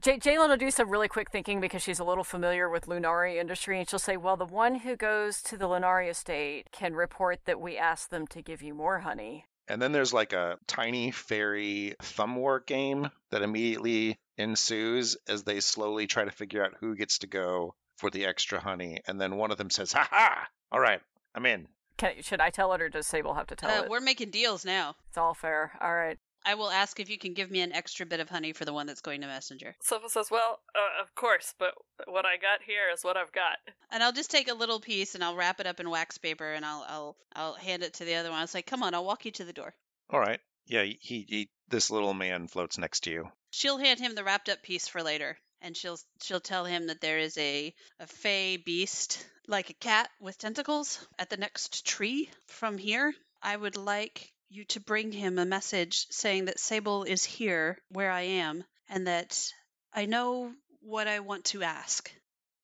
J- 0.00 0.18
Jalen 0.18 0.48
will 0.48 0.56
do 0.56 0.72
some 0.72 0.90
really 0.90 1.06
quick 1.06 1.30
thinking 1.30 1.60
because 1.60 1.80
she's 1.80 2.00
a 2.00 2.04
little 2.04 2.24
familiar 2.24 2.68
with 2.68 2.86
Lunari 2.86 3.36
industry, 3.36 3.78
and 3.78 3.88
she'll 3.88 4.00
say, 4.00 4.16
"Well, 4.16 4.36
the 4.36 4.46
one 4.46 4.74
who 4.76 4.96
goes 4.96 5.42
to 5.42 5.56
the 5.56 5.68
Lunari 5.68 6.10
estate 6.10 6.72
can 6.72 6.94
report 6.94 7.44
that 7.44 7.60
we 7.60 7.76
asked 7.76 8.10
them 8.10 8.26
to 8.28 8.42
give 8.42 8.62
you 8.62 8.74
more 8.74 8.98
honey." 8.98 9.44
And 9.68 9.80
then 9.80 9.92
there's 9.92 10.12
like 10.12 10.32
a 10.32 10.58
tiny 10.66 11.12
fairy 11.12 11.94
thumb 12.02 12.34
war 12.34 12.58
game 12.58 13.10
that 13.30 13.42
immediately 13.42 14.18
ensues 14.36 15.16
as 15.28 15.44
they 15.44 15.60
slowly 15.60 16.08
try 16.08 16.24
to 16.24 16.32
figure 16.32 16.64
out 16.64 16.74
who 16.80 16.96
gets 16.96 17.18
to 17.18 17.28
go 17.28 17.74
for 18.00 18.10
the 18.10 18.24
extra 18.26 18.58
honey. 18.60 18.98
And 19.06 19.20
then 19.20 19.36
one 19.36 19.50
of 19.50 19.58
them 19.58 19.70
says, 19.70 19.92
Ha 19.92 20.08
ha! 20.10 20.48
All 20.72 20.80
right, 20.80 21.00
I'm 21.34 21.46
in. 21.46 21.68
Can, 21.98 22.22
should 22.22 22.40
I 22.40 22.50
tell 22.50 22.72
it, 22.72 22.80
or 22.80 22.88
does 22.88 23.06
Sable 23.06 23.34
have 23.34 23.46
to 23.48 23.56
tell 23.56 23.70
Uh, 23.70 23.82
it? 23.84 23.90
we're 23.90 24.00
making 24.00 24.30
deals 24.30 24.64
now. 24.64 24.96
It's 25.08 25.18
all 25.18 25.34
fair. 25.34 25.72
All 25.80 25.94
right. 25.94 26.18
I 26.46 26.54
will 26.54 26.70
ask 26.70 26.98
if 26.98 27.10
you 27.10 27.18
can 27.18 27.34
give 27.34 27.50
me 27.50 27.60
an 27.60 27.74
extra 27.74 28.06
bit 28.06 28.18
of 28.20 28.30
honey 28.30 28.54
for 28.54 28.64
the 28.64 28.72
one 28.72 28.86
that's 28.86 29.02
going 29.02 29.20
to 29.20 29.26
messenger. 29.26 29.76
Silpha 29.86 30.08
says, 30.08 30.30
well, 30.30 30.58
uh, 30.74 31.02
of 31.02 31.14
course, 31.14 31.52
but 31.58 31.74
what 32.06 32.24
I 32.24 32.36
got 32.38 32.62
here 32.66 32.88
is 32.94 33.04
what 33.04 33.18
I've 33.18 33.30
got. 33.32 33.58
And 33.90 34.02
I'll 34.02 34.12
just 34.12 34.30
take 34.30 34.50
a 34.50 34.54
little 34.54 34.80
piece 34.80 35.14
and 35.14 35.22
I'll 35.22 35.36
wrap 35.36 35.60
it 35.60 35.66
up 35.66 35.80
in 35.80 35.90
wax 35.90 36.16
paper 36.16 36.50
and 36.50 36.64
I'll 36.64 36.86
I'll 36.88 37.16
I'll 37.36 37.54
hand 37.54 37.82
it 37.82 37.92
to 37.94 38.06
the 38.06 38.14
other 38.14 38.30
one. 38.30 38.38
I'll 38.40 38.46
say, 38.46 38.62
"Come 38.62 38.82
on, 38.82 38.94
I'll 38.94 39.04
walk 39.04 39.26
you 39.26 39.32
to 39.32 39.44
the 39.44 39.52
door." 39.52 39.74
All 40.08 40.18
right. 40.20 40.40
Yeah, 40.66 40.84
he, 40.84 41.26
he 41.28 41.50
this 41.68 41.90
little 41.90 42.14
man 42.14 42.48
floats 42.48 42.78
next 42.78 43.00
to 43.00 43.10
you. 43.10 43.28
She'll 43.50 43.76
hand 43.78 44.00
him 44.00 44.14
the 44.14 44.24
wrapped 44.24 44.48
up 44.48 44.62
piece 44.62 44.88
for 44.88 45.02
later, 45.02 45.36
and 45.62 45.76
she'll 45.76 45.98
she'll 46.22 46.40
tell 46.40 46.64
him 46.64 46.86
that 46.86 47.00
there 47.00 47.18
is 47.18 47.36
a 47.38 47.74
a 47.98 48.06
fey 48.06 48.56
beast 48.56 49.26
like 49.46 49.70
a 49.70 49.74
cat 49.74 50.08
with 50.20 50.38
tentacles 50.38 51.06
at 51.18 51.30
the 51.30 51.36
next 51.36 51.86
tree 51.86 52.30
from 52.46 52.78
here. 52.78 53.14
I 53.42 53.56
would 53.56 53.76
like 53.76 54.32
you 54.48 54.64
to 54.66 54.80
bring 54.80 55.12
him 55.12 55.38
a 55.38 55.46
message 55.46 56.06
saying 56.10 56.46
that 56.46 56.60
Sable 56.60 57.04
is 57.04 57.24
here 57.24 57.78
where 57.88 58.10
I 58.10 58.22
am 58.22 58.64
and 58.88 59.06
that 59.06 59.52
I 59.92 60.06
know 60.06 60.52
what 60.80 61.08
I 61.08 61.20
want 61.20 61.44
to 61.46 61.62
ask. 61.62 62.12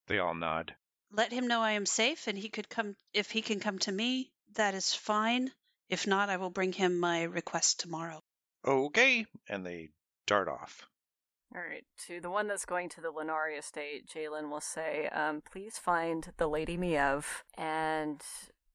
They 0.07 0.19
all 0.19 0.35
nod. 0.35 0.75
Let 1.13 1.33
him 1.33 1.47
know 1.47 1.61
I 1.61 1.73
am 1.73 1.87
safe 1.87 2.27
and 2.27 2.37
he 2.37 2.49
could 2.49 2.69
come 2.69 2.97
if 3.13 3.31
he 3.31 3.43
can 3.43 3.61
come 3.61 3.79
to 3.81 3.93
me, 3.93 4.31
that 4.55 4.75
is 4.75 4.95
fine. 4.95 5.51
If 5.89 6.07
not, 6.07 6.31
I 6.31 6.37
will 6.37 6.51
bring 6.51 6.73
him 6.73 6.99
my 6.99 7.23
request 7.23 7.81
tomorrow. 7.81 8.21
Okay. 8.65 9.27
And 9.49 9.65
they 9.65 9.91
dart 10.27 10.49
off. 10.49 10.87
All 11.57 11.63
right. 11.63 11.85
To 12.09 12.21
the 12.21 12.29
one 12.29 12.49
that's 12.49 12.67
going 12.67 12.91
to 12.91 13.01
the 13.01 13.11
Lunari 13.11 13.59
estate, 13.59 14.07
Jalen 14.07 14.51
will 14.51 14.61
say, 14.61 15.09
um, 15.09 15.43
please 15.51 15.79
find 15.79 16.31
the 16.37 16.49
Lady 16.49 16.77
Miev 16.77 17.25
and 17.57 18.21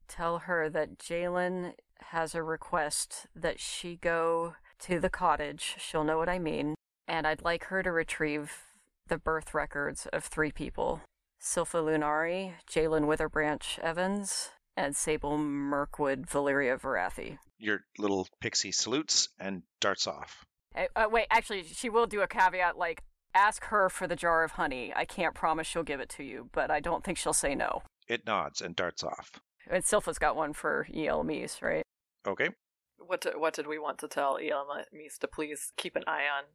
tell 0.08 0.40
her 0.40 0.68
that 0.70 0.98
Jalen 0.98 1.74
has 2.06 2.34
a 2.34 2.42
request 2.42 3.28
that 3.36 3.60
she 3.60 3.98
go 3.98 4.56
to 4.80 5.00
the 5.00 5.12
cottage. 5.12 5.76
She'll 5.78 6.04
know 6.04 6.18
what 6.18 6.28
I 6.28 6.40
mean. 6.40 6.74
And 7.08 7.28
I'd 7.28 7.44
like 7.44 7.66
her 7.66 7.84
to 7.84 7.92
retrieve 7.92 8.52
the 9.08 9.20
birth 9.20 9.54
records 9.54 10.08
of 10.12 10.24
three 10.26 10.52
people 10.52 11.02
Silpha 11.40 11.84
Lunari, 11.84 12.54
Jalen 12.68 13.06
Witherbranch 13.06 13.78
Evans, 13.80 14.50
and 14.76 14.96
Sable 14.96 15.38
Mirkwood 15.38 16.28
Valeria 16.28 16.78
Varathi. 16.78 17.38
Your 17.60 17.82
little 18.00 18.28
pixie 18.40 18.72
salutes 18.72 19.30
and 19.40 19.62
darts 19.80 20.08
off. 20.08 20.46
Uh, 20.76 20.86
uh, 20.96 21.08
wait, 21.10 21.28
actually, 21.30 21.64
she 21.64 21.90
will 21.90 22.06
do 22.06 22.22
a 22.22 22.28
caveat 22.28 22.78
like, 22.78 23.04
ask 23.34 23.66
her 23.66 23.90
for 23.90 24.08
the 24.08 24.16
jar 24.16 24.44
of 24.44 24.52
honey. 24.52 24.92
I 24.96 25.06
can't 25.06 25.34
promise 25.34 25.68
she'll 25.68 25.84
give 25.84 26.00
it 26.00 26.10
to 26.10 26.24
you, 26.24 26.50
but 26.52 26.70
I 26.72 26.80
don't 26.80 27.04
think 27.04 27.18
she'll 27.18 27.34
say 27.34 27.56
no. 27.56 27.84
It 28.08 28.26
nods 28.26 28.62
and 28.62 28.76
darts 28.76 29.04
off. 29.04 29.40
And 29.70 29.84
Silpha's 29.84 30.20
got 30.20 30.36
one 30.36 30.54
for 30.54 30.88
E.L. 30.94 31.24
Meese, 31.24 31.62
right? 31.62 31.84
Okay. 32.28 32.50
What, 32.98 33.22
do, 33.22 33.32
what 33.36 33.54
did 33.54 33.68
we 33.68 33.80
want 33.80 34.00
to 34.00 34.08
tell 34.08 34.38
Elma 34.38 34.86
Meese 34.94 35.18
to 35.20 35.28
please 35.28 35.72
keep 35.78 35.96
an 35.96 36.04
eye 36.08 36.24
on? 36.24 36.46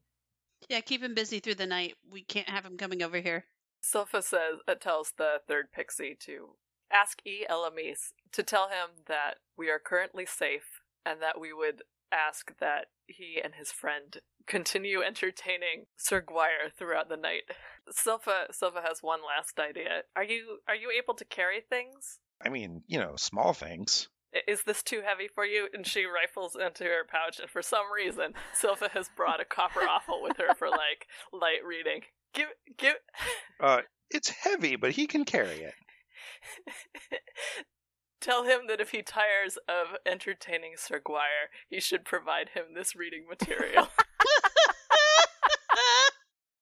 Yeah, 0.69 0.81
keep 0.81 1.03
him 1.03 1.15
busy 1.15 1.39
through 1.39 1.57
the 1.57 1.67
night. 1.67 1.95
We 2.11 2.23
can't 2.23 2.49
have 2.49 2.65
him 2.65 2.77
coming 2.77 3.03
over 3.03 3.21
here. 3.21 3.45
Silpha 3.83 4.23
says, 4.23 4.59
uh, 4.67 4.75
tells 4.75 5.13
the 5.17 5.41
third 5.47 5.67
pixie 5.73 6.17
to 6.21 6.57
ask 6.93 7.21
E. 7.25 7.45
Elamis 7.49 8.13
to 8.33 8.43
tell 8.43 8.69
him 8.69 9.03
that 9.07 9.35
we 9.57 9.71
are 9.71 9.79
currently 9.79 10.27
safe 10.27 10.81
and 11.05 11.21
that 11.23 11.41
we 11.41 11.53
would 11.53 11.83
ask 12.13 12.59
that 12.59 12.87
he 13.07 13.41
and 13.43 13.55
his 13.55 13.71
friend 13.71 14.19
continue 14.47 15.03
entertaining 15.03 15.87
Sir 15.97 16.21
Guire 16.21 16.71
throughout 16.77 17.09
the 17.09 17.17
night. 17.17 17.43
Silva 17.91 18.47
Silpha 18.51 18.87
has 18.87 19.03
one 19.03 19.21
last 19.27 19.59
idea. 19.59 20.03
Are 20.15 20.25
you 20.25 20.59
are 20.69 20.75
you 20.75 20.91
able 20.97 21.15
to 21.15 21.25
carry 21.25 21.61
things? 21.61 22.19
I 22.45 22.49
mean, 22.49 22.83
you 22.87 22.99
know, 22.99 23.15
small 23.17 23.53
things. 23.53 24.09
Is 24.47 24.63
this 24.65 24.83
too 24.83 25.03
heavy 25.05 25.29
for 25.35 25.47
you? 25.47 25.69
And 25.73 25.87
she 25.87 26.05
rifles 26.05 26.57
into 26.57 26.85
her 26.85 27.05
pouch, 27.09 27.41
and 27.41 27.49
for 27.49 27.63
some 27.63 27.91
reason, 27.95 28.35
Silpha 28.61 28.91
has 28.91 29.09
brought 29.17 29.41
a 29.41 29.45
copper 29.45 29.81
offal 29.89 30.23
with 30.23 30.37
her 30.37 30.55
for 30.55 30.69
like 30.69 31.07
light 31.33 31.65
reading. 31.67 32.03
Give, 32.35 32.49
give. 32.77 32.97
Uh, 33.61 33.81
it's 34.11 34.29
heavy, 34.29 34.77
but 34.77 34.93
he 34.93 35.07
can 35.07 35.25
carry 35.25 35.63
it. 35.63 35.75
Tell 38.27 38.43
him 38.43 38.67
that 38.67 38.81
if 38.81 38.91
he 38.91 39.03
tires 39.03 39.57
of 39.69 39.97
entertaining 40.05 40.73
Sir 40.77 40.99
Guire, 40.99 41.49
he 41.71 41.79
should 41.79 42.05
provide 42.05 42.49
him 42.49 42.75
this 42.75 42.97
reading 42.97 43.25
material. 43.29 43.89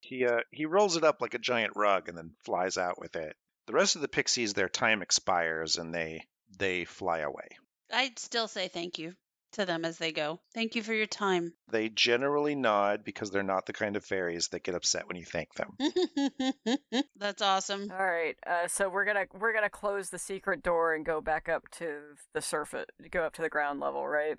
He 0.01 0.27
uh 0.27 0.41
he 0.51 0.67
rolls 0.67 0.99
it 0.99 1.05
up 1.05 1.23
like 1.23 1.33
a 1.33 1.39
giant 1.39 1.73
rug 1.77 2.11
and 2.11 2.19
then 2.19 2.33
flies 2.45 2.77
out 2.77 3.01
with 3.01 3.17
it. 3.17 3.35
The 3.67 3.73
rest 3.73 3.97
of 3.97 4.03
the 4.03 4.09
pixies, 4.09 4.53
their 4.53 4.69
time 4.69 5.01
expires 5.01 5.79
and 5.79 5.95
they 5.95 6.27
they 6.59 6.85
fly 6.85 7.21
away. 7.21 7.49
I'd 7.91 8.19
still 8.19 8.47
say 8.47 8.69
thank 8.69 8.99
you 8.99 9.15
to 9.55 9.65
them 9.67 9.85
as 9.85 9.99
they 9.99 10.13
go. 10.13 10.41
Thank 10.55 10.75
you 10.77 10.83
for 10.83 10.95
your 10.95 11.07
time. 11.07 11.53
They 11.71 11.89
generally 11.89 12.55
nod 12.55 13.05
because 13.05 13.31
they're 13.31 13.43
not 13.43 13.67
the 13.67 13.73
kind 13.73 13.97
of 13.97 14.05
fairies 14.05 14.49
that 14.49 14.63
get 14.65 14.75
upset 14.75 15.07
when 15.09 15.17
you 15.17 15.25
thank 15.25 15.49
them. 15.55 15.77
That's 17.17 17.43
awesome. 17.43 17.91
All 17.91 18.05
right. 18.07 18.37
Uh, 18.47 18.69
so 18.69 18.89
we're 18.89 19.05
gonna 19.05 19.27
we're 19.39 19.53
gonna 19.55 19.71
close 19.71 20.11
the 20.11 20.19
secret 20.19 20.63
door 20.63 20.95
and 20.95 21.05
go 21.05 21.21
back 21.21 21.49
up 21.49 21.63
to 21.79 21.99
the 22.35 22.41
surface, 22.41 22.87
go 23.11 23.23
up 23.23 23.35
to 23.35 23.43
the 23.43 23.49
ground 23.49 23.81
level, 23.81 24.07
right? 24.07 24.39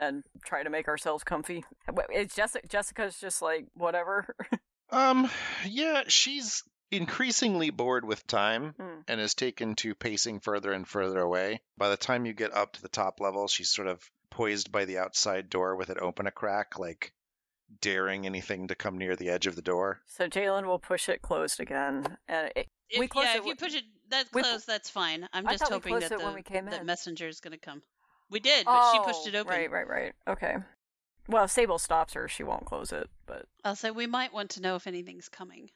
And 0.00 0.22
try 0.44 0.62
to 0.62 0.70
make 0.70 0.88
ourselves 0.88 1.22
comfy. 1.22 1.64
Wait, 1.92 2.06
Is 2.14 2.34
Jessica 2.34 2.66
Jessica's 2.66 3.18
just 3.18 3.42
like 3.42 3.66
whatever? 3.74 4.34
Um, 4.90 5.30
yeah, 5.66 6.02
she's 6.08 6.64
increasingly 6.90 7.70
bored 7.70 8.04
with 8.04 8.26
time 8.26 8.74
Hmm. 8.78 9.00
and 9.08 9.22
is 9.22 9.32
taken 9.32 9.74
to 9.76 9.94
pacing 9.94 10.40
further 10.40 10.70
and 10.70 10.86
further 10.86 11.18
away. 11.18 11.62
By 11.78 11.88
the 11.88 11.96
time 11.96 12.26
you 12.26 12.34
get 12.34 12.54
up 12.54 12.74
to 12.74 12.82
the 12.82 12.90
top 12.90 13.18
level, 13.18 13.48
she's 13.48 13.70
sort 13.70 13.88
of 13.88 14.02
poised 14.32 14.72
by 14.72 14.84
the 14.84 14.98
outside 14.98 15.48
door 15.50 15.76
with 15.76 15.90
it 15.90 15.98
open 15.98 16.26
a 16.26 16.30
crack, 16.30 16.78
like 16.78 17.12
daring 17.80 18.26
anything 18.26 18.68
to 18.68 18.74
come 18.74 18.98
near 18.98 19.14
the 19.16 19.28
edge 19.30 19.46
of 19.46 19.56
the 19.56 19.62
door. 19.62 20.00
So 20.06 20.28
Jalen 20.28 20.66
will 20.66 20.78
push 20.78 21.08
it 21.08 21.22
closed 21.22 21.60
again, 21.60 22.16
and 22.28 22.50
it, 22.56 22.68
If, 22.90 22.98
we 23.00 23.08
closed 23.08 23.28
yeah, 23.28 23.34
it 23.36 23.38
if 23.38 23.46
you 23.46 23.54
w- 23.54 23.66
push 23.66 23.74
it 23.74 23.84
that 24.10 24.26
we- 24.32 24.42
close, 24.42 24.64
that's 24.64 24.90
fine. 24.90 25.28
I'm 25.32 25.46
I 25.46 25.52
just 25.52 25.70
hoping 25.70 25.98
that 26.00 26.10
the, 26.10 26.18
when 26.18 26.42
came 26.42 26.66
the 26.66 26.82
messenger 26.84 27.28
is 27.28 27.40
going 27.40 27.52
to 27.52 27.58
come. 27.58 27.82
We 28.30 28.40
did, 28.40 28.64
but 28.64 28.92
she 28.92 28.98
pushed 29.00 29.26
it 29.26 29.34
Oh, 29.34 29.40
open. 29.40 29.52
Right, 29.52 29.70
right, 29.70 29.86
right. 29.88 30.12
Okay. 30.26 30.56
Well, 31.28 31.44
if 31.44 31.50
Sable 31.50 31.78
stops 31.78 32.14
her, 32.14 32.28
she 32.28 32.42
won't 32.42 32.64
close 32.64 32.90
it. 32.92 33.08
But 33.26 33.46
I'll 33.64 33.76
say 33.76 33.90
we 33.90 34.06
might 34.06 34.32
want 34.32 34.50
to 34.52 34.62
know 34.62 34.74
if 34.76 34.86
anything's 34.86 35.28
coming. 35.28 35.68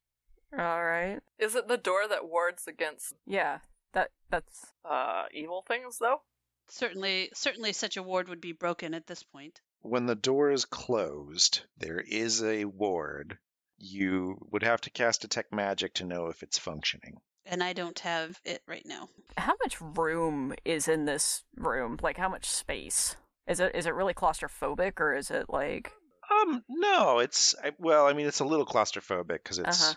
all 0.58 0.82
right. 0.84 1.20
Is 1.38 1.54
it 1.54 1.68
the 1.68 1.76
door 1.76 2.08
that 2.08 2.28
wards 2.28 2.66
against 2.66 3.12
Yeah. 3.26 3.58
That 3.92 4.10
that's 4.30 4.66
uh, 4.84 5.24
evil 5.32 5.62
things, 5.66 5.98
though? 5.98 6.22
Certainly, 6.68 7.30
certainly, 7.34 7.72
such 7.72 7.96
a 7.96 8.02
ward 8.02 8.28
would 8.28 8.40
be 8.40 8.52
broken 8.52 8.94
at 8.94 9.06
this 9.06 9.22
point. 9.22 9.60
When 9.80 10.06
the 10.06 10.14
door 10.14 10.50
is 10.50 10.64
closed, 10.64 11.62
there 11.78 12.00
is 12.00 12.42
a 12.42 12.64
ward. 12.64 13.38
You 13.78 14.36
would 14.50 14.62
have 14.62 14.80
to 14.82 14.90
cast 14.90 15.22
a 15.24 15.28
detect 15.28 15.52
magic 15.52 15.94
to 15.94 16.04
know 16.04 16.26
if 16.26 16.42
it's 16.42 16.58
functioning. 16.58 17.18
and 17.44 17.62
I 17.62 17.72
don't 17.74 17.98
have 18.00 18.40
it 18.44 18.62
right 18.66 18.84
now. 18.86 19.08
How 19.36 19.54
much 19.62 19.80
room 19.80 20.54
is 20.64 20.88
in 20.88 21.04
this 21.04 21.44
room? 21.56 21.98
Like 22.02 22.16
how 22.16 22.28
much 22.28 22.46
space? 22.50 23.14
Is 23.46 23.60
it 23.60 23.76
is 23.76 23.86
it 23.86 23.94
really 23.94 24.14
claustrophobic 24.14 24.98
or 24.98 25.14
is 25.14 25.30
it 25.30 25.46
like 25.48 25.92
Um, 26.28 26.64
no, 26.68 27.20
it's 27.20 27.54
I, 27.62 27.72
well, 27.78 28.06
I 28.08 28.14
mean, 28.14 28.26
it's 28.26 28.40
a 28.40 28.44
little 28.44 28.66
claustrophobic 28.66 29.28
because 29.44 29.58
it's 29.58 29.82
Uh-huh. 29.82 29.94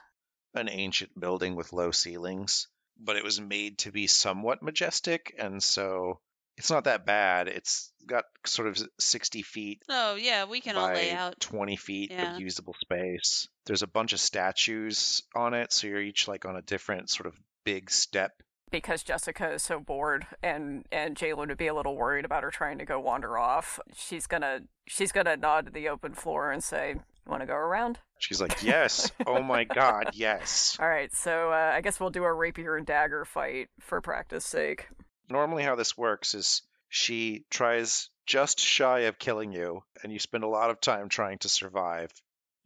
an 0.53 0.70
ancient 0.70 1.20
building 1.20 1.55
with 1.55 1.74
low 1.74 1.89
ceilings, 1.89 2.67
but 2.99 3.15
it 3.15 3.24
was 3.24 3.41
made 3.41 3.80
to 3.80 3.91
be 3.91 4.05
somewhat 4.05 4.61
majestic, 4.61 5.34
and 5.39 5.63
so 5.63 6.20
it's 6.60 6.70
not 6.70 6.84
that 6.84 7.05
bad. 7.07 7.47
It's 7.47 7.91
got 8.05 8.26
sort 8.45 8.68
of 8.68 8.78
60 8.99 9.41
feet 9.41 9.82
Oh 9.89 10.16
yeah, 10.16 10.45
we 10.45 10.62
can 10.62 10.76
all 10.76 10.88
lay 10.93 11.12
out. 11.12 11.39
20 11.39 11.76
feet 11.76 12.12
Yeah. 12.12 12.36
of 12.36 12.41
usable 12.41 12.76
space. 12.80 13.47
There's 13.66 13.82
a 13.84 13.88
bunch 13.88 14.14
of 14.14 14.20
statues 14.20 15.24
on 15.36 15.53
it, 15.55 15.72
so 15.74 15.88
you're 15.88 16.01
each 16.01 16.28
like 16.28 16.45
on 16.45 16.55
a 16.55 16.62
different 16.62 17.10
sort 17.10 17.26
of 17.28 17.36
big 17.66 17.89
step. 17.89 18.32
because 18.72 19.01
Jessica 19.03 19.51
is 19.53 19.64
so 19.64 19.80
bored 19.80 20.28
and 20.43 20.86
and 20.91 21.16
Jalen 21.16 21.47
would 21.47 21.57
be 21.57 21.68
a 21.68 21.74
little 21.74 21.95
worried 21.95 22.26
about 22.26 22.43
her 22.43 22.51
trying 22.51 22.78
to 22.80 22.86
go 22.86 22.99
wander 22.99 23.38
off, 23.38 23.80
she's 23.95 24.28
gonna 24.28 24.62
she's 24.88 25.12
gonna 25.12 25.38
nod 25.38 25.66
to 25.66 25.72
the 25.72 25.89
open 25.89 26.14
floor 26.14 26.51
and 26.51 26.64
say, 26.64 26.91
You 26.91 27.01
"Want 27.32 27.41
to 27.41 27.47
go 27.47 27.53
around?" 27.55 27.99
She's 28.20 28.41
like, 28.41 28.62
"Yes, 28.64 29.12
oh 29.26 29.41
my 29.41 29.64
god, 29.64 30.12
yes." 30.14 30.78
All 30.82 30.88
right, 30.89 31.14
so 31.14 31.51
uh, 31.51 31.72
I 31.74 31.82
guess 31.82 31.99
we'll 31.99 32.10
do 32.10 32.24
a 32.24 32.34
rapier 32.34 32.76
and 32.76 32.86
dagger 32.86 33.24
fight 33.26 33.70
for 33.80 34.01
practice 34.01 34.45
sake. 34.45 34.88
Normally 35.30 35.63
how 35.63 35.75
this 35.75 35.97
works 35.97 36.34
is 36.34 36.61
she 36.89 37.45
tries 37.49 38.09
just 38.25 38.59
shy 38.59 39.01
of 39.01 39.19
killing 39.19 39.51
you 39.51 39.84
and 40.03 40.11
you 40.11 40.19
spend 40.19 40.43
a 40.43 40.47
lot 40.47 40.69
of 40.69 40.82
time 40.82 41.09
trying 41.09 41.39
to 41.39 41.49
survive. 41.49 42.11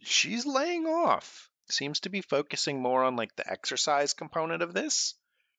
She's 0.01 0.45
laying 0.45 0.85
off. 0.85 1.49
Seems 1.69 2.01
to 2.01 2.09
be 2.09 2.21
focusing 2.21 2.81
more 2.81 3.03
on 3.03 3.15
like 3.15 3.35
the 3.35 3.49
exercise 3.49 4.13
component 4.13 4.61
of 4.61 4.73
this 4.73 5.15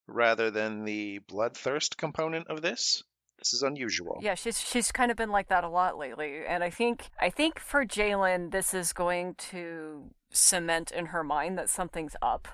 rather 0.07 0.51
than 0.51 0.85
the 0.85 1.21
bloodthirst 1.21 1.97
component 1.97 2.49
of 2.49 2.61
this. 2.61 3.03
This 3.39 3.55
is 3.55 3.63
unusual. 3.63 4.21
Yeah, 4.23 4.35
she's 4.35 4.61
she's 4.61 4.93
kind 4.93 5.11
of 5.11 5.17
been 5.17 5.31
like 5.31 5.49
that 5.49 5.65
a 5.65 5.69
lot 5.69 5.99
lately, 5.99 6.47
and 6.47 6.63
I 6.63 6.71
think 6.71 7.11
I 7.21 7.31
think 7.31 7.59
for 7.59 7.85
Jalen, 7.85 8.53
this 8.53 8.73
is 8.73 8.93
going 8.93 9.35
to 9.51 10.11
cement 10.31 10.93
in 10.93 11.07
her 11.07 11.25
mind 11.25 11.59
that 11.59 11.69
something's 11.69 12.17
up. 12.23 12.47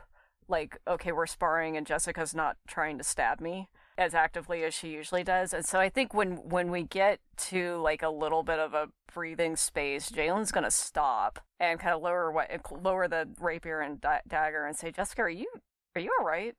Like, 0.48 0.78
okay, 0.88 1.12
we're 1.12 1.26
sparring, 1.26 1.76
and 1.76 1.86
Jessica's 1.86 2.34
not 2.34 2.56
trying 2.66 2.98
to 2.98 3.04
stab 3.04 3.40
me 3.40 3.68
as 4.00 4.14
actively 4.14 4.64
as 4.64 4.72
she 4.74 4.88
usually 4.88 5.22
does, 5.22 5.52
and 5.52 5.64
so 5.64 5.78
I 5.78 5.90
think 5.90 6.14
when 6.14 6.36
when 6.48 6.70
we 6.70 6.82
get 6.82 7.20
to 7.50 7.76
like 7.76 8.02
a 8.02 8.08
little 8.08 8.42
bit 8.42 8.58
of 8.58 8.74
a 8.74 8.88
breathing 9.12 9.54
space, 9.56 10.10
Jalen's 10.10 10.50
gonna 10.50 10.70
stop 10.70 11.38
and 11.60 11.78
kind 11.78 11.94
of 11.94 12.02
lower 12.02 12.32
what 12.32 12.50
lower 12.82 13.06
the 13.06 13.28
rapier 13.38 13.80
and 13.80 14.00
da- 14.00 14.22
dagger 14.26 14.64
and 14.66 14.74
say, 14.74 14.90
Jessica, 14.90 15.22
are 15.22 15.28
you 15.28 15.46
are 15.94 16.00
you 16.00 16.10
all 16.18 16.24
right? 16.26 16.54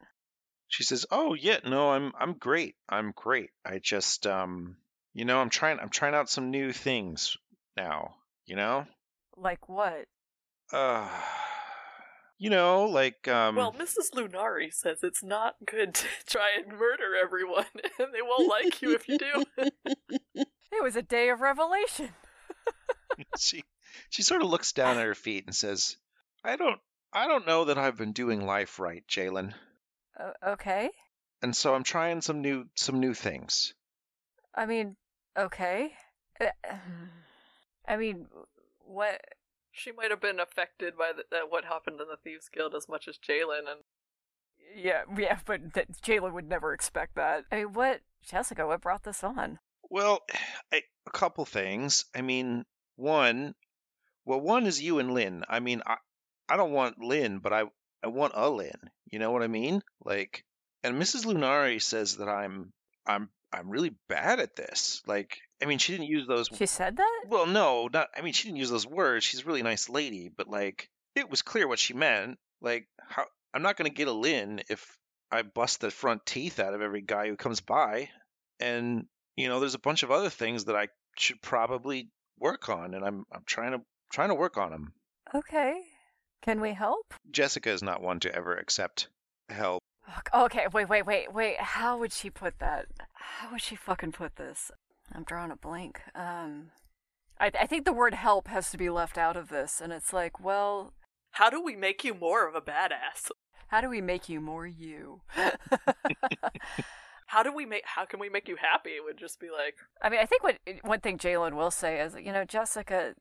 she 0.68 0.84
says 0.86 1.06
oh 1.12 1.34
yeah 1.34 1.58
no 1.66 1.90
i'm 1.92 2.14
i'm 2.18 2.32
great 2.32 2.76
i'm 2.88 3.12
great 3.14 3.50
i 3.66 3.78
just 3.78 4.26
um 4.26 4.78
you 5.14 5.26
know 5.26 5.38
i'm 5.40 5.50
trying 5.50 5.78
i'm 5.82 5.90
trying 5.90 6.16
out 6.16 6.30
some 6.30 6.50
new 6.50 6.72
things 6.72 7.36
now 7.76 8.16
you 8.46 8.56
know 8.56 8.86
Like 9.36 9.68
what? 9.68 10.06
uh 10.72 11.10
you 12.42 12.50
know 12.50 12.86
like 12.86 13.28
um 13.28 13.56
Well, 13.56 13.72
Mrs. 13.74 14.12
Lunari 14.16 14.74
says 14.74 15.04
it's 15.04 15.24
not 15.24 15.56
good 15.66 15.94
to 16.02 16.06
try 16.26 16.50
and 16.58 16.68
murder 16.78 17.16
everyone, 17.22 17.66
and 18.00 18.14
they 18.14 18.22
won't 18.24 18.50
like 18.50 18.82
you 18.82 18.94
if 18.96 19.08
you 19.08 19.18
do. 19.18 19.46
It 20.74 20.82
was 20.82 20.96
a 20.96 21.02
day 21.02 21.30
of 21.30 21.42
revelation. 21.42 22.10
she 23.38 23.64
she 24.10 24.24
sort 24.24 24.42
of 24.42 24.50
looks 24.50 24.72
down 24.72 24.98
at 24.98 25.06
her 25.06 25.14
feet 25.16 25.46
and 25.46 25.54
says, 25.56 25.98
"I 26.44 26.56
don't 26.56 26.80
I 27.14 27.28
don't 27.28 27.46
know 27.46 27.66
that 27.66 27.78
I've 27.78 27.98
been 27.98 28.14
doing 28.14 28.46
life 28.46 28.80
right, 28.80 29.04
Jalen, 29.08 29.54
Uh, 30.18 30.32
okay. 30.54 30.90
and 31.42 31.54
so 31.56 31.76
I'm 31.76 31.84
trying 31.84 32.22
some 32.22 32.42
new 32.42 32.66
some 32.76 33.00
new 33.02 33.14
things." 33.14 33.74
I 34.56 34.66
mean, 34.66 34.96
okay. 35.38 35.92
Uh, 36.40 36.48
I 37.88 37.98
mean, 37.98 38.28
what? 38.80 39.20
She 39.72 39.92
might 39.92 40.12
have 40.12 40.22
been 40.22 40.40
affected 40.40 40.98
by 40.98 41.12
the, 41.16 41.24
uh, 41.36 41.42
what 41.48 41.66
happened 41.66 42.00
in 42.02 42.08
the 42.08 42.18
Thieves 42.18 42.50
Guild 42.50 42.76
as 42.76 42.90
much 42.90 43.08
as 43.08 43.18
Jalen, 43.18 43.70
and 43.70 43.82
Yeah, 44.76 45.04
yeah, 45.18 45.40
but 45.46 45.74
th- 45.74 45.88
Jalen 46.04 46.34
would 46.34 46.48
never 46.48 46.74
expect 46.74 47.16
that. 47.16 47.46
I 47.52 47.58
mean, 47.58 47.74
what? 47.74 48.02
Jessica, 48.22 48.68
what 48.68 48.82
brought 48.82 49.04
this 49.04 49.24
on? 49.24 49.60
Well, 49.90 50.22
I, 50.72 50.84
a 51.08 51.12
couple 51.12 51.46
things. 51.46 52.06
I 52.16 52.22
mean, 52.22 52.66
one, 52.96 53.56
well, 54.26 54.40
one 54.40 54.66
is 54.68 54.82
you 54.82 55.00
and 55.00 55.14
Lynn. 55.14 55.44
I 55.50 55.60
mean, 55.60 55.82
I 55.86 55.98
I 56.48 56.58
don't 56.58 56.72
want 56.72 57.00
Lynn, 57.00 57.40
but 57.40 57.54
I 57.54 57.64
I 58.04 58.08
want 58.08 58.34
a 58.36 58.50
Lynn. 58.50 58.90
You 59.12 59.20
know 59.20 59.32
what 59.32 59.44
I 59.44 59.48
mean? 59.48 59.82
Like, 60.04 60.44
and 60.84 61.02
Mrs. 61.02 61.26
Lunari 61.26 61.82
says 61.82 62.18
that 62.18 62.30
I'm 62.30 62.72
I'm 63.06 63.30
I'm 63.52 63.70
really 63.70 63.96
bad 64.08 64.40
at 64.40 64.56
this. 64.56 65.02
Like, 65.08 65.38
I 65.62 65.66
mean, 65.66 65.78
she 65.78 65.94
didn't 65.94 66.08
use 66.08 66.28
those 66.28 66.50
She 66.54 66.66
said 66.66 66.98
that? 66.98 67.22
Well, 67.28 67.46
no, 67.46 67.90
not. 67.92 68.10
I 68.16 68.22
mean, 68.22 68.34
she 68.34 68.48
didn't 68.48 68.60
use 68.60 68.70
those 68.70 68.88
words. 68.88 69.26
She's 69.26 69.42
a 69.42 69.46
really 69.46 69.64
nice 69.64 69.90
lady, 69.90 70.30
but 70.36 70.48
like, 70.48 70.90
it 71.16 71.30
was 71.30 71.42
clear 71.42 71.68
what 71.68 71.80
she 71.80 71.94
meant. 71.94 72.38
Like, 72.62 72.88
how 73.08 73.26
I'm 73.54 73.62
not 73.62 73.78
gonna 73.78 73.90
get 73.90 74.08
a 74.08 74.14
Lynn 74.14 74.62
if 74.70 74.98
I 75.32 75.42
bust 75.44 75.82
the 75.82 75.92
front 75.92 76.26
teeth 76.26 76.60
out 76.60 76.74
of 76.74 76.82
every 76.82 77.02
guy 77.02 77.28
who 77.28 77.36
comes 77.36 77.62
by, 77.62 78.10
and 78.60 79.06
you 79.36 79.50
know, 79.50 79.60
there's 79.60 79.76
a 79.76 79.80
bunch 79.80 80.04
of 80.04 80.12
other 80.12 80.30
things 80.30 80.66
that 80.66 80.76
I 80.76 80.88
should 81.18 81.42
probably 81.42 82.10
work 82.40 82.70
on, 82.70 82.94
and 82.94 83.06
I'm 83.06 83.26
I'm 83.32 83.44
trying 83.46 83.74
to 83.74 83.82
trying 84.12 84.30
to 84.30 84.36
work 84.36 84.58
on 84.58 84.72
them. 84.72 84.94
Okay. 85.34 85.82
Can 86.42 86.60
we 86.60 86.74
help? 86.74 87.14
Jessica 87.30 87.70
is 87.70 87.84
not 87.84 88.02
one 88.02 88.20
to 88.22 88.34
ever 88.36 88.56
accept 88.56 89.08
help. 89.50 89.84
Okay, 90.34 90.66
wait, 90.74 90.90
wait, 90.90 91.06
wait, 91.06 91.32
wait. 91.32 91.60
How 91.60 91.98
would 92.00 92.12
she 92.12 92.30
put 92.30 92.58
that? 92.60 92.88
How 93.14 93.52
would 93.52 93.62
she 93.62 93.76
fucking 93.76 94.14
put 94.14 94.36
this? 94.36 94.72
I'm 95.14 95.24
drawing 95.24 95.52
a 95.52 95.56
blank. 95.56 96.02
Um, 96.16 96.72
I, 97.40 97.52
I 97.60 97.68
think 97.68 97.86
the 97.86 97.94
word 97.94 98.14
help 98.14 98.48
has 98.48 98.72
to 98.72 98.78
be 98.78 98.90
left 98.90 99.18
out 99.18 99.38
of 99.38 99.50
this, 99.50 99.82
and 99.82 99.92
it's 99.92 100.14
like, 100.14 100.44
well, 100.44 100.94
how 101.32 101.50
do 101.50 101.62
we 101.62 101.76
make 101.76 102.04
you 102.04 102.14
more 102.14 102.48
of 102.48 102.56
a 102.56 102.62
badass? 102.62 103.30
how 103.68 103.80
do 103.82 103.90
we 103.90 104.02
make 104.02 104.28
you 104.28 104.42
more 104.42 104.68
you? 104.68 105.22
How 107.32 107.44
do 107.44 107.54
we 107.54 107.66
make? 107.66 107.84
How 107.86 108.04
can 108.04 108.20
we 108.20 108.28
make 108.28 108.50
you 108.50 108.58
happy? 108.58 108.90
It 108.90 109.06
would 109.06 109.18
just 109.18 109.40
be 109.40 109.48
like, 109.50 109.76
I 110.02 110.10
mean, 110.10 110.20
I 110.20 110.26
think 110.26 110.44
what 110.44 110.58
one 110.82 111.00
thing 111.00 111.18
Jalen 111.18 111.54
will 111.54 111.72
say 111.72 112.02
is, 112.02 112.14
you 112.22 112.34
know, 112.34 112.44
Jessica, 112.44 113.14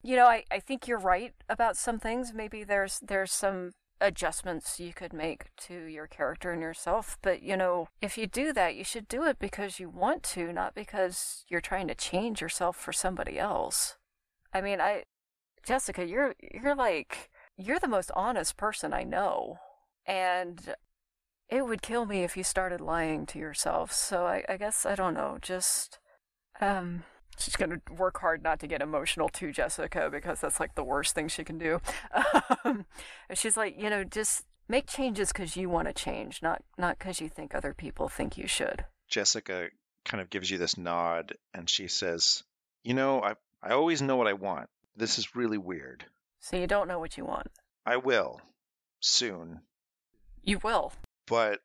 you 0.00 0.14
know, 0.14 0.26
I, 0.26 0.44
I 0.48 0.60
think 0.60 0.86
you're 0.86 1.00
right 1.00 1.34
about 1.48 1.76
some 1.76 1.98
things. 1.98 2.32
Maybe 2.32 2.62
there's 2.62 3.00
there's 3.00 3.32
some 3.32 3.72
adjustments 4.00 4.78
you 4.78 4.92
could 4.92 5.12
make 5.12 5.46
to 5.56 5.84
your 5.84 6.06
character 6.06 6.52
and 6.52 6.62
yourself, 6.62 7.18
but 7.22 7.42
you 7.42 7.56
know, 7.56 7.88
if 8.00 8.16
you 8.16 8.26
do 8.26 8.52
that, 8.52 8.76
you 8.76 8.84
should 8.84 9.08
do 9.08 9.24
it 9.24 9.38
because 9.38 9.80
you 9.80 9.88
want 9.88 10.22
to, 10.22 10.52
not 10.52 10.74
because 10.74 11.44
you're 11.48 11.60
trying 11.60 11.88
to 11.88 11.94
change 11.94 12.40
yourself 12.40 12.76
for 12.76 12.92
somebody 12.92 13.38
else. 13.38 13.96
I 14.52 14.60
mean, 14.60 14.80
I 14.80 15.04
Jessica, 15.64 16.06
you're 16.06 16.34
you're 16.40 16.76
like 16.76 17.30
you're 17.56 17.80
the 17.80 17.88
most 17.88 18.10
honest 18.14 18.56
person 18.56 18.92
I 18.92 19.02
know. 19.02 19.58
And 20.06 20.74
it 21.48 21.66
would 21.66 21.82
kill 21.82 22.06
me 22.06 22.22
if 22.22 22.36
you 22.36 22.44
started 22.44 22.80
lying 22.80 23.26
to 23.26 23.38
yourself. 23.38 23.92
So 23.92 24.26
I, 24.26 24.44
I 24.48 24.56
guess 24.56 24.86
I 24.86 24.94
don't 24.94 25.14
know. 25.14 25.38
Just 25.40 25.98
um, 26.60 27.04
she's 27.38 27.56
gonna 27.56 27.80
work 27.96 28.18
hard 28.20 28.42
not 28.42 28.60
to 28.60 28.66
get 28.66 28.82
emotional 28.82 29.28
to 29.30 29.52
Jessica 29.52 30.08
because 30.10 30.40
that's 30.40 30.60
like 30.60 30.74
the 30.74 30.84
worst 30.84 31.14
thing 31.14 31.28
she 31.28 31.44
can 31.44 31.58
do. 31.58 31.80
Um, 32.64 32.86
she's 33.34 33.56
like, 33.56 33.80
you 33.80 33.88
know, 33.88 34.04
just 34.04 34.44
make 34.68 34.86
changes 34.86 35.32
because 35.32 35.56
you 35.56 35.68
want 35.70 35.86
to 35.88 35.94
change, 35.94 36.42
not 36.42 36.62
not 36.76 36.98
because 36.98 37.20
you 37.20 37.28
think 37.28 37.54
other 37.54 37.72
people 37.72 38.08
think 38.08 38.36
you 38.36 38.46
should. 38.46 38.84
Jessica 39.08 39.68
kind 40.04 40.20
of 40.20 40.28
gives 40.28 40.50
you 40.50 40.58
this 40.58 40.76
nod, 40.76 41.34
and 41.54 41.68
she 41.70 41.88
says, 41.88 42.42
"You 42.84 42.94
know, 42.94 43.22
I 43.22 43.34
I 43.62 43.72
always 43.72 44.02
know 44.02 44.16
what 44.16 44.26
I 44.26 44.32
want. 44.34 44.68
This 44.96 45.18
is 45.18 45.36
really 45.36 45.58
weird. 45.58 46.04
So 46.40 46.56
you 46.56 46.66
don't 46.66 46.88
know 46.88 46.98
what 46.98 47.16
you 47.16 47.24
want. 47.24 47.48
I 47.86 47.96
will 47.96 48.40
soon." 49.00 49.60
You 50.42 50.58
will. 50.62 50.92
but 51.26 51.60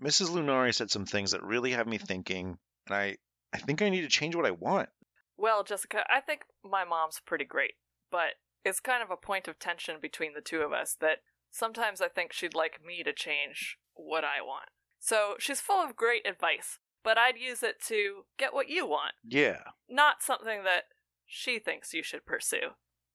Mrs. 0.00 0.28
Lunari 0.28 0.74
said 0.74 0.90
some 0.90 1.06
things 1.06 1.30
that 1.30 1.42
really 1.42 1.72
have 1.72 1.86
me 1.86 1.96
thinking, 1.98 2.58
and 2.86 2.96
I, 2.96 3.16
I 3.52 3.58
think 3.58 3.80
I 3.80 3.88
need 3.88 4.02
to 4.02 4.08
change 4.08 4.36
what 4.36 4.44
I 4.44 4.50
want. 4.50 4.90
Well, 5.36 5.62
Jessica, 5.64 6.04
I 6.10 6.20
think 6.20 6.42
my 6.64 6.84
mom's 6.84 7.20
pretty 7.24 7.44
great, 7.44 7.74
but 8.10 8.34
it's 8.64 8.80
kind 8.80 9.02
of 9.02 9.10
a 9.10 9.16
point 9.16 9.48
of 9.48 9.58
tension 9.58 9.96
between 10.00 10.34
the 10.34 10.40
two 10.40 10.60
of 10.60 10.72
us 10.72 10.96
that 11.00 11.18
sometimes 11.50 12.00
I 12.00 12.08
think 12.08 12.32
she'd 12.32 12.54
like 12.54 12.80
me 12.84 13.02
to 13.02 13.12
change 13.12 13.78
what 13.94 14.24
I 14.24 14.42
want. 14.42 14.68
So 14.98 15.34
she's 15.38 15.60
full 15.60 15.82
of 15.82 15.94
great 15.96 16.26
advice, 16.26 16.78
but 17.04 17.16
I'd 17.18 17.36
use 17.38 17.62
it 17.62 17.76
to 17.88 18.22
get 18.38 18.52
what 18.54 18.68
you 18.68 18.86
want, 18.86 19.12
Yeah, 19.24 19.60
not 19.88 20.22
something 20.22 20.64
that 20.64 20.84
she 21.26 21.58
thinks 21.58 21.94
you 21.94 22.02
should 22.02 22.24
pursue. 22.26 22.70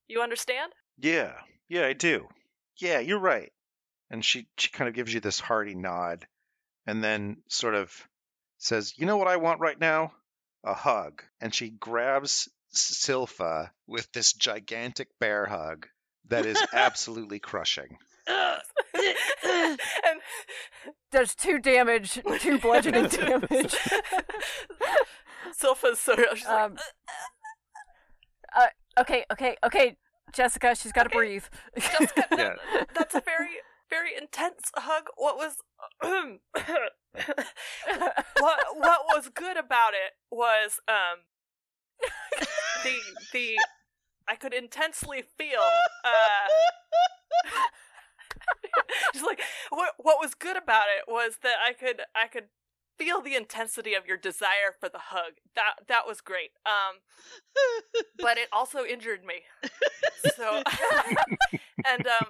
You 0.08 0.22
understand? 0.22 0.74
yeah, 0.98 1.34
yeah, 1.68 1.86
I 1.88 1.94
do. 1.94 2.28
Yeah, 2.78 3.00
you're 3.00 3.20
right. 3.20 3.52
And 4.10 4.24
she, 4.26 4.48
she 4.58 4.70
kind 4.70 4.90
of 4.90 4.94
gives 4.96 5.14
you 5.14 5.20
this 5.22 5.40
hearty 5.40 5.74
nod, 5.76 6.28
and 6.86 7.02
then 7.04 7.38
sort 7.48 7.76
of 7.76 7.94
says, 8.58 8.94
"You 8.98 9.06
know 9.06 9.16
what 9.18 9.30
I 9.30 9.38
want 9.38 9.62
right 9.62 9.80
now? 9.80 10.12
A 10.64 10.74
hug." 10.74 11.24
And 11.40 11.54
she 11.54 11.70
grabs 11.70 12.48
S- 12.74 13.04
Silpha 13.06 13.72
with 13.88 14.12
this 14.12 14.34
gigantic 14.34 15.10
bear 15.20 15.46
hug 15.46 15.88
that 16.30 16.46
is 16.46 16.62
absolutely 16.74 17.40
crushing. 17.40 17.98
and 18.28 19.78
does 21.12 21.36
two 21.36 21.60
damage, 21.60 22.20
two 22.40 22.58
bludgeoning 22.60 23.08
damage. 23.10 23.76
Silpha's 25.60 26.00
so 26.00 26.16
she's 26.36 26.46
like, 26.46 26.48
Um, 26.48 26.78
uh, 28.56 28.68
okay, 29.00 29.26
okay, 29.32 29.58
okay, 29.66 29.98
Jessica, 30.34 30.76
she's 30.76 30.92
got 30.92 31.04
to 31.04 31.10
Okay. 31.10 31.18
breathe. 31.18 31.44
Jessica, 31.78 32.26
that- 32.30 32.40
Yeah. 32.40 32.84
that's 32.96 33.16
a 33.16 33.22
very, 33.22 33.50
very 33.92 34.12
intense 34.18 34.72
hug. 34.76 35.04
What 35.18 35.36
was 35.36 35.58
what 38.40 38.60
what 38.78 39.02
was 39.14 39.30
good 39.30 39.58
about 39.58 39.92
it 39.94 40.14
was 40.32 40.80
um 40.88 41.20
the 42.84 42.96
the 43.34 43.58
I 44.28 44.36
could 44.36 44.54
intensely 44.54 45.24
feel 45.38 45.60
uh 46.06 46.48
just 49.14 49.26
like 49.26 49.42
what 49.70 49.92
what 49.98 50.18
was 50.20 50.34
good 50.34 50.58
about 50.58 50.86
it 50.98 51.12
was 51.12 51.38
that 51.44 51.56
I 51.64 51.74
could 51.74 52.02
I 52.16 52.28
could 52.28 52.46
feel 52.98 53.22
the 53.22 53.36
intensity 53.36 53.94
of 53.94 54.06
your 54.06 54.18
desire 54.18 54.76
for 54.80 54.88
the 54.88 55.00
hug. 55.00 55.34
That 55.56 55.88
that 55.88 56.08
was 56.08 56.22
great. 56.22 56.52
Um 56.66 57.02
but 58.18 58.38
it 58.38 58.48
also 58.54 58.86
injured 58.86 59.26
me. 59.26 59.44
So 60.36 60.64
and 61.88 62.08
um 62.08 62.28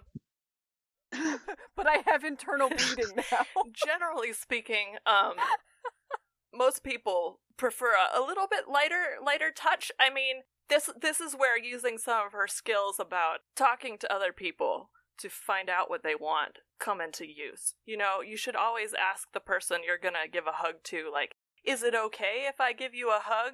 but 1.75 1.87
I 1.87 2.03
have 2.05 2.23
internal 2.23 2.69
bleeding 2.69 3.15
now. 3.31 3.45
generally 3.73 4.33
speaking, 4.33 4.95
um, 5.05 5.33
most 6.53 6.83
people 6.83 7.39
prefer 7.57 7.93
a, 7.93 8.19
a 8.19 8.25
little 8.25 8.47
bit 8.49 8.65
lighter, 8.71 9.17
lighter 9.23 9.51
touch. 9.55 9.91
I 9.99 10.13
mean, 10.13 10.43
this 10.69 10.89
this 10.99 11.19
is 11.19 11.33
where 11.33 11.57
using 11.57 11.97
some 11.97 12.25
of 12.25 12.33
her 12.33 12.47
skills 12.47 12.99
about 12.99 13.39
talking 13.55 13.97
to 13.99 14.13
other 14.13 14.31
people 14.31 14.89
to 15.19 15.29
find 15.29 15.69
out 15.69 15.89
what 15.89 16.03
they 16.03 16.15
want 16.15 16.59
come 16.79 16.99
into 16.99 17.27
use. 17.27 17.75
You 17.85 17.97
know, 17.97 18.21
you 18.21 18.37
should 18.37 18.55
always 18.55 18.93
ask 18.93 19.27
the 19.33 19.39
person 19.39 19.81
you're 19.85 19.97
gonna 19.97 20.27
give 20.31 20.47
a 20.47 20.51
hug 20.51 20.75
to, 20.85 21.09
like, 21.11 21.35
is 21.63 21.83
it 21.83 21.93
okay 21.93 22.45
if 22.47 22.59
I 22.59 22.73
give 22.73 22.95
you 22.95 23.09
a 23.09 23.21
hug? 23.21 23.53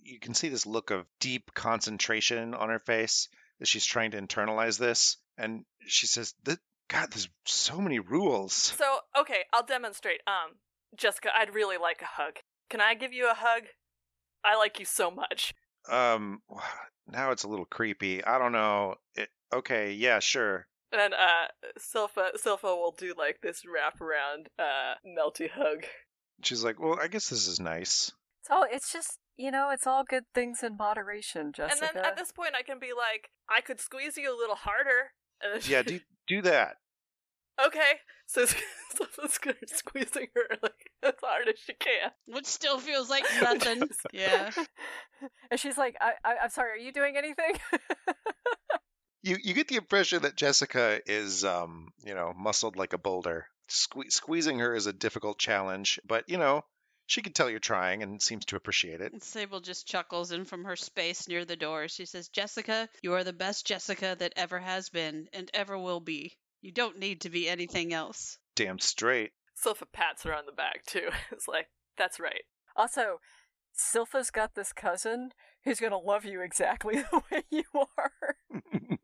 You 0.00 0.20
can 0.20 0.34
see 0.34 0.48
this 0.48 0.64
look 0.64 0.90
of 0.90 1.06
deep 1.18 1.52
concentration 1.54 2.54
on 2.54 2.68
her 2.68 2.78
face 2.78 3.28
as 3.60 3.68
she's 3.68 3.84
trying 3.84 4.12
to 4.12 4.20
internalize 4.22 4.78
this. 4.78 5.16
And 5.36 5.64
she 5.86 6.06
says, 6.06 6.34
"Th- 6.44 6.58
God, 6.88 7.10
there's 7.10 7.28
so 7.44 7.78
many 7.78 7.98
rules. 7.98 8.54
So, 8.54 8.98
okay, 9.18 9.44
I'll 9.52 9.64
demonstrate. 9.64 10.20
Um, 10.26 10.56
Jessica, 10.96 11.28
I'd 11.38 11.54
really 11.54 11.76
like 11.76 12.00
a 12.02 12.06
hug. 12.06 12.36
Can 12.70 12.80
I 12.80 12.94
give 12.94 13.12
you 13.12 13.30
a 13.30 13.34
hug? 13.34 13.64
I 14.44 14.56
like 14.56 14.78
you 14.78 14.84
so 14.84 15.10
much. 15.10 15.54
Um, 15.90 16.40
now 17.10 17.30
it's 17.30 17.44
a 17.44 17.48
little 17.48 17.66
creepy. 17.66 18.24
I 18.24 18.38
don't 18.38 18.52
know. 18.52 18.94
It, 19.14 19.28
okay, 19.52 19.92
yeah, 19.92 20.18
sure. 20.18 20.66
And 20.90 21.12
uh 21.12 21.48
Silpha 21.78 22.30
Silpha 22.42 22.64
will 22.64 22.94
do 22.96 23.12
like 23.16 23.40
this 23.42 23.62
wraparound 23.62 24.46
uh 24.58 24.94
melty 25.06 25.50
hug. 25.50 25.84
She's 26.42 26.64
like, 26.64 26.80
well, 26.80 26.98
I 27.00 27.08
guess 27.08 27.28
this 27.28 27.46
is 27.46 27.60
nice. 27.60 28.12
So 28.44 28.64
it's 28.70 28.90
just, 28.90 29.18
you 29.36 29.50
know, 29.50 29.68
it's 29.70 29.86
all 29.86 30.04
good 30.04 30.24
things 30.34 30.62
in 30.62 30.78
moderation, 30.78 31.52
Jessica. 31.52 31.86
And 31.86 31.96
then 31.96 32.04
at 32.04 32.16
this 32.16 32.32
point 32.32 32.52
I 32.58 32.62
can 32.62 32.78
be 32.78 32.92
like, 32.96 33.28
I 33.50 33.60
could 33.60 33.80
squeeze 33.80 34.16
you 34.16 34.34
a 34.34 34.38
little 34.38 34.56
harder. 34.56 35.12
And 35.42 35.54
then 35.54 35.60
she- 35.60 35.72
Yeah, 35.72 35.82
do 35.82 36.00
do 36.28 36.42
that. 36.42 36.76
okay. 37.64 37.92
So 38.26 38.44
Silpha's 38.94 39.38
gonna 39.38 39.56
squeezing 39.66 40.26
her 40.34 40.56
like 40.62 40.90
as 41.02 41.14
hard 41.22 41.48
as 41.48 41.58
she 41.58 41.72
can. 41.74 42.10
Which 42.26 42.44
still 42.46 42.78
feels 42.78 43.08
like 43.08 43.24
nothing. 43.40 43.88
yeah. 44.12 44.50
and 45.50 45.58
she's 45.58 45.78
like, 45.78 45.96
I, 46.00 46.12
I, 46.24 46.34
I'm 46.44 46.50
sorry, 46.50 46.72
are 46.72 46.76
you 46.84 46.92
doing 46.92 47.16
anything? 47.16 47.52
You 49.22 49.36
you 49.42 49.52
get 49.54 49.66
the 49.68 49.76
impression 49.76 50.22
that 50.22 50.36
Jessica 50.36 51.00
is, 51.06 51.44
um, 51.44 51.88
you 52.04 52.14
know, 52.14 52.32
muscled 52.36 52.76
like 52.76 52.92
a 52.92 52.98
boulder. 52.98 53.46
Sque- 53.68 54.12
squeezing 54.12 54.60
her 54.60 54.74
is 54.74 54.86
a 54.86 54.92
difficult 54.92 55.38
challenge, 55.38 55.98
but 56.06 56.28
you 56.28 56.38
know, 56.38 56.62
she 57.08 57.22
can 57.22 57.32
tell 57.32 57.48
you're 57.50 57.58
trying 57.58 58.02
and 58.02 58.22
seems 58.22 58.44
to 58.44 58.56
appreciate 58.56 59.00
it. 59.00 59.12
And 59.12 59.22
Sable 59.22 59.60
just 59.60 59.86
chuckles 59.88 60.30
in 60.30 60.44
from 60.44 60.64
her 60.64 60.76
space 60.76 61.26
near 61.26 61.44
the 61.46 61.56
door. 61.56 61.88
She 61.88 62.04
says, 62.04 62.28
Jessica, 62.28 62.88
you 63.02 63.14
are 63.14 63.24
the 63.24 63.32
best 63.32 63.66
Jessica 63.66 64.14
that 64.18 64.34
ever 64.36 64.58
has 64.58 64.90
been 64.90 65.26
and 65.32 65.50
ever 65.54 65.76
will 65.76 66.00
be. 66.00 66.36
You 66.60 66.70
don't 66.70 66.98
need 66.98 67.22
to 67.22 67.30
be 67.30 67.48
anything 67.48 67.92
else. 67.94 68.38
Damn 68.56 68.78
straight. 68.78 69.32
Silpha 69.64 69.84
pats 69.92 70.22
her 70.24 70.34
on 70.34 70.44
the 70.46 70.52
back 70.52 70.84
too. 70.86 71.08
It's 71.32 71.48
like, 71.48 71.66
that's 71.96 72.20
right. 72.20 72.42
also, 72.76 73.20
Silpha's 73.76 74.30
got 74.30 74.54
this 74.54 74.72
cousin 74.72 75.30
who's 75.64 75.80
gonna 75.80 75.98
love 75.98 76.24
you 76.26 76.42
exactly 76.42 76.96
the 77.10 77.22
way 77.32 77.42
you 77.50 77.64
are. 77.74 78.36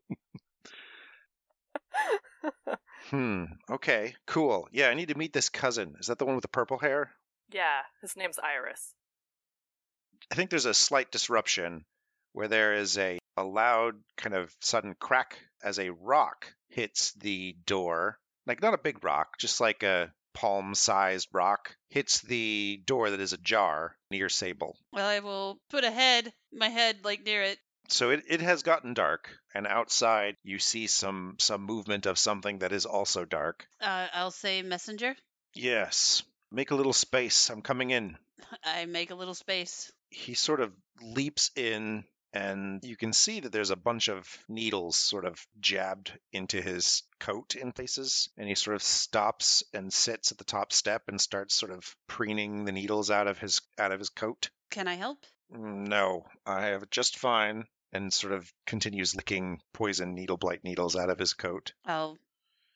Hmm. 3.09 3.45
Okay. 3.69 4.15
Cool. 4.25 4.67
Yeah, 4.71 4.87
I 4.89 4.95
need 4.95 5.09
to 5.09 5.17
meet 5.17 5.31
this 5.31 5.49
cousin. 5.49 5.95
Is 5.99 6.07
that 6.07 6.17
the 6.17 6.25
one 6.25 6.35
with 6.35 6.41
the 6.41 6.47
purple 6.47 6.79
hair? 6.79 7.11
Yeah, 7.51 7.81
his 8.01 8.15
name's 8.15 8.39
Iris. 8.39 8.93
I 10.31 10.35
think 10.35 10.49
there's 10.49 10.65
a 10.65 10.73
slight 10.73 11.11
disruption 11.11 11.85
where 12.33 12.47
there 12.47 12.73
is 12.73 12.97
a, 12.97 13.19
a 13.37 13.43
loud 13.43 13.95
kind 14.17 14.35
of 14.35 14.53
sudden 14.61 14.95
crack 14.99 15.39
as 15.63 15.79
a 15.79 15.91
rock 15.91 16.53
hits 16.69 17.13
the 17.13 17.55
door. 17.65 18.17
Like 18.45 18.61
not 18.61 18.73
a 18.73 18.79
big 18.79 19.03
rock, 19.03 19.37
just 19.39 19.59
like 19.59 19.83
a 19.83 20.11
palm 20.33 20.75
sized 20.75 21.29
rock 21.31 21.75
hits 21.89 22.21
the 22.21 22.81
door 22.85 23.09
that 23.09 23.19
is 23.19 23.33
ajar 23.33 23.95
near 24.11 24.29
Sable. 24.29 24.77
Well, 24.91 25.07
I 25.07 25.19
will 25.19 25.59
put 25.69 25.83
a 25.83 25.91
head, 25.91 26.33
my 26.51 26.69
head, 26.69 26.99
like 27.03 27.23
near 27.23 27.41
it. 27.41 27.57
So 27.87 28.09
it, 28.09 28.23
it 28.27 28.41
has 28.41 28.63
gotten 28.63 28.93
dark, 28.93 29.29
and 29.53 29.67
outside 29.67 30.37
you 30.43 30.59
see 30.59 30.87
some 30.87 31.35
some 31.39 31.61
movement 31.61 32.07
of 32.07 32.17
something 32.17 32.59
that 32.59 32.71
is 32.71 32.85
also 32.85 33.25
dark. 33.25 33.67
Uh, 33.79 34.07
I'll 34.13 34.31
say 34.31 34.61
messenger. 34.61 35.15
Yes. 35.53 36.23
Make 36.51 36.71
a 36.71 36.75
little 36.75 36.93
space. 36.93 37.49
I'm 37.49 37.61
coming 37.61 37.89
in. 37.91 38.17
I 38.63 38.85
make 38.85 39.11
a 39.11 39.15
little 39.15 39.33
space. 39.35 39.91
he 40.09 40.33
sort 40.33 40.61
of 40.61 40.71
leaps 41.01 41.51
in 41.55 42.05
and 42.33 42.83
you 42.83 42.97
can 42.97 43.13
see 43.13 43.39
that 43.39 43.51
there's 43.53 43.69
a 43.71 43.77
bunch 43.77 44.09
of 44.09 44.27
needles 44.49 44.97
sort 44.97 45.23
of 45.25 45.39
jabbed 45.61 46.11
into 46.33 46.61
his 46.61 47.03
coat 47.19 47.55
in 47.55 47.71
places 47.71 48.29
and 48.37 48.47
he 48.49 48.55
sort 48.55 48.75
of 48.75 48.83
stops 48.83 49.63
and 49.73 49.91
sits 49.93 50.31
at 50.33 50.37
the 50.37 50.43
top 50.43 50.73
step 50.73 51.03
and 51.07 51.19
starts 51.21 51.55
sort 51.55 51.71
of 51.71 51.95
preening 52.07 52.65
the 52.65 52.71
needles 52.73 53.09
out 53.09 53.27
of 53.27 53.37
his 53.39 53.61
out 53.79 53.91
of 53.93 53.99
his 53.99 54.09
coat 54.09 54.49
Can 54.69 54.87
I 54.87 54.95
help? 54.95 55.19
"Mm, 55.53 55.87
no 55.87 56.25
i 56.45 56.65
have 56.65 56.83
it 56.83 56.91
just 56.91 57.17
fine 57.19 57.65
and 57.93 58.11
sort 58.13 58.33
of 58.33 58.51
continues 58.65 59.15
licking 59.15 59.61
poison 59.73 60.13
needle 60.13 60.37
blight 60.37 60.63
needles 60.63 60.95
out 60.97 61.09
of 61.09 61.17
his 61.19 61.33
coat 61.33 61.71
I'll 61.85 62.17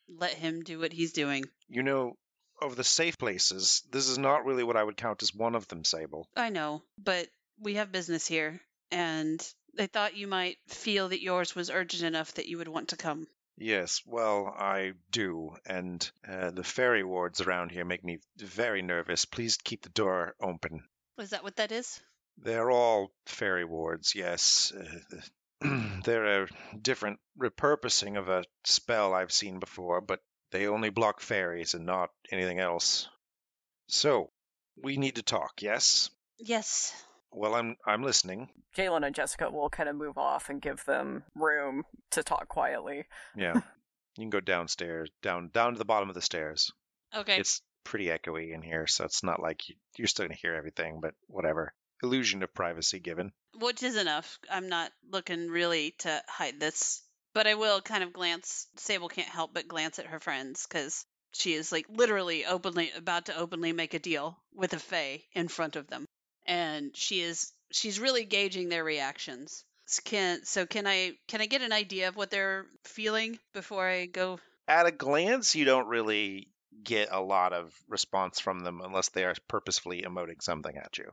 let 0.08 0.32
him 0.34 0.62
do 0.62 0.78
what 0.78 0.92
he's 0.92 1.12
doing. 1.12 1.44
you 1.68 1.82
know 1.82 2.16
of 2.62 2.76
the 2.76 2.84
safe 2.84 3.18
places 3.18 3.82
this 3.90 4.08
is 4.08 4.18
not 4.18 4.44
really 4.44 4.64
what 4.64 4.76
i 4.76 4.82
would 4.84 4.96
count 4.96 5.22
as 5.22 5.34
one 5.34 5.54
of 5.54 5.68
them 5.68 5.84
sable 5.84 6.28
I 6.36 6.50
know, 6.50 6.82
but 6.98 7.28
we 7.60 7.74
have 7.74 7.92
business 7.92 8.26
here, 8.26 8.60
and 8.90 9.46
I 9.78 9.86
thought 9.86 10.16
you 10.16 10.26
might 10.26 10.58
feel 10.68 11.08
that 11.08 11.22
yours 11.22 11.54
was 11.54 11.70
urgent 11.70 12.02
enough 12.02 12.34
that 12.34 12.46
you 12.46 12.58
would 12.58 12.68
want 12.68 12.88
to 12.88 12.96
come. 12.96 13.26
Yes, 13.56 14.02
well, 14.06 14.46
I 14.46 14.92
do, 15.10 15.56
and 15.66 16.10
uh, 16.26 16.50
the 16.50 16.64
fairy 16.64 17.04
wards 17.04 17.40
around 17.42 17.70
here 17.70 17.84
make 17.84 18.04
me 18.04 18.20
very 18.38 18.80
nervous. 18.80 19.26
Please 19.26 19.58
keep 19.58 19.82
the 19.82 19.90
door 19.90 20.34
open. 20.40 20.82
Is 21.18 21.30
that 21.30 21.44
what 21.44 21.56
that 21.56 21.72
is? 21.72 22.00
They're 22.38 22.70
all 22.70 23.12
fairy 23.26 23.66
wards, 23.66 24.14
yes. 24.14 24.72
Uh, 24.72 25.70
they're 26.04 26.44
a 26.44 26.48
different 26.80 27.20
repurposing 27.38 28.18
of 28.18 28.30
a 28.30 28.44
spell 28.64 29.12
I've 29.12 29.32
seen 29.32 29.58
before, 29.58 30.00
but 30.00 30.20
they 30.50 30.66
only 30.66 30.90
block 30.90 31.20
fairies 31.20 31.74
and 31.74 31.86
not 31.86 32.10
anything 32.30 32.58
else. 32.58 33.08
So, 33.88 34.30
we 34.82 34.96
need 34.96 35.16
to 35.16 35.22
talk, 35.22 35.62
yes? 35.62 36.10
Yes. 36.38 36.94
Well, 37.32 37.54
I'm 37.54 37.76
I'm 37.86 38.02
listening. 38.02 38.48
Jalen 38.76 39.06
and 39.06 39.14
Jessica 39.14 39.50
will 39.50 39.70
kind 39.70 39.88
of 39.88 39.96
move 39.96 40.18
off 40.18 40.48
and 40.50 40.60
give 40.60 40.84
them 40.84 41.22
room 41.34 41.84
to 42.12 42.22
talk 42.22 42.48
quietly. 42.48 43.04
Yeah. 43.36 43.54
you 44.16 44.22
can 44.24 44.30
go 44.30 44.40
downstairs, 44.40 45.10
down 45.22 45.50
down 45.52 45.74
to 45.74 45.78
the 45.78 45.84
bottom 45.84 46.08
of 46.08 46.14
the 46.14 46.22
stairs. 46.22 46.72
Okay. 47.14 47.38
It's 47.38 47.62
pretty 47.84 48.06
echoey 48.06 48.52
in 48.52 48.62
here, 48.62 48.86
so 48.86 49.04
it's 49.04 49.22
not 49.22 49.40
like 49.40 49.68
you, 49.68 49.76
you're 49.96 50.08
still 50.08 50.26
going 50.26 50.36
to 50.36 50.40
hear 50.40 50.54
everything, 50.54 51.00
but 51.00 51.14
whatever. 51.28 51.72
Illusion 52.02 52.42
of 52.42 52.54
privacy 52.54 52.98
given. 52.98 53.32
Which 53.58 53.82
is 53.82 53.96
enough. 53.96 54.38
I'm 54.50 54.68
not 54.68 54.90
looking 55.10 55.48
really 55.48 55.94
to 55.98 56.22
hide 56.28 56.58
this, 56.58 57.02
but 57.34 57.46
I 57.46 57.54
will 57.54 57.80
kind 57.80 58.02
of 58.02 58.12
glance. 58.12 58.66
Sable 58.76 59.08
can't 59.08 59.28
help 59.28 59.54
but 59.54 59.68
glance 59.68 59.98
at 59.98 60.06
her 60.06 60.20
friends 60.20 60.66
because 60.66 61.04
she 61.32 61.54
is 61.54 61.72
like 61.72 61.86
literally 61.88 62.44
openly 62.44 62.90
about 62.96 63.26
to 63.26 63.36
openly 63.36 63.72
make 63.72 63.94
a 63.94 63.98
deal 63.98 64.38
with 64.54 64.72
a 64.72 64.78
Fae 64.78 65.22
in 65.32 65.48
front 65.48 65.76
of 65.76 65.86
them, 65.88 66.06
and 66.46 66.96
she 66.96 67.20
is 67.20 67.52
she's 67.70 68.00
really 68.00 68.24
gauging 68.24 68.68
their 68.68 68.84
reactions. 68.84 69.64
Can 70.04 70.44
so 70.44 70.66
can 70.66 70.86
I 70.86 71.16
can 71.26 71.40
I 71.40 71.46
get 71.46 71.62
an 71.62 71.72
idea 71.72 72.08
of 72.08 72.16
what 72.16 72.30
they're 72.30 72.66
feeling 72.84 73.38
before 73.52 73.88
I 73.88 74.06
go? 74.06 74.38
At 74.68 74.86
a 74.86 74.92
glance, 74.92 75.56
you 75.56 75.64
don't 75.64 75.88
really 75.88 76.48
get 76.84 77.08
a 77.10 77.20
lot 77.20 77.52
of 77.52 77.74
response 77.88 78.38
from 78.38 78.60
them 78.60 78.80
unless 78.84 79.08
they 79.08 79.24
are 79.24 79.34
purposefully 79.48 80.02
emoting 80.06 80.40
something 80.40 80.76
at 80.76 80.98
you. 80.98 81.10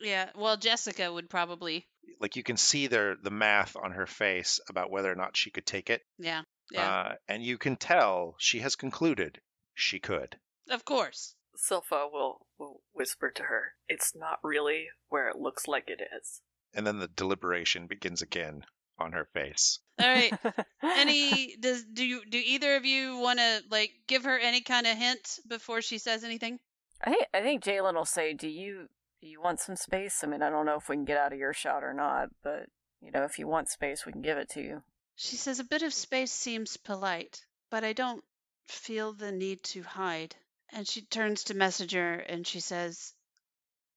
Yeah, 0.00 0.30
well, 0.34 0.56
Jessica 0.56 1.12
would 1.12 1.28
probably. 1.28 1.86
Like 2.20 2.36
you 2.36 2.42
can 2.42 2.56
see 2.56 2.86
their 2.86 3.16
the 3.16 3.30
math 3.30 3.76
on 3.76 3.92
her 3.92 4.06
face 4.06 4.60
about 4.68 4.90
whether 4.90 5.10
or 5.10 5.14
not 5.14 5.36
she 5.36 5.50
could 5.50 5.66
take 5.66 5.90
it, 5.90 6.02
Yeah, 6.18 6.42
yeah. 6.70 6.90
uh, 6.90 7.14
and 7.28 7.42
you 7.42 7.58
can 7.58 7.76
tell 7.76 8.34
she 8.38 8.60
has 8.60 8.76
concluded 8.76 9.40
she 9.74 9.98
could. 10.00 10.36
Of 10.68 10.84
course. 10.84 11.34
Silpha 11.56 12.10
will, 12.12 12.46
will 12.58 12.80
whisper 12.94 13.30
to 13.30 13.42
her, 13.42 13.72
It's 13.88 14.14
not 14.14 14.38
really 14.42 14.86
where 15.08 15.28
it 15.28 15.36
looks 15.36 15.66
like 15.68 15.88
it 15.88 16.00
is. 16.16 16.40
And 16.72 16.86
then 16.86 16.98
the 17.00 17.08
deliberation 17.08 17.86
begins 17.86 18.22
again 18.22 18.64
on 18.98 19.12
her 19.12 19.26
face. 19.34 19.80
All 20.00 20.06
right. 20.08 20.32
Any 20.82 21.56
does 21.56 21.84
do 21.84 22.04
you 22.04 22.22
do 22.28 22.38
either 22.44 22.76
of 22.76 22.84
you 22.84 23.18
want 23.18 23.38
to 23.40 23.62
like 23.70 23.90
give 24.06 24.24
her 24.24 24.38
any 24.38 24.60
kind 24.60 24.86
of 24.86 24.96
hint 24.96 25.38
before 25.48 25.82
she 25.82 25.98
says 25.98 26.22
anything? 26.24 26.58
I 27.02 27.10
think 27.10 27.26
I 27.34 27.40
think 27.40 27.64
Jalen 27.64 27.94
will 27.94 28.04
say, 28.04 28.34
"Do 28.34 28.48
you 28.48 28.82
do 28.82 28.88
you 29.26 29.40
want 29.40 29.60
some 29.60 29.76
space?" 29.76 30.22
I 30.22 30.26
mean, 30.26 30.42
I 30.42 30.50
don't 30.50 30.66
know 30.66 30.76
if 30.76 30.88
we 30.88 30.96
can 30.96 31.04
get 31.04 31.18
out 31.18 31.32
of 31.32 31.38
your 31.38 31.52
shot 31.52 31.84
or 31.84 31.92
not, 31.92 32.30
but 32.42 32.68
you 33.00 33.10
know, 33.10 33.24
if 33.24 33.38
you 33.38 33.46
want 33.46 33.68
space, 33.68 34.04
we 34.04 34.12
can 34.12 34.22
give 34.22 34.38
it 34.38 34.50
to 34.50 34.60
you. 34.60 34.82
She 35.14 35.36
says 35.36 35.58
a 35.58 35.64
bit 35.64 35.82
of 35.82 35.92
space 35.92 36.32
seems 36.32 36.76
polite, 36.76 37.44
but 37.70 37.84
I 37.84 37.92
don't 37.92 38.24
feel 38.66 39.12
the 39.12 39.32
need 39.32 39.62
to 39.64 39.82
hide. 39.82 40.36
And 40.70 40.86
she 40.86 41.02
turns 41.02 41.44
to 41.44 41.54
Messenger 41.54 42.14
and 42.28 42.46
she 42.46 42.60
says, 42.60 43.14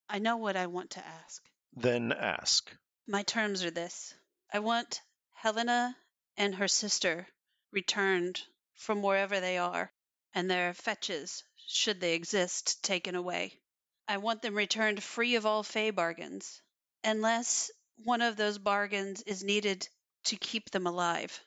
I 0.09 0.19
know 0.19 0.37
what 0.37 0.57
I 0.57 0.67
want 0.67 0.91
to 0.91 1.05
ask. 1.05 1.43
Then 1.75 2.11
ask. 2.11 2.75
My 3.07 3.23
terms 3.23 3.63
are 3.63 3.71
this 3.71 4.13
I 4.51 4.59
want 4.59 5.01
Helena 5.33 5.97
and 6.37 6.55
her 6.55 6.67
sister 6.67 7.27
returned 7.71 8.41
from 8.73 9.01
wherever 9.01 9.39
they 9.39 9.57
are, 9.57 9.91
and 10.33 10.49
their 10.49 10.73
fetches, 10.73 11.43
should 11.67 11.99
they 11.99 12.15
exist, 12.15 12.83
taken 12.83 13.15
away. 13.15 13.61
I 14.07 14.17
want 14.17 14.41
them 14.41 14.55
returned 14.55 15.01
free 15.01 15.35
of 15.35 15.45
all 15.45 15.63
Fey 15.63 15.89
bargains, 15.89 16.61
unless 17.03 17.71
one 18.03 18.21
of 18.21 18.35
those 18.35 18.57
bargains 18.57 19.21
is 19.21 19.43
needed 19.43 19.87
to 20.25 20.35
keep 20.35 20.69
them 20.69 20.87
alive. 20.87 21.39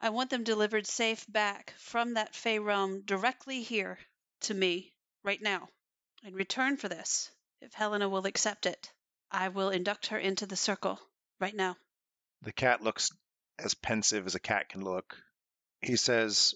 I 0.00 0.10
want 0.10 0.30
them 0.30 0.42
delivered 0.42 0.86
safe 0.86 1.24
back 1.28 1.74
from 1.78 2.14
that 2.14 2.34
Fey 2.34 2.58
realm 2.58 3.02
directly 3.02 3.62
here 3.62 3.98
to 4.40 4.54
me, 4.54 4.94
right 5.22 5.40
now. 5.40 5.68
In 6.22 6.34
return 6.34 6.76
for 6.76 6.88
this, 6.88 7.30
if 7.60 7.72
Helena 7.74 8.08
will 8.08 8.26
accept 8.26 8.66
it, 8.66 8.92
I 9.30 9.48
will 9.48 9.70
induct 9.70 10.06
her 10.08 10.18
into 10.18 10.46
the 10.46 10.56
circle 10.56 10.98
right 11.40 11.54
now. 11.54 11.76
The 12.42 12.52
cat 12.52 12.82
looks 12.82 13.10
as 13.58 13.74
pensive 13.74 14.26
as 14.26 14.34
a 14.34 14.40
cat 14.40 14.68
can 14.68 14.82
look. 14.82 15.16
He 15.80 15.96
says, 15.96 16.54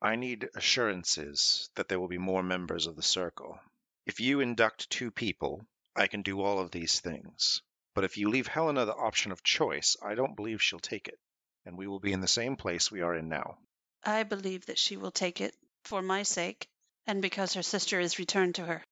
I 0.00 0.16
need 0.16 0.50
assurances 0.54 1.70
that 1.76 1.88
there 1.88 2.00
will 2.00 2.08
be 2.08 2.18
more 2.18 2.42
members 2.42 2.86
of 2.86 2.96
the 2.96 3.02
circle. 3.02 3.60
If 4.04 4.20
you 4.20 4.40
induct 4.40 4.90
two 4.90 5.10
people, 5.10 5.64
I 5.94 6.06
can 6.06 6.22
do 6.22 6.40
all 6.40 6.58
of 6.58 6.70
these 6.70 7.00
things. 7.00 7.62
But 7.94 8.04
if 8.04 8.16
you 8.16 8.30
leave 8.30 8.46
Helena 8.46 8.84
the 8.84 8.94
option 8.94 9.32
of 9.32 9.42
choice, 9.42 9.96
I 10.02 10.14
don't 10.14 10.34
believe 10.34 10.62
she'll 10.62 10.80
take 10.80 11.08
it, 11.08 11.20
and 11.64 11.76
we 11.76 11.86
will 11.86 12.00
be 12.00 12.12
in 12.12 12.20
the 12.20 12.28
same 12.28 12.56
place 12.56 12.90
we 12.90 13.02
are 13.02 13.14
in 13.14 13.28
now. 13.28 13.58
I 14.02 14.24
believe 14.24 14.66
that 14.66 14.78
she 14.78 14.96
will 14.96 15.12
take 15.12 15.40
it 15.40 15.54
for 15.84 16.02
my 16.02 16.24
sake 16.24 16.68
and 17.06 17.22
because 17.22 17.54
her 17.54 17.62
sister 17.62 18.00
is 18.00 18.18
returned 18.18 18.56
to 18.56 18.64
her. 18.64 18.82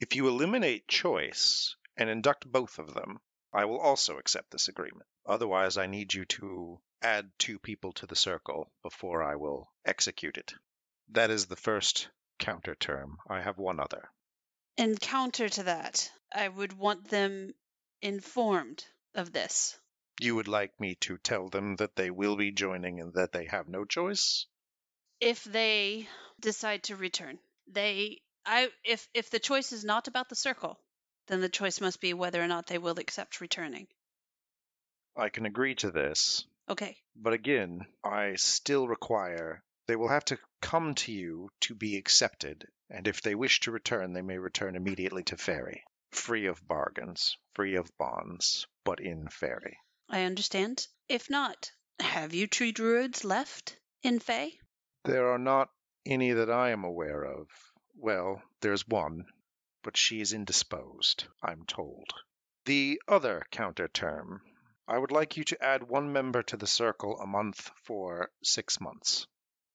If 0.00 0.14
you 0.14 0.28
eliminate 0.28 0.86
choice 0.88 1.74
and 1.96 2.08
induct 2.08 2.46
both 2.46 2.78
of 2.78 2.94
them, 2.94 3.18
I 3.52 3.64
will 3.64 3.80
also 3.80 4.18
accept 4.18 4.50
this 4.50 4.68
agreement. 4.68 5.08
Otherwise, 5.26 5.76
I 5.76 5.86
need 5.86 6.14
you 6.14 6.24
to 6.26 6.80
add 7.02 7.30
two 7.38 7.58
people 7.58 7.92
to 7.94 8.06
the 8.06 8.16
circle 8.16 8.70
before 8.82 9.22
I 9.22 9.36
will 9.36 9.72
execute 9.84 10.36
it. 10.36 10.54
That 11.08 11.30
is 11.30 11.46
the 11.46 11.56
first 11.56 12.08
counter 12.38 12.74
term. 12.74 13.18
I 13.28 13.40
have 13.40 13.58
one 13.58 13.80
other. 13.80 14.08
In 14.80 14.96
counter 14.96 15.46
to 15.46 15.64
that, 15.64 16.10
I 16.32 16.48
would 16.48 16.72
want 16.72 17.10
them 17.10 17.52
informed 18.00 18.82
of 19.12 19.30
this. 19.30 19.78
You 20.18 20.36
would 20.36 20.48
like 20.48 20.80
me 20.80 20.94
to 21.02 21.18
tell 21.18 21.50
them 21.50 21.76
that 21.76 21.96
they 21.96 22.10
will 22.10 22.34
be 22.34 22.50
joining 22.50 22.98
and 22.98 23.12
that 23.12 23.32
they 23.32 23.44
have 23.44 23.68
no 23.68 23.84
choice? 23.84 24.46
If 25.20 25.44
they 25.44 26.08
decide 26.40 26.84
to 26.84 26.96
return, 26.96 27.38
they 27.66 28.22
I 28.46 28.72
if 28.82 29.06
if 29.12 29.28
the 29.28 29.38
choice 29.38 29.72
is 29.72 29.84
not 29.84 30.08
about 30.08 30.30
the 30.30 30.34
circle, 30.34 30.80
then 31.26 31.42
the 31.42 31.50
choice 31.50 31.82
must 31.82 32.00
be 32.00 32.14
whether 32.14 32.42
or 32.42 32.48
not 32.48 32.66
they 32.66 32.78
will 32.78 32.98
accept 32.98 33.42
returning. 33.42 33.86
I 35.14 35.28
can 35.28 35.44
agree 35.44 35.74
to 35.74 35.90
this, 35.90 36.46
Okay. 36.70 36.96
but 37.14 37.34
again, 37.34 37.86
I 38.02 38.36
still 38.36 38.88
require 38.88 39.62
they 39.86 39.96
will 39.96 40.08
have 40.08 40.24
to 40.26 40.38
come 40.62 40.94
to 40.94 41.12
you 41.12 41.50
to 41.60 41.74
be 41.74 41.98
accepted, 41.98 42.66
and 42.90 43.06
if 43.06 43.22
they 43.22 43.34
wish 43.34 43.60
to 43.60 43.70
return, 43.70 44.12
they 44.12 44.22
may 44.22 44.36
return 44.36 44.74
immediately 44.74 45.22
to 45.22 45.36
Fairy, 45.36 45.84
free 46.10 46.46
of 46.46 46.66
bargains, 46.66 47.36
free 47.54 47.76
of 47.76 47.96
bonds, 47.96 48.66
but 48.84 49.00
in 49.00 49.28
Fairy. 49.28 49.78
I 50.08 50.22
understand. 50.22 50.86
If 51.08 51.30
not, 51.30 51.70
have 52.00 52.34
you 52.34 52.46
tree 52.46 52.72
druids 52.72 53.24
left 53.24 53.78
in 54.02 54.18
Fey? 54.18 54.58
There 55.04 55.30
are 55.30 55.38
not 55.38 55.70
any 56.04 56.32
that 56.32 56.50
I 56.50 56.70
am 56.70 56.84
aware 56.84 57.22
of. 57.22 57.48
Well, 57.94 58.42
there's 58.60 58.88
one, 58.88 59.26
but 59.82 59.96
she 59.96 60.20
is 60.20 60.32
indisposed, 60.32 61.26
I'm 61.42 61.64
told. 61.66 62.12
The 62.64 63.00
other 63.06 63.46
counter 63.50 63.88
term. 63.88 64.42
I 64.88 64.98
would 64.98 65.12
like 65.12 65.36
you 65.36 65.44
to 65.44 65.62
add 65.62 65.84
one 65.84 66.12
member 66.12 66.42
to 66.42 66.56
the 66.56 66.66
circle 66.66 67.20
a 67.20 67.26
month 67.26 67.70
for 67.84 68.30
six 68.42 68.80
months. 68.80 69.26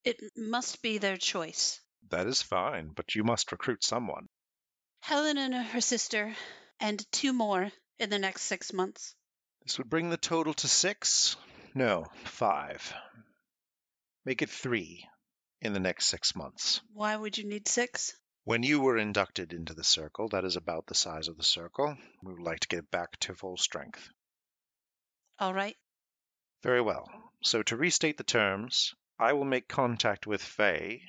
It 0.04 0.22
must 0.36 0.82
be 0.82 0.98
their 0.98 1.18
choice. 1.18 1.80
That 2.10 2.28
is 2.28 2.42
fine, 2.42 2.90
but 2.96 3.16
you 3.16 3.24
must 3.24 3.52
recruit 3.52 3.84
someone. 3.84 4.28
Helen 5.02 5.38
and 5.38 5.54
her 5.54 5.82
sister, 5.82 6.36
and 6.80 7.06
two 7.12 7.34
more 7.34 7.72
in 8.00 8.10
the 8.10 8.20
next 8.20 8.44
six 8.44 8.74
months. 8.74 9.16
This 9.64 9.78
would 9.78 9.90
bring 9.90 10.10
the 10.10 10.18
total 10.18 10.54
to 10.56 10.68
six? 10.68 11.36
No, 11.74 12.06
five. 12.24 12.94
Make 14.26 14.42
it 14.42 14.50
three 14.50 15.08
in 15.62 15.74
the 15.74 15.80
next 15.80 16.08
six 16.08 16.36
months. 16.36 16.82
Why 16.94 17.16
would 17.16 17.38
you 17.38 17.46
need 17.46 17.68
six? 17.68 18.14
When 18.44 18.62
you 18.62 18.80
were 18.80 18.98
inducted 18.98 19.54
into 19.54 19.74
the 19.74 19.84
circle, 19.84 20.30
that 20.30 20.46
is 20.46 20.56
about 20.56 20.86
the 20.86 20.96
size 20.96 21.28
of 21.28 21.38
the 21.38 21.44
circle. 21.44 21.98
We 22.22 22.34
would 22.34 22.44
like 22.44 22.60
to 22.60 22.68
get 22.68 22.80
it 22.80 22.92
back 22.92 23.20
to 23.22 23.36
full 23.36 23.58
strength. 23.58 24.08
All 25.40 25.54
right. 25.54 25.76
Very 26.62 26.82
well. 26.82 27.10
So 27.42 27.64
to 27.64 27.76
restate 27.76 28.18
the 28.18 28.24
terms, 28.24 28.94
I 29.20 29.34
will 29.34 29.46
make 29.46 29.68
contact 29.68 30.28
with 30.28 30.42
Fey, 30.42 31.02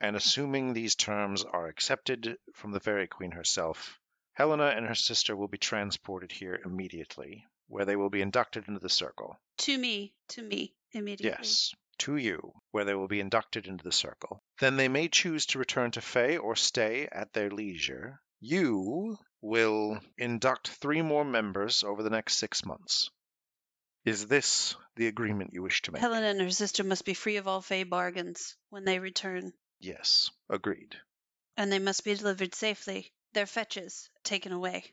and 0.00 0.16
assuming 0.16 0.72
these 0.72 0.94
terms 0.94 1.44
are 1.44 1.66
accepted 1.66 2.36
from 2.54 2.72
the 2.72 2.80
Fairy 2.80 3.06
Queen 3.06 3.30
herself, 3.30 3.98
Helena 4.32 4.66
and 4.76 4.86
her 4.86 4.94
sister 4.94 5.36
will 5.36 5.48
be 5.48 5.58
transported 5.58 6.32
here 6.32 6.60
immediately, 6.64 7.46
where 7.68 7.84
they 7.84 7.96
will 7.96 8.10
be 8.10 8.20
inducted 8.20 8.66
into 8.66 8.80
the 8.80 8.88
circle. 8.88 9.38
To 9.58 9.78
me. 9.78 10.12
To 10.28 10.42
me. 10.42 10.74
Immediately. 10.92 11.36
Yes, 11.38 11.74
to 11.98 12.16
you, 12.16 12.52
where 12.72 12.84
they 12.84 12.94
will 12.94 13.08
be 13.08 13.20
inducted 13.20 13.66
into 13.66 13.84
the 13.84 13.92
circle. 13.92 14.42
Then 14.60 14.76
they 14.76 14.88
may 14.88 15.08
choose 15.08 15.46
to 15.46 15.58
return 15.58 15.92
to 15.92 16.00
Fey 16.00 16.36
or 16.36 16.56
stay 16.56 17.08
at 17.10 17.32
their 17.32 17.50
leisure. 17.50 18.20
You 18.40 19.16
will 19.40 20.00
induct 20.18 20.68
three 20.68 21.02
more 21.02 21.24
members 21.24 21.84
over 21.84 22.02
the 22.02 22.10
next 22.10 22.36
six 22.36 22.64
months. 22.64 23.10
Is 24.04 24.26
this 24.26 24.76
the 24.96 25.06
agreement 25.06 25.54
you 25.54 25.62
wish 25.62 25.82
to 25.82 25.92
make? 25.92 26.00
Helen 26.00 26.24
and 26.24 26.40
her 26.40 26.50
sister 26.50 26.84
must 26.84 27.04
be 27.04 27.14
free 27.14 27.36
of 27.36 27.48
all 27.48 27.62
Fey 27.62 27.84
bargains 27.84 28.56
when 28.68 28.84
they 28.84 28.98
return, 28.98 29.52
Yes, 29.80 30.30
agreed. 30.48 30.96
and 31.56 31.70
they 31.70 31.78
must 31.78 32.04
be 32.04 32.14
delivered 32.14 32.54
safely. 32.54 33.12
Their 33.32 33.46
fetches 33.46 34.08
taken 34.22 34.52
away. 34.52 34.84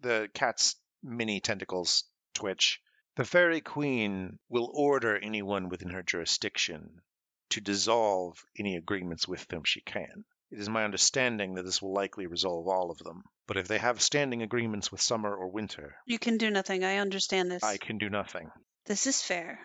The, 0.00 0.28
cat's 0.34 0.76
mini 1.02 1.40
tentacles 1.40 2.04
twitch. 2.34 2.80
The 3.16 3.24
Fairy 3.24 3.60
Queen 3.60 4.38
will 4.48 4.70
order 4.74 5.16
anyone 5.16 5.68
within 5.68 5.90
her 5.90 6.02
jurisdiction 6.02 7.00
to 7.50 7.60
dissolve 7.60 8.42
any 8.58 8.76
agreements 8.76 9.28
with 9.28 9.46
them 9.48 9.62
she 9.64 9.80
can. 9.82 10.24
It 10.50 10.58
is 10.58 10.68
my 10.68 10.84
understanding 10.84 11.54
that 11.54 11.64
this 11.64 11.80
will 11.82 11.92
likely 11.92 12.26
resolve 12.26 12.66
all 12.68 12.90
of 12.90 12.98
them. 12.98 13.22
But 13.46 13.56
if 13.56 13.68
they 13.68 13.78
have 13.78 14.00
standing 14.02 14.42
agreements 14.42 14.90
with 14.90 15.00
summer 15.00 15.34
or 15.34 15.48
winter, 15.48 15.96
You 16.06 16.18
can 16.18 16.38
do 16.38 16.50
nothing. 16.50 16.84
I 16.84 16.96
understand 16.98 17.50
this. 17.50 17.62
I 17.62 17.76
can 17.76 17.98
do 17.98 18.08
nothing. 18.08 18.50
This 18.86 19.06
is 19.06 19.20
fair. 19.22 19.60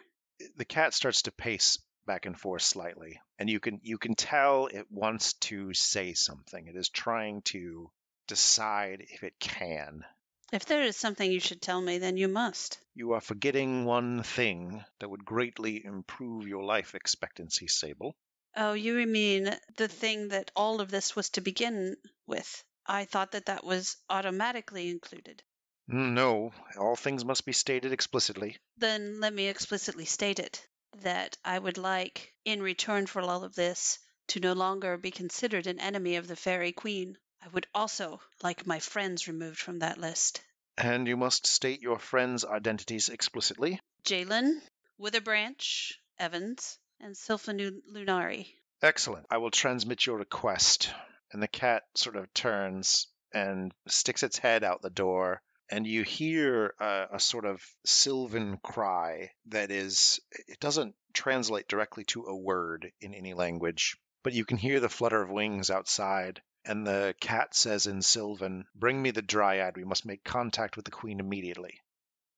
The 0.58 0.66
cat 0.66 0.94
starts 0.94 1.24
to 1.24 1.32
pace 1.32 1.78
back 2.10 2.26
and 2.26 2.40
forth 2.40 2.64
slightly, 2.64 3.22
and 3.38 3.48
you 3.48 3.60
can 3.60 3.80
you 3.84 4.00
can 4.00 4.16
tell 4.16 4.66
it 4.66 4.88
wants 4.90 5.34
to 5.34 5.72
say 5.76 6.16
something. 6.16 6.66
It 6.66 6.76
is 6.76 6.90
trying 6.90 7.44
to 7.54 7.92
decide 8.26 9.06
if 9.12 9.22
it 9.24 9.40
can. 9.40 10.04
If 10.52 10.66
there 10.66 10.82
is 10.82 10.98
something 10.98 11.32
you 11.32 11.40
should 11.40 11.62
tell 11.62 11.80
me, 11.80 12.00
then 12.00 12.18
you 12.18 12.28
must. 12.28 12.80
You 12.96 13.12
are 13.12 13.22
forgetting 13.22 13.86
one 13.86 14.24
thing 14.24 14.84
that 14.98 15.08
would 15.08 15.24
greatly 15.24 15.86
improve 15.86 16.48
your 16.48 16.64
life 16.64 16.96
expectancy, 16.96 17.68
Sable. 17.68 18.16
Oh, 18.56 18.74
you 18.74 19.06
mean 19.06 19.56
the 19.78 19.88
thing 19.88 20.30
that 20.30 20.50
all 20.56 20.82
of 20.82 20.90
this 20.90 21.16
was 21.16 21.30
to 21.32 21.42
begin 21.42 21.96
with? 22.26 22.64
I 22.88 23.06
thought 23.06 23.34
that 23.34 23.46
that 23.46 23.64
was 23.64 23.98
automatically 24.10 24.90
included. 24.90 25.44
Mm, 25.88 26.14
No, 26.14 26.54
all 26.76 26.96
things 26.96 27.24
must 27.24 27.46
be 27.46 27.54
stated 27.54 27.94
explicitly. 27.94 28.58
Then 28.78 29.20
let 29.20 29.32
me 29.32 29.48
explicitly 29.48 30.06
state 30.06 30.40
it 30.40 30.68
that 31.02 31.38
I 31.44 31.58
would 31.58 31.78
like, 31.78 32.34
in 32.46 32.62
return 32.62 33.08
for 33.08 33.22
all 33.22 33.44
of 33.44 33.56
this, 33.56 34.00
to 34.28 34.40
no 34.40 34.54
longer 34.54 34.98
be 34.98 35.12
considered 35.12 35.68
an 35.68 35.80
enemy 35.80 36.16
of 36.16 36.28
the 36.28 36.36
Fairy 36.36 36.72
Queen. 36.72 37.18
I 37.42 37.48
would 37.50 37.68
also 37.74 38.22
like 38.44 38.68
my 38.68 38.80
friends 38.80 39.28
removed 39.28 39.60
from 39.60 39.80
that 39.80 39.98
list. 39.98 40.42
And 40.78 41.08
you 41.08 41.18
must 41.18 41.48
state 41.48 41.82
your 41.82 42.00
friends' 42.00 42.46
identities 42.46 43.10
explicitly. 43.10 43.80
Jalen, 44.04 44.62
Witherbranch, 45.00 45.94
Evans, 46.18 46.78
and 47.00 47.16
Sylphanu 47.16 47.82
Lunari. 47.92 48.48
Excellent. 48.82 49.26
I 49.30 49.38
will 49.38 49.52
transmit 49.52 50.06
your 50.06 50.18
request. 50.18 50.94
and 51.32 51.44
the 51.44 51.48
cat 51.48 51.84
sort 51.96 52.16
of 52.16 52.34
turns 52.34 53.08
and 53.34 53.74
sticks 53.88 54.24
its 54.24 54.38
head 54.38 54.64
out 54.64 54.82
the 54.82 54.90
door 54.90 55.42
and 55.72 55.86
you 55.86 56.04
hear 56.04 56.74
a, 56.80 57.06
a, 57.14 57.20
sort 57.20 57.46
of 57.46 57.64
sylvan 57.86 58.58
cry 58.58 59.32
that 59.48 59.72
is 59.72 60.20
it 60.48 60.60
doesn't 60.60 60.96
translate 61.14 61.68
directly 61.68 62.04
to 62.04 62.26
a 62.26 62.36
word 62.36 62.92
in 63.02 63.14
any 63.14 63.34
language 63.34 63.98
but 64.24 64.34
you 64.34 64.46
can 64.46 64.58
hear 64.58 64.80
the 64.80 64.90
flutter 64.90 65.22
of 65.22 65.30
wings 65.30 65.70
outside 65.70 66.42
and 66.66 66.86
the 66.86 67.16
cat 67.20 67.56
says 67.56 67.88
in 67.88 68.02
sylvan 68.02 68.66
bring 68.76 69.02
me 69.02 69.12
the 69.12 69.22
dryad 69.22 69.76
we 69.78 69.86
must 69.86 70.06
make 70.06 70.24
contact 70.24 70.76
with 70.76 70.86
the 70.86 70.92
queen 70.92 71.20
immediately. 71.20 71.80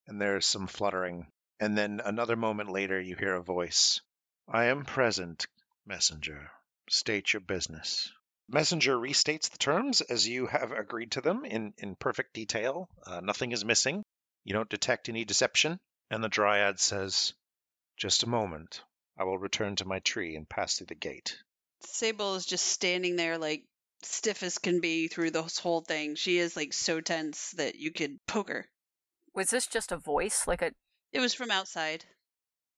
And 0.07 0.21
there's 0.21 0.45
some 0.45 0.67
fluttering 0.67 1.31
and 1.59 1.77
then 1.77 2.01
another 2.03 2.35
moment 2.35 2.71
later 2.71 2.99
you 2.99 3.15
hear 3.15 3.35
a 3.35 3.43
voice 3.43 4.01
i 4.47 4.65
am 4.65 4.85
present 4.85 5.47
messenger. 5.85 6.51
State 6.89 7.33
your 7.33 7.39
business 7.39 8.11
Messenger 8.47 8.97
restates 8.97 9.49
the 9.49 9.57
terms 9.57 10.01
as 10.01 10.27
you 10.27 10.47
have 10.47 10.71
agreed 10.71 11.11
to 11.11 11.21
them 11.21 11.45
in, 11.45 11.73
in 11.77 11.95
perfect 11.95 12.33
detail. 12.33 12.89
Uh, 13.05 13.21
nothing 13.21 13.51
is 13.51 13.63
missing. 13.63 14.03
You 14.43 14.53
don't 14.53 14.69
detect 14.69 15.09
any 15.09 15.23
deception. 15.25 15.79
And 16.09 16.23
the 16.23 16.29
Dryad 16.29 16.79
says, 16.79 17.33
Just 17.97 18.23
a 18.23 18.29
moment. 18.29 18.81
I 19.17 19.23
will 19.23 19.37
return 19.37 19.75
to 19.77 19.85
my 19.85 19.99
tree 19.99 20.35
and 20.35 20.49
pass 20.49 20.77
through 20.77 20.87
the 20.87 20.95
gate. 20.95 21.37
Sable 21.81 22.35
is 22.35 22.45
just 22.45 22.65
standing 22.65 23.15
there, 23.15 23.37
like 23.37 23.63
stiff 24.03 24.43
as 24.43 24.57
can 24.57 24.81
be 24.81 25.07
through 25.07 25.31
this 25.31 25.59
whole 25.59 25.81
thing. 25.81 26.15
She 26.15 26.37
is 26.37 26.55
like 26.55 26.73
so 26.73 27.01
tense 27.01 27.51
that 27.51 27.75
you 27.75 27.91
could 27.91 28.19
poke 28.27 28.49
her. 28.49 28.67
Was 29.33 29.49
this 29.49 29.67
just 29.67 29.91
a 29.91 29.97
voice? 29.97 30.45
Like 30.47 30.61
a. 30.61 30.71
It 31.13 31.19
was 31.19 31.33
from 31.33 31.51
outside. 31.51 32.03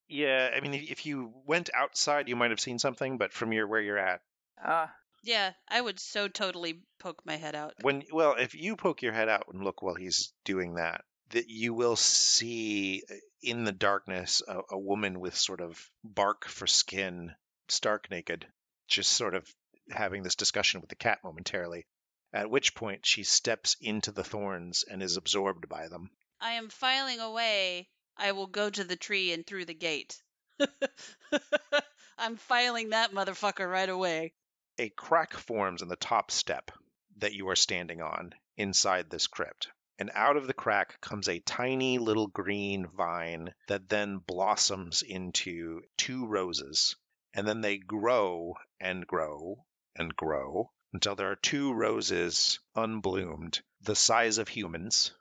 Yeah, 0.07 0.49
I 0.55 0.59
mean, 0.59 0.73
if 0.73 1.05
you 1.05 1.33
went 1.45 1.69
outside, 1.73 2.27
you 2.27 2.35
might 2.35 2.51
have 2.51 2.59
seen 2.59 2.77
something, 2.77 3.17
but 3.17 3.33
from 3.33 3.53
your 3.53 3.67
where 3.67 3.81
you're 3.81 3.97
at, 3.97 4.21
Uh, 4.63 4.87
Yeah, 5.23 5.53
I 5.69 5.79
would 5.81 5.99
so 5.99 6.27
totally 6.27 6.81
poke 6.99 7.25
my 7.25 7.37
head 7.37 7.55
out. 7.55 7.73
when 7.81 8.03
well 8.11 8.35
if 8.37 8.53
you 8.55 8.75
poke 8.75 9.01
your 9.01 9.13
head 9.13 9.29
out 9.29 9.45
and 9.51 9.63
look 9.63 9.81
while 9.81 9.95
he's 9.95 10.33
doing 10.45 10.75
that 10.75 11.05
that 11.29 11.49
you 11.49 11.73
will 11.73 11.95
see 11.95 13.03
uh, 13.09 13.15
in 13.41 13.63
the 13.63 13.71
darkness 13.71 14.41
a, 14.47 14.59
a 14.71 14.77
woman 14.77 15.19
with 15.19 15.35
sort 15.35 15.61
of 15.61 15.89
bark 16.03 16.45
for 16.45 16.67
skin 16.67 17.33
stark 17.69 18.11
naked 18.11 18.45
just 18.87 19.11
sort 19.11 19.33
of 19.33 19.47
having 19.89 20.23
this 20.23 20.35
discussion 20.35 20.81
with 20.81 20.89
the 20.89 20.95
cat 20.95 21.19
momentarily 21.23 21.85
at 22.33 22.49
which 22.49 22.75
point 22.75 23.05
she 23.05 23.23
steps 23.23 23.75
into 23.81 24.11
the 24.11 24.23
thorns 24.23 24.83
and 24.89 25.01
is 25.01 25.17
absorbed 25.17 25.67
by 25.69 25.87
them 25.87 26.09
I 26.41 26.53
am 26.53 26.67
filing 26.67 27.21
away. 27.21 27.87
I 28.17 28.33
will 28.33 28.47
go 28.47 28.69
to 28.69 28.83
the 28.83 28.97
tree 28.97 29.31
and 29.31 29.47
through 29.47 29.63
the 29.63 29.73
gate. 29.73 30.21
I'm 32.17 32.35
filing 32.35 32.89
that 32.89 33.13
motherfucker 33.13 33.69
right 33.69 33.87
away. 33.87 34.33
A 34.79 34.89
crack 34.89 35.33
forms 35.33 35.81
in 35.81 35.87
the 35.87 35.95
top 35.95 36.31
step 36.31 36.71
that 37.17 37.33
you 37.33 37.47
are 37.49 37.55
standing 37.55 38.01
on 38.01 38.33
inside 38.57 39.09
this 39.09 39.27
crypt. 39.27 39.69
And 39.99 40.09
out 40.15 40.35
of 40.35 40.47
the 40.47 40.53
crack 40.53 40.99
comes 40.99 41.29
a 41.29 41.39
tiny 41.39 41.99
little 41.99 42.27
green 42.27 42.87
vine 42.87 43.53
that 43.67 43.87
then 43.89 44.17
blossoms 44.17 45.03
into 45.03 45.83
two 45.97 46.25
roses. 46.25 46.95
And 47.33 47.47
then 47.47 47.61
they 47.61 47.77
grow 47.77 48.55
and 48.79 49.05
grow 49.05 49.65
and 49.95 50.15
grow 50.15 50.71
until 50.91 51.15
there 51.15 51.31
are 51.31 51.35
two 51.35 51.73
roses 51.73 52.59
unbloomed, 52.75 53.61
the 53.81 53.95
size 53.95 54.39
of 54.39 54.47
humans. 54.47 55.11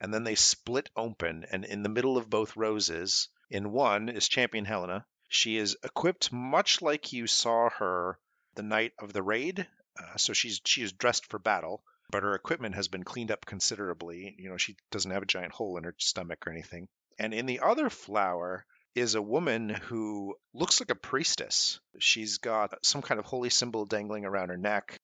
And 0.00 0.12
then 0.12 0.24
they 0.24 0.34
split 0.34 0.90
open, 0.96 1.44
and 1.50 1.64
in 1.64 1.82
the 1.82 1.88
middle 1.88 2.16
of 2.16 2.30
both 2.30 2.56
roses, 2.56 3.28
in 3.50 3.70
one 3.70 4.08
is 4.08 4.28
Champion 4.28 4.64
Helena. 4.64 5.06
She 5.28 5.56
is 5.58 5.76
equipped 5.84 6.32
much 6.32 6.82
like 6.82 7.12
you 7.12 7.26
saw 7.26 7.68
her 7.70 8.18
the 8.54 8.62
night 8.62 8.92
of 8.98 9.12
the 9.12 9.22
raid. 9.22 9.66
Uh, 9.98 10.16
so 10.16 10.32
she's 10.32 10.60
she 10.64 10.82
is 10.82 10.92
dressed 10.92 11.26
for 11.26 11.38
battle, 11.38 11.82
but 12.10 12.22
her 12.22 12.34
equipment 12.34 12.74
has 12.74 12.88
been 12.88 13.04
cleaned 13.04 13.30
up 13.30 13.44
considerably. 13.46 14.34
You 14.38 14.48
know, 14.50 14.56
she 14.56 14.76
doesn't 14.90 15.10
have 15.10 15.22
a 15.22 15.26
giant 15.26 15.52
hole 15.52 15.76
in 15.76 15.84
her 15.84 15.94
stomach 15.98 16.46
or 16.46 16.52
anything. 16.52 16.88
And 17.18 17.34
in 17.34 17.46
the 17.46 17.60
other 17.60 17.90
flower 17.90 18.64
is 18.94 19.14
a 19.14 19.22
woman 19.22 19.68
who 19.68 20.34
looks 20.54 20.80
like 20.80 20.90
a 20.90 20.94
priestess. 20.94 21.80
She's 21.98 22.38
got 22.38 22.84
some 22.84 23.02
kind 23.02 23.18
of 23.18 23.26
holy 23.26 23.50
symbol 23.50 23.86
dangling 23.86 24.24
around 24.24 24.48
her 24.48 24.56
neck, 24.56 24.96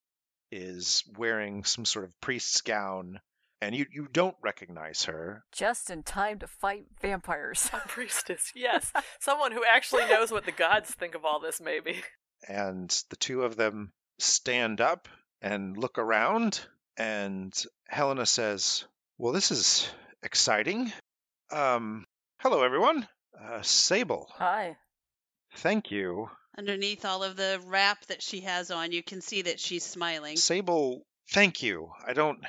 is 0.51 1.05
wearing 1.17 1.65
some 1.65 1.85
sort 1.85 2.05
of 2.05 2.21
priest's 2.21 2.61
gown, 2.61 3.21
and 3.61 3.75
you, 3.75 3.87
you 3.93 4.09
don't 4.13 4.37
recognize 4.43 5.05
her. 5.05 5.43
just 5.53 5.91
in 5.91 6.03
time 6.03 6.39
to 6.39 6.47
fight 6.47 6.85
vampires. 7.01 7.71
A 7.73 7.79
priestess, 7.89 8.53
yes. 8.55 8.93
Someone 9.21 9.53
who 9.53 9.65
actually 9.65 10.07
knows 10.07 10.31
what 10.31 10.45
the 10.45 10.53
gods 10.53 10.95
think 10.95 11.15
of 11.15 11.25
all 11.25 11.41
this, 11.41 11.61
maybe. 11.61 12.03
And 12.47 12.89
the 13.11 13.17
two 13.17 13.43
of 13.43 13.57
them 13.57 13.93
stand 14.19 14.81
up 14.81 15.09
and 15.41 15.77
look 15.77 15.99
around 15.99 16.61
and 16.97 17.65
helena 17.87 18.27
says 18.27 18.85
well 19.17 19.33
this 19.33 19.51
is 19.51 19.89
exciting. 20.23 20.93
Um 21.51 22.07
hello 22.41 22.63
everyone. 22.63 23.07
Uh 23.41 23.63
sable 23.63 24.29
Hi. 24.37 24.77
thank 25.57 25.91
you. 25.91 26.29
Underneath 26.57 27.05
all 27.05 27.23
of 27.23 27.37
the 27.37 27.61
wrap 27.67 28.05
that 28.07 28.23
she 28.23 28.41
has 28.41 28.71
on, 28.73 28.91
you 28.91 29.03
can 29.03 29.21
see 29.21 29.43
that 29.43 29.61
she's 29.61 29.85
smiling. 29.85 30.37
sable 30.37 31.07
thank 31.31 31.63
you. 31.63 31.91
I 32.07 32.13
don't 32.13 32.41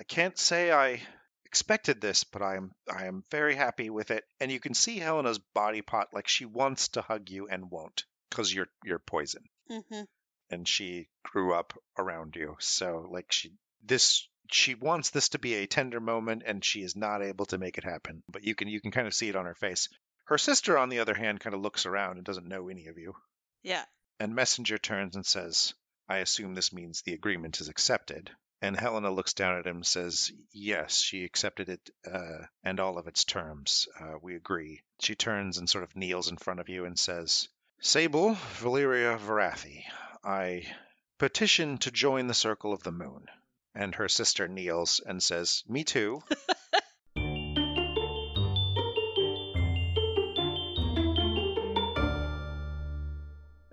i 0.00 0.04
can't 0.04 0.38
say 0.38 0.70
i 0.72 1.00
expected 1.44 2.00
this 2.00 2.24
but 2.24 2.42
i'm 2.42 2.72
i 2.92 3.06
am 3.06 3.24
very 3.30 3.54
happy 3.54 3.90
with 3.90 4.10
it. 4.10 4.24
And 4.40 4.50
you 4.52 4.60
can 4.60 4.74
see 4.74 4.98
helena's 4.98 5.38
body 5.54 5.82
pot 5.82 6.08
like 6.12 6.28
she 6.28 6.44
wants 6.44 6.88
to 6.88 7.02
hug 7.02 7.30
you 7.30 7.48
and 7.48 7.70
won't 7.70 8.04
because 8.30 8.52
you're 8.52 8.68
you're 8.84 8.98
poison 8.98 9.42
hmm 9.68 10.02
and 10.50 10.68
she 10.68 11.08
grew 11.22 11.54
up 11.54 11.72
around 11.98 12.36
you. 12.36 12.56
So 12.60 13.08
like 13.10 13.32
she 13.32 13.52
this 13.82 14.28
she 14.50 14.74
wants 14.74 15.10
this 15.10 15.30
to 15.30 15.38
be 15.38 15.54
a 15.54 15.66
tender 15.66 16.00
moment 16.00 16.42
and 16.46 16.64
she 16.64 16.82
is 16.82 16.94
not 16.94 17.22
able 17.22 17.46
to 17.46 17.58
make 17.58 17.78
it 17.78 17.84
happen. 17.84 18.22
But 18.30 18.44
you 18.44 18.54
can 18.54 18.68
you 18.68 18.80
can 18.80 18.90
kind 18.90 19.06
of 19.06 19.14
see 19.14 19.28
it 19.28 19.36
on 19.36 19.46
her 19.46 19.54
face. 19.54 19.88
Her 20.26 20.38
sister 20.38 20.78
on 20.78 20.90
the 20.90 21.00
other 21.00 21.14
hand 21.14 21.40
kind 21.40 21.54
of 21.54 21.60
looks 21.60 21.86
around 21.86 22.16
and 22.16 22.24
doesn't 22.24 22.46
know 22.46 22.68
any 22.68 22.86
of 22.86 22.98
you. 22.98 23.14
Yeah. 23.62 23.84
And 24.20 24.34
Messenger 24.34 24.78
turns 24.78 25.16
and 25.16 25.26
says, 25.26 25.74
"I 26.08 26.18
assume 26.18 26.54
this 26.54 26.72
means 26.72 27.02
the 27.02 27.14
agreement 27.14 27.60
is 27.60 27.68
accepted." 27.68 28.30
And 28.62 28.78
Helena 28.78 29.10
looks 29.10 29.34
down 29.34 29.58
at 29.58 29.66
him 29.66 29.76
and 29.76 29.86
says, 29.86 30.32
Yes, 30.52 30.98
she 30.98 31.24
accepted 31.24 31.68
it 31.68 31.90
uh, 32.10 32.46
and 32.62 32.80
all 32.80 32.96
of 32.96 33.06
its 33.08 33.24
terms. 33.24 33.88
Uh, 34.00 34.14
we 34.22 34.36
agree. 34.36 34.80
She 35.00 35.14
turns 35.14 35.58
and 35.58 35.68
sort 35.68 35.84
of 35.84 35.94
kneels 35.96 36.30
in 36.30 36.38
front 36.38 36.60
of 36.60 36.70
you 36.70 36.86
and 36.86 36.98
says, 36.98 37.48
Sable, 37.80 38.34
Valeria 38.54 39.18
Varathi, 39.18 39.84
I 40.22 40.74
petition 41.18 41.78
to 41.78 41.90
join 41.90 42.26
the 42.26 42.34
Circle 42.34 42.72
of 42.72 42.82
the 42.82 42.92
Moon. 42.92 43.26
And 43.74 43.94
her 43.96 44.08
sister 44.08 44.48
kneels 44.48 45.00
and 45.04 45.22
says, 45.22 45.64
Me 45.66 45.84
too. 45.84 46.22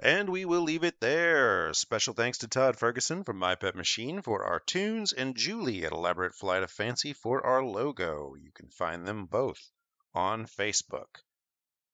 And 0.04 0.32
we 0.32 0.46
will 0.46 0.62
leave 0.62 0.84
it 0.84 1.00
there. 1.00 1.72
Special 1.76 2.16
thanks 2.16 2.40
to 2.40 2.48
Todd 2.48 2.76
Ferguson 2.76 3.24
from 3.24 3.38
My 3.38 3.54
Pet 3.54 3.76
Machine 3.76 4.24
for 4.24 4.44
our 4.44 4.60
tunes 4.60 5.14
and 5.14 5.38
Julie 5.38 5.86
at 5.86 5.92
Elaborate 5.92 6.34
Flight 6.34 6.64
of 6.64 6.72
Fancy 6.72 7.14
for 7.14 7.46
our 7.46 7.64
logo. 7.64 8.34
You 8.34 8.52
can 8.52 8.70
find 8.72 9.06
them 9.06 9.28
both 9.28 9.70
on 10.16 10.48
Facebook. 10.48 11.22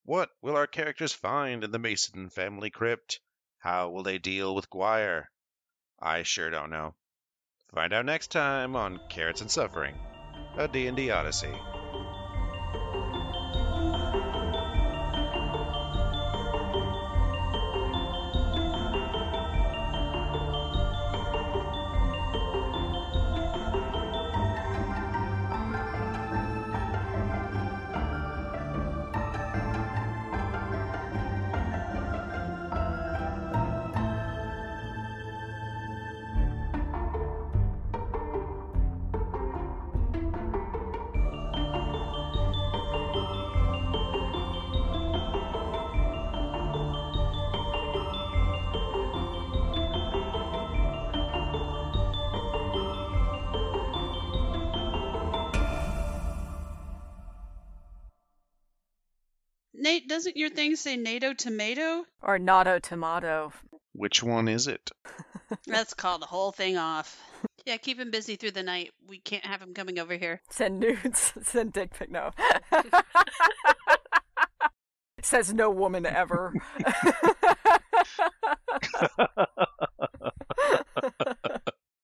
What 0.08 0.30
will 0.42 0.56
our 0.56 0.68
characters 0.68 1.12
find 1.12 1.66
in 1.66 1.72
the 1.72 1.80
Mason 1.80 2.30
family 2.30 2.70
crypt? 2.70 3.20
How 3.60 3.90
will 3.90 4.04
they 4.04 4.18
deal 4.18 4.56
with 4.56 4.70
Guire? 4.70 5.30
I 6.00 6.24
sure 6.24 6.50
don't 6.50 6.70
know. 6.70 6.96
Find 7.74 7.92
out 7.92 8.06
next 8.06 8.32
time 8.32 8.78
on 8.78 9.02
Carrots 9.10 9.42
and 9.42 9.52
Suffering, 9.52 10.00
a 10.56 10.70
D&D 10.70 11.12
Odyssey. 11.12 11.54
Thing 60.58 60.76
say 60.76 60.98
NATO 60.98 61.34
tomato? 61.36 62.04
Or 62.20 62.40
Nato 62.40 62.80
Tomato. 62.80 63.54
Which 63.94 64.24
one 64.24 64.48
is 64.48 64.66
it? 64.66 64.90
Let's 65.68 65.94
call 65.94 66.18
the 66.18 66.26
whole 66.26 66.52
thing 66.52 66.78
off. 66.78 67.22
Yeah, 67.68 67.78
keep 67.78 68.00
him 68.00 68.10
busy 68.10 68.38
through 68.38 68.52
the 68.52 68.64
night. 68.64 68.92
We 69.08 69.20
can't 69.20 69.46
have 69.46 69.62
him 69.62 69.76
coming 69.76 70.00
over 70.00 70.16
here. 70.16 70.42
Send 70.50 70.80
nudes. 70.80 71.34
Send 71.44 71.74
dick 71.74 71.94
pic. 71.94 72.10
No. 72.10 72.32
Says 75.22 75.54
no 75.54 75.70
woman 75.70 76.08
ever. 76.08 76.54